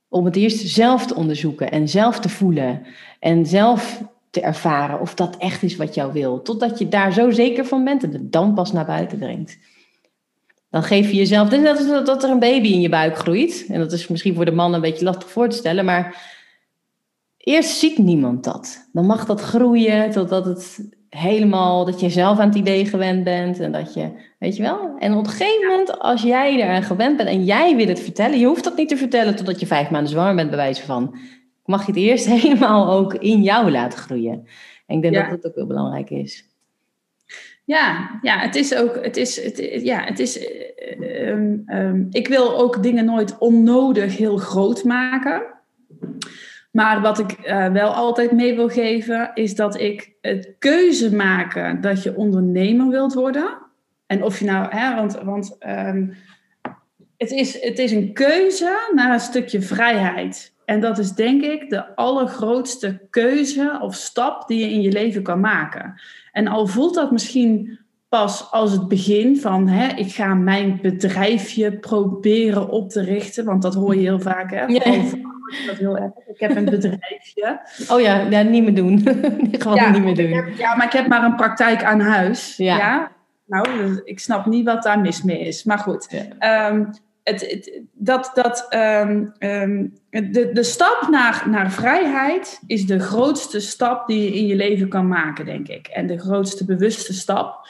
[0.09, 2.87] Om het eerst zelf te onderzoeken en zelf te voelen.
[3.21, 6.43] En zelf te ervaren of dat echt is wat jou wil.
[6.43, 9.59] Totdat je daar zo zeker van bent en het dan pas naar buiten brengt.
[10.71, 11.53] Dan geef je jezelf.
[11.53, 13.67] Is net dat er een baby in je buik groeit.
[13.69, 15.85] En dat is misschien voor de man een beetje lastig voor te stellen.
[15.85, 16.33] Maar
[17.37, 18.89] eerst ziet niemand dat.
[18.93, 21.85] Dan mag dat groeien totdat het helemaal.
[21.85, 23.61] dat je zelf aan het idee gewend bent.
[23.61, 24.11] En dat je.
[24.39, 24.97] Weet je wel?
[24.99, 28.39] En op een gegeven moment, als jij eraan gewend bent en jij wil het vertellen.
[28.39, 31.19] Je hoeft dat niet te vertellen totdat je vijf maanden zwanger bent, bij wijze van
[31.65, 34.47] mag je het eerst helemaal ook in jou laten groeien.
[34.87, 36.49] En ik denk dat dat ook heel belangrijk is.
[37.65, 40.39] Ja, ja, het is ook, het is, het, ja, het is,
[40.99, 45.54] uh, um, ik wil ook dingen nooit onnodig heel groot maken.
[46.75, 51.81] Maar wat ik uh, wel altijd mee wil geven, is dat ik het keuze maken
[51.81, 53.59] dat je ondernemer wilt worden.
[54.07, 56.15] En of je nou, hè, want, want um,
[57.17, 60.55] het, is, het is een keuze naar een stukje vrijheid.
[60.65, 65.23] En dat is denk ik de allergrootste keuze of stap die je in je leven
[65.23, 66.01] kan maken.
[66.33, 71.79] En al voelt dat misschien pas als het begin van hè, ik ga mijn bedrijfje
[71.79, 74.51] proberen op te richten, want dat hoor je heel vaak.
[74.51, 74.67] Hè?
[75.51, 75.67] Ja.
[75.67, 76.13] Dat heel erg.
[76.27, 77.61] Ik heb een bedrijfje.
[77.93, 79.03] Oh ja, ja niet meer doen.
[79.63, 80.57] Gewoon ja, niet meer doen.
[80.57, 82.57] ja, maar ik heb maar een praktijk aan huis.
[82.57, 82.77] Ja.
[82.77, 83.13] ja?
[83.47, 85.65] Nou, ik snap niet wat daar mis mee is.
[85.65, 86.07] Maar goed.
[86.39, 86.69] Ja.
[86.71, 86.91] Um,
[87.25, 94.07] het, dat, dat, um, um, de, de stap naar, naar vrijheid is de grootste stap
[94.07, 95.87] die je in je leven kan maken, denk ik.
[95.87, 97.69] En de grootste bewuste stap.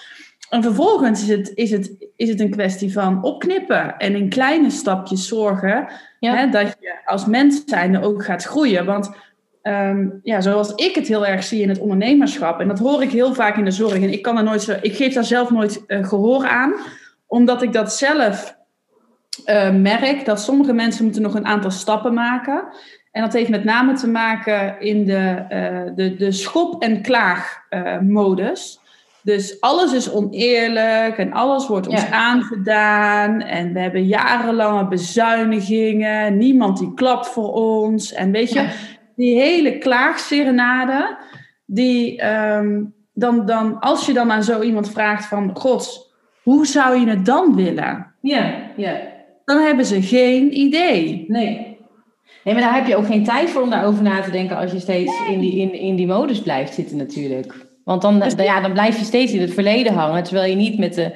[0.55, 4.71] En vervolgens is het, is het, is het een kwestie van opknippen en in kleine
[4.71, 5.89] stapjes zorgen
[6.21, 8.85] hè, dat je als mens zijnde ook gaat groeien.
[8.85, 9.11] Want
[9.63, 13.11] um, ja, zoals ik het heel erg zie in het ondernemerschap, en dat hoor ik
[13.11, 15.51] heel vaak in de zorg, en ik, kan er nooit zo, ik geef daar zelf
[15.51, 16.75] nooit uh, gehoor aan,
[17.27, 18.57] omdat ik dat zelf
[19.47, 22.65] uh, merk dat sommige mensen moeten nog een aantal stappen maken.
[23.11, 28.83] En dat heeft met name te maken in de, uh, de, de schop- en klaagmodus.
[29.25, 33.41] Dus alles is oneerlijk en alles wordt ons aangedaan.
[33.41, 36.37] En we hebben jarenlange bezuinigingen.
[36.37, 38.13] Niemand die klapt voor ons.
[38.13, 38.69] En weet je,
[39.17, 41.17] die hele klaagserenade,
[41.67, 45.51] die um, dan, dan, als je dan aan zo iemand vraagt van...
[45.57, 46.13] God,
[46.43, 48.15] hoe zou je het dan willen?
[48.21, 49.13] Ja, ja
[49.45, 51.25] dan hebben ze geen idee.
[51.29, 51.73] Nee.
[52.45, 54.73] Nee, maar daar heb je ook geen tijd voor om daarover na te denken als
[54.73, 57.64] je steeds in, die, in, in die modus blijft zitten natuurlijk.
[57.85, 60.79] Want dan, dus ja, dan blijf je steeds in het verleden hangen, terwijl je niet
[60.79, 61.13] met de,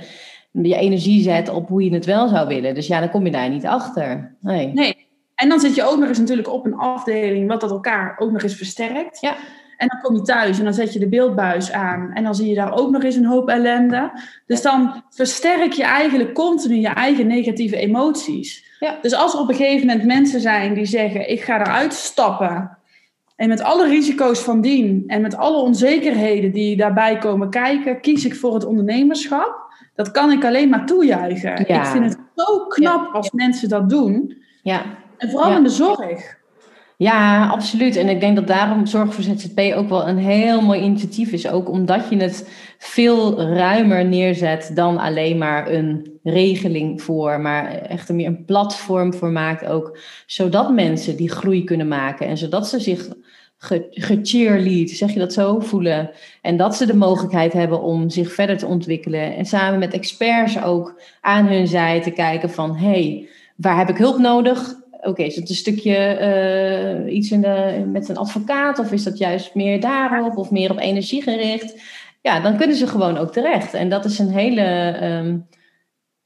[0.53, 2.75] je energie zet op hoe je het wel zou willen.
[2.75, 4.37] Dus ja, dan kom je daar niet achter.
[4.41, 4.73] Nee.
[4.75, 5.07] nee.
[5.35, 8.31] En dan zit je ook nog eens natuurlijk op een afdeling wat dat elkaar ook
[8.31, 9.21] nog eens versterkt.
[9.21, 9.37] Ja.
[9.77, 12.11] En dan kom je thuis en dan zet je de beeldbuis aan.
[12.15, 14.11] En dan zie je daar ook nog eens een hoop ellende.
[14.47, 18.77] Dus dan versterk je eigenlijk continu je eigen negatieve emoties.
[18.79, 18.99] Ja.
[19.03, 22.78] Dus als er op een gegeven moment mensen zijn die zeggen: Ik ga eruit stappen.
[23.39, 28.25] En met alle risico's van dien en met alle onzekerheden die daarbij komen kijken, kies
[28.25, 29.73] ik voor het ondernemerschap.
[29.95, 31.65] Dat kan ik alleen maar toejuichen.
[31.67, 31.81] Ja.
[31.81, 34.43] Ik vind het zo knap als mensen dat doen.
[34.63, 34.83] Ja.
[35.19, 36.37] En vooral in de zorg.
[36.97, 37.97] Ja, absoluut.
[37.97, 41.49] En ik denk dat daarom Zorg voor ZZP ook wel een heel mooi initiatief is.
[41.49, 42.49] Ook omdat je het
[42.79, 49.31] veel ruimer neerzet dan alleen maar een regeling voor, maar echt meer een platform voor
[49.31, 49.99] maakt ook.
[50.27, 53.09] Zodat mensen die groei kunnen maken en zodat ze zich
[53.91, 56.11] gecheerlead, zeg je dat zo, voelen.
[56.43, 59.37] En dat ze de mogelijkheid hebben om zich verder te ontwikkelen.
[59.37, 62.77] En samen met experts ook aan hun zij te kijken van...
[62.77, 64.77] hé, hey, waar heb ik hulp nodig?
[65.01, 66.19] Oké, is het een stukje
[67.07, 67.41] uh, iets in
[67.91, 71.75] met een advocaat of is dat juist meer daarop of meer op energie gericht?
[72.29, 73.75] Ja, dan kunnen ze gewoon ook terecht.
[73.75, 75.47] En dat is een hele um,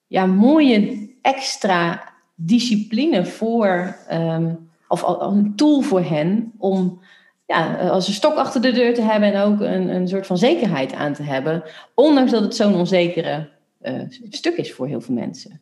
[0.07, 2.03] ja, mooie extra
[2.35, 7.01] discipline voor, um, of een tool voor hen om
[7.47, 10.39] ja, als een stok achter de deur te hebben en ook een, een soort van
[10.39, 11.63] zekerheid aan te hebben.
[11.95, 13.49] Ondanks dat het zo'n onzekere
[13.83, 15.61] uh, stuk is voor heel veel mensen.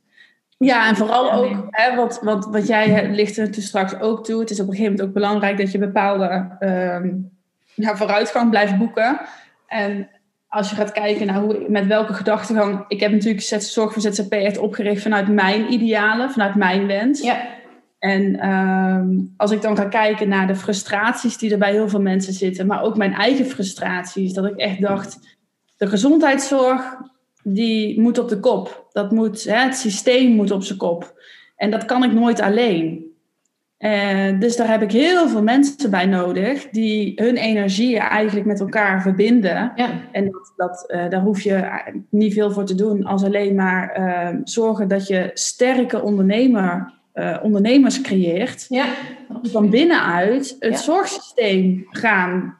[0.58, 4.40] Ja, en vooral ook, hè, wat, wat, wat jij ligt er dus straks ook toe.
[4.40, 7.10] Het is op een gegeven moment ook belangrijk dat je bepaalde ehm,
[7.74, 9.20] ja, vooruitgang blijft boeken.
[9.66, 10.08] En
[10.50, 12.84] als je gaat kijken naar hoe, met welke gedachtegang.
[12.88, 17.20] Ik heb natuurlijk Zorg voor ZZP echt opgericht vanuit mijn idealen, vanuit mijn wens.
[17.20, 17.46] Ja.
[17.98, 22.00] En ehm, als ik dan ga kijken naar de frustraties die er bij heel veel
[22.00, 25.38] mensen zitten, maar ook mijn eigen frustraties, dat ik echt dacht:
[25.76, 26.96] de gezondheidszorg
[27.42, 28.88] die moet op de kop.
[28.92, 31.20] Dat moet, hè, het systeem moet op zijn kop.
[31.56, 33.09] En dat kan ik nooit alleen.
[33.80, 38.60] Uh, dus daar heb ik heel veel mensen bij nodig die hun energie eigenlijk met
[38.60, 39.72] elkaar verbinden.
[39.76, 39.90] Ja.
[40.12, 43.98] En dat, dat, uh, daar hoef je niet veel voor te doen als alleen maar
[43.98, 46.92] uh, zorgen dat je sterke ondernemer,
[47.42, 48.66] ondernemers creëert.
[48.68, 48.84] Ja.
[49.42, 50.78] Van binnenuit het ja.
[50.78, 52.56] zorgsysteem gaan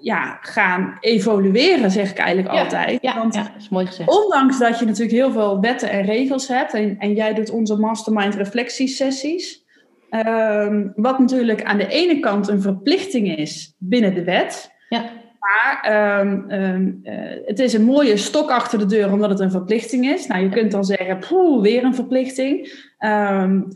[0.00, 2.98] ja, gaan evolueren, zeg ik eigenlijk ja, altijd.
[3.02, 4.24] Ja, Want dat is mooi gezegd.
[4.24, 7.76] ondanks dat je natuurlijk heel veel wetten en regels hebt, en, en jij doet onze
[7.76, 9.64] mastermind reflectiesessies,
[10.10, 14.74] um, wat natuurlijk aan de ene kant een verplichting is binnen de wet.
[14.88, 15.04] Ja.
[15.40, 17.12] Maar um, um, uh,
[17.44, 20.26] het is een mooie stok achter de deur omdat het een verplichting is.
[20.26, 22.84] Nou, je kunt dan zeggen, poeh, weer een verplichting.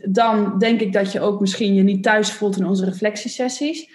[0.09, 3.89] dan denk ik dat je ook misschien je niet thuis voelt in onze reflectiesessies.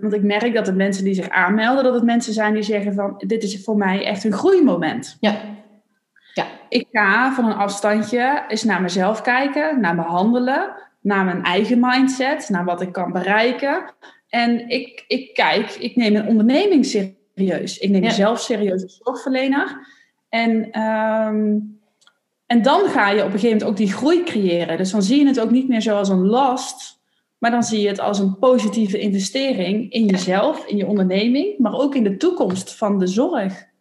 [0.00, 2.94] Want ik merk dat de mensen die zich aanmelden, dat het mensen zijn die zeggen
[2.94, 5.16] van dit is voor mij echt een groeimoment.
[5.20, 5.34] Ja.
[6.32, 6.46] ja.
[6.68, 11.78] Ik ga van een afstandje eens naar mezelf kijken, naar mijn handelen, naar mijn eigen
[11.80, 13.94] mindset, naar wat ik kan bereiken.
[14.28, 17.78] En ik, ik kijk, ik neem een onderneming serieus.
[17.78, 18.08] Ik neem Ja.
[18.08, 19.86] mezelf serieus als zorgverlener.
[20.28, 21.58] En, ehm,
[22.46, 24.76] en dan ga je op een gegeven moment ook die groei creëren.
[24.76, 27.00] Dus dan zie je het ook niet meer zo als een last,
[27.38, 31.74] maar dan zie je het als een positieve investering in jezelf, in je onderneming, maar
[31.74, 33.72] ook in de toekomst van de zorg.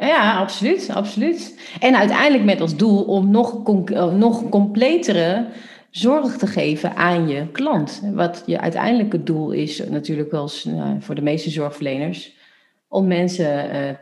[0.00, 1.58] Ja, absoluut, absoluut.
[1.80, 5.46] En uiteindelijk met als doel om nog, eh, nog completere
[5.90, 8.02] zorg te geven aan je klant.
[8.14, 12.36] Wat je uiteindelijke doel is natuurlijk wel nou, voor de meeste zorgverleners,
[12.88, 13.94] om mensen eh,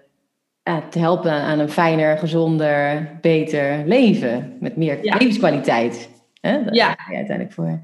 [0.63, 4.57] ja, te helpen aan een fijner, gezonder, beter leven.
[4.61, 5.17] Met meer Ja.
[5.17, 6.11] levenskwaliteit.
[6.41, 6.65] Hè?
[6.65, 6.89] Daar Ja.
[6.99, 7.81] ga je uiteindelijk voor.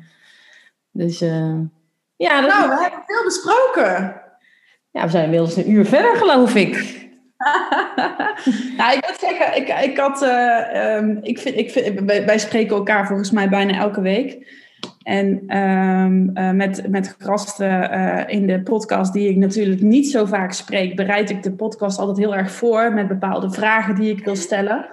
[0.90, 1.54] Dus eh,
[2.16, 4.20] ja, dat Nou, we hebben veel besproken.
[4.90, 7.00] ja, we zijn inmiddels een uur verder, geloof ik.
[8.78, 12.38] nou, ik moet zeggen, ik, ik had, eh, ehm, ik vind, ik vind, wij, wij
[12.38, 14.60] spreken elkaar volgens mij bijna elke week.
[15.02, 20.24] En ehm, eh, met, met gasten eh, in de podcast die ik natuurlijk niet zo
[20.24, 24.24] vaak spreek, bereid ik de podcast altijd heel erg voor met bepaalde vragen die ik
[24.24, 24.86] wil stellen.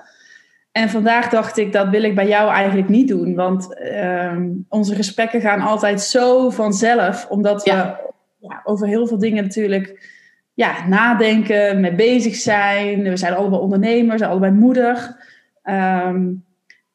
[0.72, 3.36] En vandaag dacht ik, dat wil ik bij jou eigenlijk niet doen.
[3.36, 7.28] Want ehm, onze gesprekken gaan altijd zo vanzelf.
[7.30, 8.00] Omdat we Ja.
[8.40, 10.18] ja, over heel veel dingen natuurlijk
[10.60, 13.04] ja, nadenken, mee bezig zijn.
[13.04, 15.18] We zijn allebei ondernemers, zijn allebei moeder.
[15.64, 16.28] Ehm,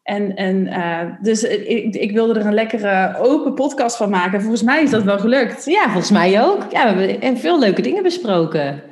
[0.03, 4.41] en, en uh, dus ik, ik, wilde er een lekkere open podcast van maken.
[4.41, 5.65] Volgens mij is dat wel gelukt.
[5.65, 6.67] Ja, volgens mij ook.
[6.71, 8.83] Ja, we hebben veel leuke dingen besproken.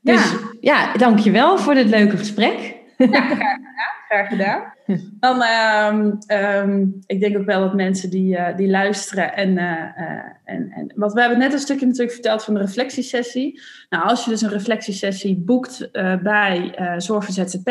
[0.00, 2.74] Dus ja, ja dankjewel voor dit leuke gesprek.
[2.96, 4.01] Ja, graag gedaan.
[4.12, 4.72] Graag gedaan.
[5.20, 9.62] Dan, um, um, ik denk ook wel dat mensen die, uh, die luisteren en, uh,
[9.62, 10.08] uh,
[10.44, 10.92] en, en...
[10.94, 13.60] Want we hebben net een stukje natuurlijk verteld van de reflectiesessie.
[13.88, 15.88] Nou, als je dus een reflectiesessie boekt
[16.22, 17.70] bij Zorg voor ZZP...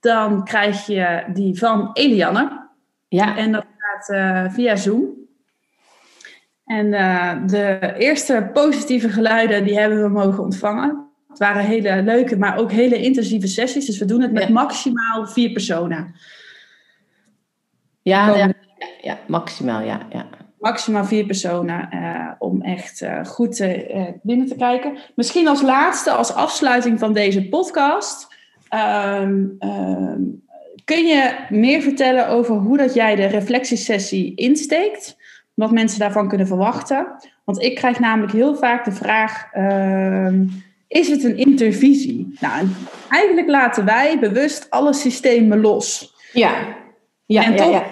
[0.00, 2.68] dan krijg je die van Elianne.
[3.08, 3.36] Ja.
[3.36, 5.04] En dat gaat via Zoom.
[6.64, 6.90] En
[7.46, 11.07] de eerste positieve geluiden, die hebben we mogen ontvangen.
[11.38, 13.86] Het waren hele leuke, maar ook hele intensieve sessies.
[13.86, 14.52] Dus we doen het met ja.
[14.52, 16.14] maximaal vier personen.
[18.02, 18.52] Ja, ja,
[19.00, 20.26] ja, maximaal, ja, ja.
[20.58, 24.98] Maximaal vier personen uh, om echt uh, goed uh, binnen te kijken.
[25.14, 28.34] Misschien als laatste, als afsluiting van deze podcast.
[28.74, 30.46] Um, um,
[30.84, 35.16] kun je meer vertellen over hoe dat jij de reflectiesessie insteekt?
[35.54, 37.06] Wat mensen daarvan kunnen verwachten?
[37.44, 39.54] Want ik krijg namelijk heel vaak de vraag...
[39.54, 42.36] Um, is het een intervisie?
[42.40, 42.66] Nou,
[43.08, 46.14] eigenlijk laten wij bewust alle systemen los.
[46.32, 46.52] Ja,
[47.26, 47.84] ja, en ja, toch ja.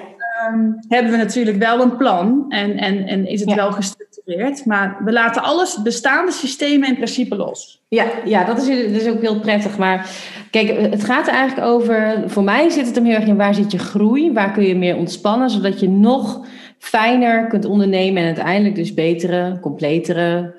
[0.52, 3.56] Um, hebben we natuurlijk wel een plan en, en, en is het ja.
[3.56, 4.64] wel gestructureerd.
[4.64, 7.85] Maar we laten alles, bestaande systemen in principe los.
[7.89, 9.78] Ja, ja dat, is, dat is ook heel prettig.
[9.78, 10.10] Maar
[10.51, 12.23] kijk, het gaat er eigenlijk over...
[12.27, 14.32] Voor mij zit het hem heel erg in waar zit je groei?
[14.32, 15.51] Waar kun je meer ontspannen?
[15.51, 16.47] Zodat je nog
[16.78, 20.55] fijner kunt ondernemen en uiteindelijk dus betere, completere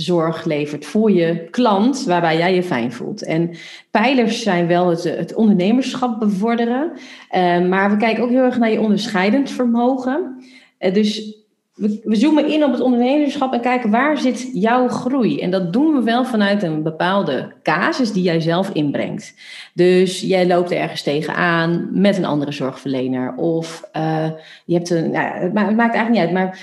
[0.00, 3.24] zorg levert voor je klant, waarbij jij je fijn voelt.
[3.24, 3.50] En
[3.90, 8.80] pijlers zijn wel het, ondernemerschap bevorderen, uh, maar we kijken ook heel erg naar je
[8.80, 10.44] onderscheidend vermogen.
[10.78, 11.38] Uh, dus
[11.80, 15.40] we, we zoomen in op het ondernemerschap en kijken waar zit jouw groei.
[15.40, 19.34] En dat doen we wel vanuit een bepaalde casus die jij zelf inbrengt.
[19.74, 23.34] Dus jij loopt ergens tegenaan met een andere zorgverlener.
[23.34, 24.28] Of uh,
[24.64, 25.10] je hebt een.
[25.10, 26.32] Nou, het maakt eigenlijk niet uit.
[26.32, 26.58] Maar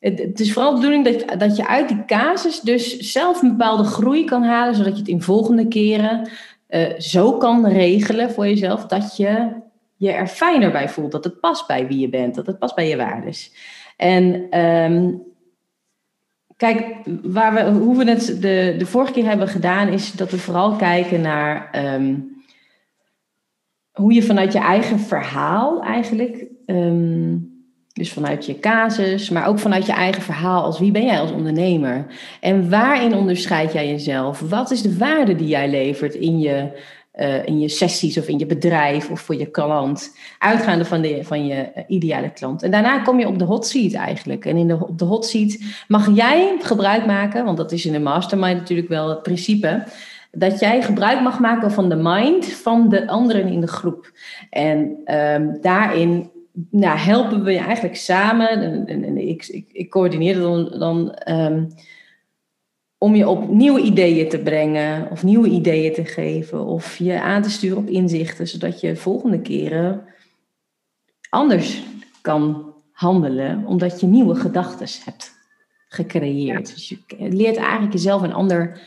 [0.00, 3.84] het, is vooral de bedoeling dat, dat je uit die casus dus zelf een bepaalde
[3.84, 6.28] groei kan halen, zodat je het in volgende keren
[6.68, 9.48] uh, zo kan regelen voor jezelf dat je
[9.96, 11.12] je er fijner bij voelt.
[11.12, 13.52] Dat het past bij wie je bent, dat het past bij je waardes.
[13.96, 15.22] En um,
[16.56, 20.38] kijk, waar we, hoe we het de, de vorige keer hebben gedaan, is dat we
[20.38, 22.42] vooral kijken naar um,
[23.90, 27.49] hoe je vanuit je eigen verhaal eigenlijk, um,
[28.00, 31.32] dus vanuit je casus, maar ook vanuit je eigen verhaal als wie ben jij als
[31.32, 32.06] ondernemer?
[32.40, 34.40] En waarin onderscheid jij jezelf?
[34.40, 36.70] Wat is de waarde die jij levert in je
[37.20, 40.16] uh, in je sessies of in je bedrijf of voor je klant.
[40.38, 42.62] Uitgaande van, de, van je uh, ideale klant.
[42.62, 44.44] En daarna kom je op de hot seat eigenlijk.
[44.44, 45.58] En in de, op de hot seat
[45.88, 49.84] mag jij gebruik maken, want dat is in de mastermind natuurlijk wel het principe.
[50.32, 54.12] Dat jij gebruik mag maken van de mind van de anderen in de groep.
[54.50, 56.30] En um, daarin
[56.70, 58.48] nou, helpen we je eigenlijk samen.
[58.48, 61.68] En, en, en ik, ik, ik, coördineer dan, dan um,
[62.98, 67.42] om je op nieuwe ideeën te brengen of nieuwe ideeën te geven of je aan
[67.42, 70.04] te sturen op inzichten, zodat je volgende keren
[71.30, 71.82] anders
[72.20, 75.32] kan handelen, omdat je nieuwe gedachten hebt
[75.88, 76.74] gecreëerd.
[76.74, 78.80] Dus je leert eigenlijk jezelf een ander.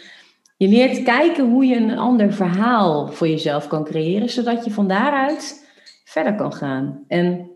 [0.58, 4.88] Je leert kijken hoe je een ander verhaal voor jezelf kan creëren, zodat je van
[4.88, 5.70] daaruit
[6.04, 7.04] verder kan gaan.
[7.08, 7.52] En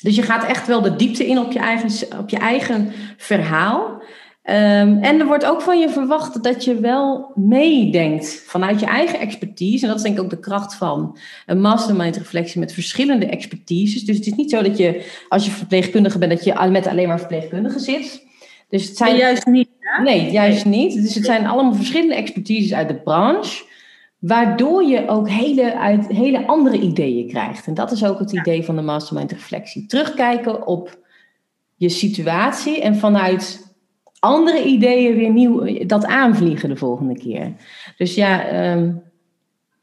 [0.00, 4.02] dus je gaat echt wel de diepte in op je eigen, op je eigen verhaal.
[4.50, 9.20] Um, en er wordt ook van je verwacht dat je wel meedenkt vanuit je eigen
[9.20, 9.82] expertise.
[9.82, 14.04] En dat is denk ik ook de kracht van een mastermind reflectie met verschillende expertises.
[14.04, 17.08] Dus het is niet zo dat je, als je verpleegkundige bent, dat je met alleen
[17.08, 18.26] maar verpleegkundigen zit.
[18.68, 19.68] Dus het zijn juist niet.
[20.02, 20.94] Nee, juist niet.
[20.94, 23.64] Dus het zijn allemaal verschillende expertises uit de branche.
[24.18, 27.66] Waardoor je ook hele, uit, hele andere ideeën krijgt.
[27.66, 29.86] En dat is ook het idee van de mastermind reflectie.
[29.86, 30.98] Terugkijken op
[31.74, 33.74] je situatie en vanuit
[34.18, 37.52] andere ideeën weer nieuw dat aanvliegen de volgende keer.
[37.96, 39.02] Dus ja, um,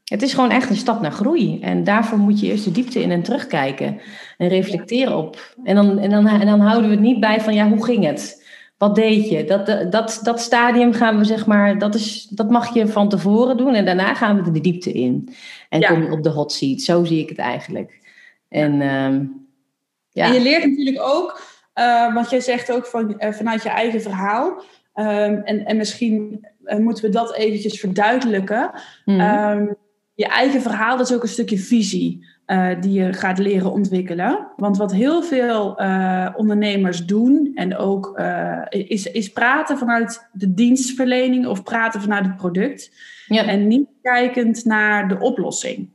[0.05, 1.59] het is gewoon echt een stap naar groei.
[1.61, 3.99] En daarvoor moet je eerst de diepte in en terugkijken
[4.37, 5.55] en reflecteren op.
[5.63, 8.05] En dan, en dan, en dan houden we het niet bij van ja, hoe ging
[8.05, 8.44] het?
[8.77, 9.43] Wat deed je?
[9.43, 13.57] Dat, dat, dat stadium gaan we zeg maar, dat, is, dat mag je van tevoren
[13.57, 15.29] doen en daarna gaan we de diepte in.
[15.69, 15.87] En ja.
[15.87, 16.81] kom je op de hot seat.
[16.81, 17.99] Zo zie ik het eigenlijk.
[18.49, 19.47] En, um,
[20.09, 20.25] ja.
[20.25, 24.01] en je leert natuurlijk ook uh, want jij zegt ook van, uh, vanuit je eigen
[24.01, 24.63] verhaal.
[24.95, 28.71] Um, en, en misschien uh, moeten we dat eventjes verduidelijken.
[29.05, 29.19] Mm.
[29.19, 29.75] Um,
[30.13, 32.25] je eigen verhaal, dat is ook een stukje visie
[32.79, 34.47] die je gaat leren ontwikkelen.
[34.55, 35.79] Want wat heel veel
[36.35, 38.19] ondernemers doen, en ook
[38.69, 42.91] is, is praten vanuit de dienstverlening of praten vanuit het product.
[43.27, 43.45] Ja.
[43.45, 45.89] En niet kijkend naar de oplossing.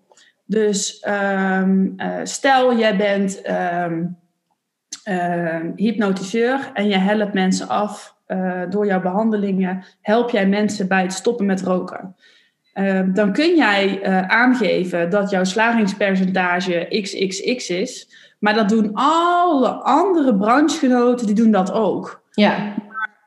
[0.44, 3.86] Dus um, stel, jij bent uh,
[5.74, 8.18] hypnotiseur en je helpt mensen af
[8.68, 12.16] door jouw behandelingen, help jij mensen bij het stoppen met roken.
[12.80, 18.08] Uh, dan kun jij uh, aangeven dat jouw slagingspercentage XXX is,
[18.38, 22.22] maar dat doen alle andere branchegenoten, die doen dat ook.
[22.30, 22.74] Ja.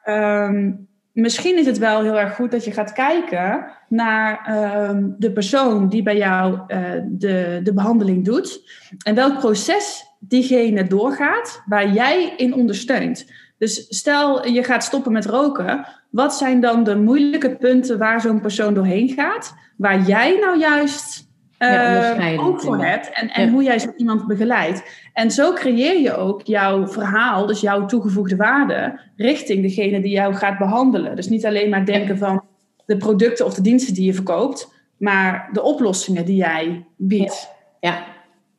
[0.05, 4.55] Um, misschien is het wel heel erg goed dat je gaat kijken naar
[4.89, 6.59] um, de persoon die bij jou
[7.07, 8.61] de, de behandeling doet
[9.03, 13.25] en welk proces diegene doorgaat waar jij in ondersteunt.
[13.63, 18.41] Dus stel je gaat stoppen met roken, wat zijn dan de moeilijke punten waar zo'n
[18.41, 21.27] persoon doorheen gaat, waar jij nou juist
[21.59, 23.51] uh, ook voor hebt en, en ja.
[23.51, 24.83] hoe jij zo iemand begeleidt.
[25.13, 30.33] En zo creëer je ook jouw verhaal, dus jouw toegevoegde waarde, richting degene die jou
[30.33, 31.15] gaat behandelen.
[31.15, 32.43] Dus niet alleen maar denken van
[32.85, 37.49] de producten of de diensten die je verkoopt, maar de oplossingen die jij biedt.
[37.79, 38.03] Ja,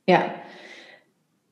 [0.05, 0.33] ja.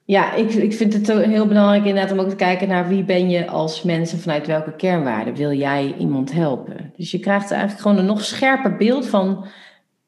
[0.04, 0.34] Ja.
[0.34, 3.46] Ik, ik vind het heel belangrijk inderdaad om ook te kijken naar wie ben je
[3.46, 6.92] als mensen vanuit welke kernwaarden wil jij iemand helpen.
[6.96, 9.46] Dus je krijgt eigenlijk gewoon een nog scherper beeld van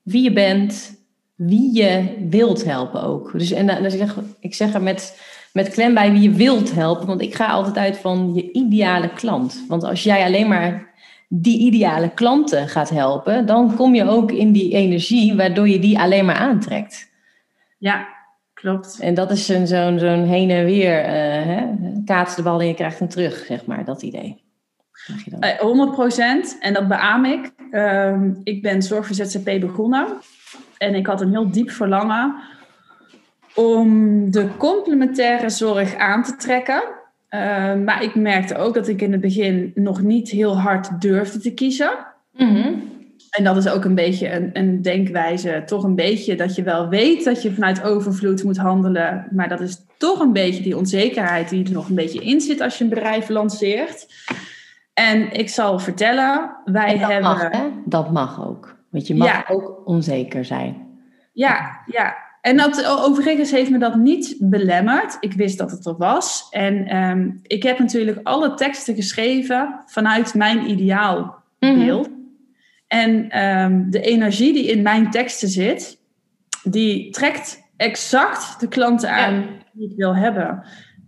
[0.03, 1.03] wie je bent,
[1.35, 3.33] wie je wilt helpen ook.
[3.39, 5.21] Dus en dan zeg ik zeg er met,
[5.53, 9.13] met klem bij wie je wilt helpen, want ik ga altijd uit van je ideale
[9.13, 9.65] klant.
[9.69, 10.93] Want als jij alleen maar
[11.29, 15.99] die ideale klanten gaat helpen, dan kom je ook in die energie waardoor je die
[15.99, 17.13] alleen maar aantrekt.
[17.79, 18.07] Ja,
[18.65, 18.99] klopt.
[19.01, 21.11] En dat is zo'n zo'n zo'n heen en weer, uh,
[21.47, 21.67] hè?
[22.05, 24.43] kaats de bal en je krijgt hem terug, zeg maar, dat idee.
[25.41, 27.53] Uh, 100% en dat beaam ik.
[27.71, 30.07] Uh, ik ben zorg voor ZZP begonnen
[30.79, 32.35] en ik had een heel diep verlangen
[33.55, 36.83] om de complementaire zorg aan te trekken.
[37.31, 41.39] Uh, maar ik merkte ook dat ik in het begin nog niet heel hard durfde
[41.39, 41.91] te kiezen.
[42.33, 42.73] Mhm.
[43.37, 46.89] En dat is ook een beetje een, een denkwijze, toch een beetje dat je wel
[46.89, 49.27] weet dat je vanuit overvloed moet handelen.
[49.31, 52.61] Maar dat is toch een beetje die onzekerheid die er nog een beetje in zit
[52.61, 54.07] als je een bedrijf lanceert.
[54.95, 57.31] En ik zal vertellen, wij dat hebben.
[57.31, 57.69] Mag, hè?
[57.85, 58.77] Dat mag ook.
[58.91, 59.45] Want je mag Ja.
[59.49, 60.77] ook onzeker zijn.
[61.33, 62.15] Ja, ja.
[62.41, 65.17] En dat, overigens heeft me dat niet belemmerd.
[65.21, 66.47] Ik wist dat het er was.
[66.51, 72.09] En ehm, ik heb natuurlijk alle teksten geschreven vanuit mijn ideaalbeeld.
[72.95, 75.99] En ehm, de energie die in mijn teksten zit,
[76.63, 80.63] die trekt exact de klanten aan die ik wil hebben.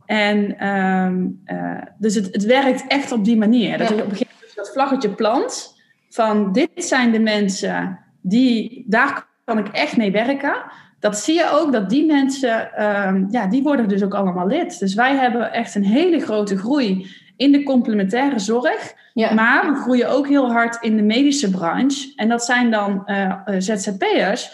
[0.07, 3.79] En ehm, eh, dus het, het werkt echt op die manier.
[3.79, 3.95] Dat Ja.
[3.95, 5.75] je op een gegeven moment dat vlaggetje plant
[6.09, 10.55] van dit zijn de mensen die daar kan ik echt mee werken.
[11.01, 14.79] Dat zie je ook dat die mensen, ehm, ja, die worden dus ook allemaal lid.
[14.79, 17.07] Dus wij hebben echt een hele grote groei
[17.37, 18.95] in de complementaire zorg.
[19.17, 19.35] Ja.
[19.35, 22.13] Maar we groeien ook heel hard in de medische branche.
[22.17, 24.51] En dat zijn dan eh, eh, ZZP'ers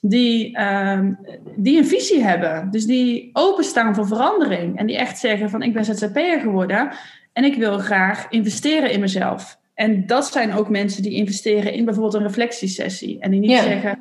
[0.00, 1.12] die, ehm,
[1.56, 2.70] die een visie hebben.
[2.70, 4.78] Dus die openstaan voor verandering.
[4.78, 6.90] En die echt zeggen van ik ben ZZP'er geworden
[7.32, 9.58] en ik wil graag investeren in mezelf.
[9.74, 13.20] En dat zijn ook mensen die investeren in bijvoorbeeld een reflectiesessie.
[13.20, 13.62] En die niet Ja.
[13.62, 13.98] zeggen,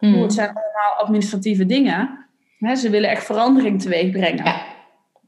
[0.00, 0.14] Mhm.
[0.14, 2.26] oh, het zijn allemaal administratieve dingen.
[2.58, 4.44] Hè, ze willen echt verandering teweeg brengen.
[4.44, 4.62] Ja.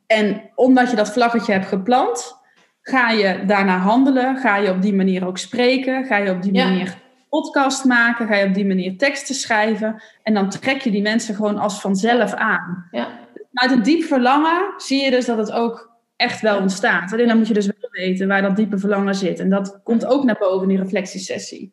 [0.06, 2.40] En omdat je dat vlaggetje hebt geplant,
[2.82, 4.36] ga je daarna handelen.
[4.36, 6.04] Ga je op die manier ook spreken.
[6.04, 6.64] Ga je op die Ja.
[6.68, 6.94] manier
[7.28, 8.26] podcast maken.
[8.26, 10.02] Ga je op die manier teksten schrijven.
[10.22, 12.88] En dan trek je die mensen gewoon als vanzelf aan.
[12.90, 13.08] Ja.
[13.52, 17.12] Uit een diep verlangen zie je dus dat het ook echt wel ontstaat.
[17.12, 19.40] Alleen dan moet je dus wel weten waar dat diepe verlangen zit.
[19.40, 21.72] En dat komt ook naar boven in die reflectiesessie.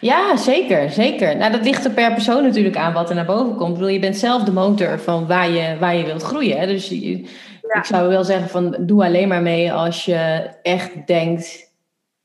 [0.00, 1.36] Ja, zeker, zeker.
[1.36, 3.68] Nou, dat ligt er per persoon natuurlijk aan wat er naar boven komt.
[3.68, 6.58] Ik bedoel, je bent zelf de motor van waar je, waar je wilt groeien.
[6.58, 6.66] Hè?
[6.66, 7.24] Dus je-
[7.72, 7.78] Ja.
[7.78, 11.72] ik zou wel zeggen van doe alleen maar mee als je echt denkt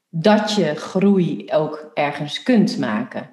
[0.10, 3.30] dat je groei ook ergens kunt maken.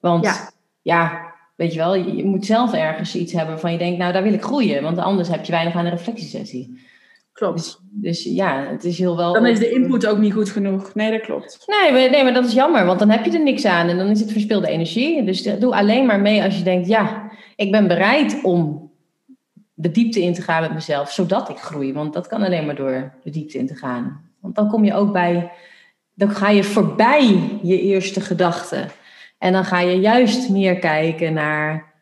[0.00, 0.50] Want Ja.
[0.82, 4.22] ja, weet je wel, je moet zelf ergens iets hebben van je denkt, nou daar
[4.22, 4.82] wil ik groeien.
[4.82, 6.84] Want anders heb je weinig aan een reflectiesessie.
[7.32, 7.56] Klopt.
[7.56, 9.32] Dus, dus ja, het is heel wel...
[9.32, 10.94] Dan is de input ook niet goed genoeg.
[10.94, 11.64] Nee, dat klopt.
[11.66, 13.96] Nee maar, nee, maar dat is jammer, want dan heb je er niks aan en
[13.96, 15.24] dan is het verspilde energie.
[15.24, 18.85] Dus doe alleen maar mee als je denkt, ja, ik ben bereid om
[19.78, 21.92] de diepte in te gaan met mezelf, zodat ik groei.
[21.92, 24.30] Want dat kan alleen maar door de diepte in te gaan.
[24.40, 25.50] Want dan kom je ook bij,
[26.14, 28.88] dan ga je voorbij je eerste gedachten.
[29.38, 31.92] En dan ga je juist meer kijken naar,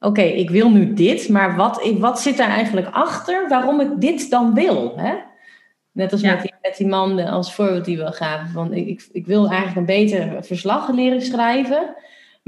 [0.00, 4.30] oké, ik wil nu dit, maar wat, wat zit daar eigenlijk achter waarom ik dit
[4.30, 4.92] dan wil?
[4.96, 5.14] Hè?
[5.92, 6.32] Net als Ja.
[6.32, 8.48] met, die, met die man als voorbeeld die we gaven.
[8.48, 11.94] Van, ik, ik, ik wil eigenlijk een beter verslag leren schrijven.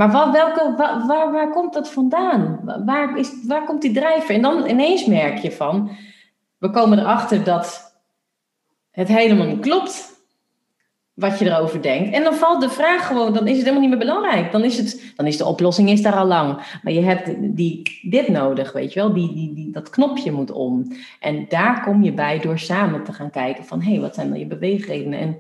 [0.09, 2.61] Maar welke, wa- waar, waar komt dat vandaan?
[2.65, 4.35] Wa- Waar, is, waar komt die drijver?
[4.35, 5.91] En dan ineens merk je van...
[6.59, 7.95] We komen erachter dat
[8.91, 10.23] het helemaal niet klopt
[11.15, 12.15] wat je erover denkt.
[12.15, 14.53] En dan valt de vraag gewoon, dan is het helemaal niet meer belangrijk.
[14.53, 16.79] Dan is, het, dan is de oplossing is daar al lang.
[16.83, 19.13] Maar je hebt die, dit nodig, weet je wel.
[19.13, 20.93] Die, die, die, dat knopje moet om.
[21.21, 23.83] En daar kom je bij door samen te gaan kijken van...
[23.83, 25.19] hé, hey, wat zijn dan je beweegredenen?
[25.19, 25.37] En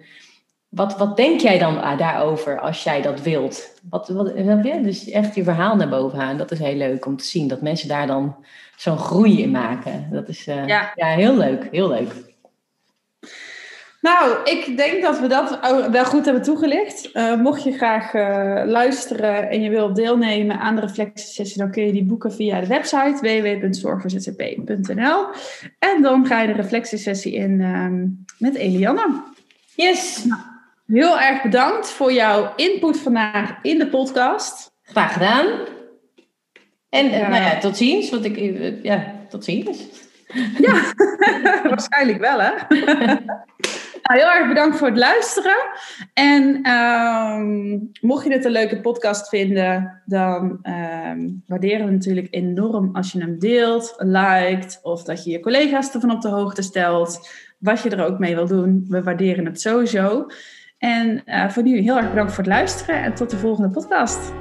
[0.70, 3.74] wat, wat denk jij dan ah, daarover als jij dat wilt?
[3.90, 4.34] Wat, wat?
[4.82, 6.36] Dus echt je verhaal naar boven halen.
[6.36, 7.48] Dat is heel leuk om te zien.
[7.48, 8.36] Dat mensen daar dan
[8.76, 10.09] zo'n groei in maken.
[10.10, 10.92] Dat is eh, Ja.
[10.94, 11.68] ja, heel leuk.
[11.70, 12.12] Heel leuk.
[14.01, 15.59] Nou, ik denk dat we dat
[15.90, 17.12] wel goed hebben toegelicht.
[17.12, 21.86] Eh, mocht je graag eh, luisteren en je wilt deelnemen aan de reflectiesessie, dan kun
[21.86, 25.26] je die boeken via de website www.zorgvoorzzp.nl.
[25.78, 28.06] En dan ga je de reflectiesessie in ehm,
[28.38, 29.22] met Elianne.
[29.74, 30.26] Yes,
[30.90, 34.72] Heel erg bedankt voor jouw input vandaag in de podcast.
[34.82, 35.46] graag gedaan.
[36.88, 37.28] En Ja.
[37.28, 38.10] nou ja, tot ziens.
[38.10, 39.78] Want ik, ja, tot ziens.
[40.58, 40.82] Ja,
[41.70, 42.50] waarschijnlijk wel hè.
[44.02, 45.56] Nou, heel erg bedankt voor het luisteren.
[46.14, 52.96] En ehm, mocht je dit een leuke podcast vinden, dan ehm, waarderen we natuurlijk enorm
[52.96, 57.30] als je hem deelt, liked of dat je je collega's ervan op de hoogte stelt.
[57.58, 60.26] Wat je er ook mee wil doen, we waarderen het sowieso.
[60.81, 64.32] En eh, voor nu heel erg bedankt voor het luisteren en tot de volgende podcast.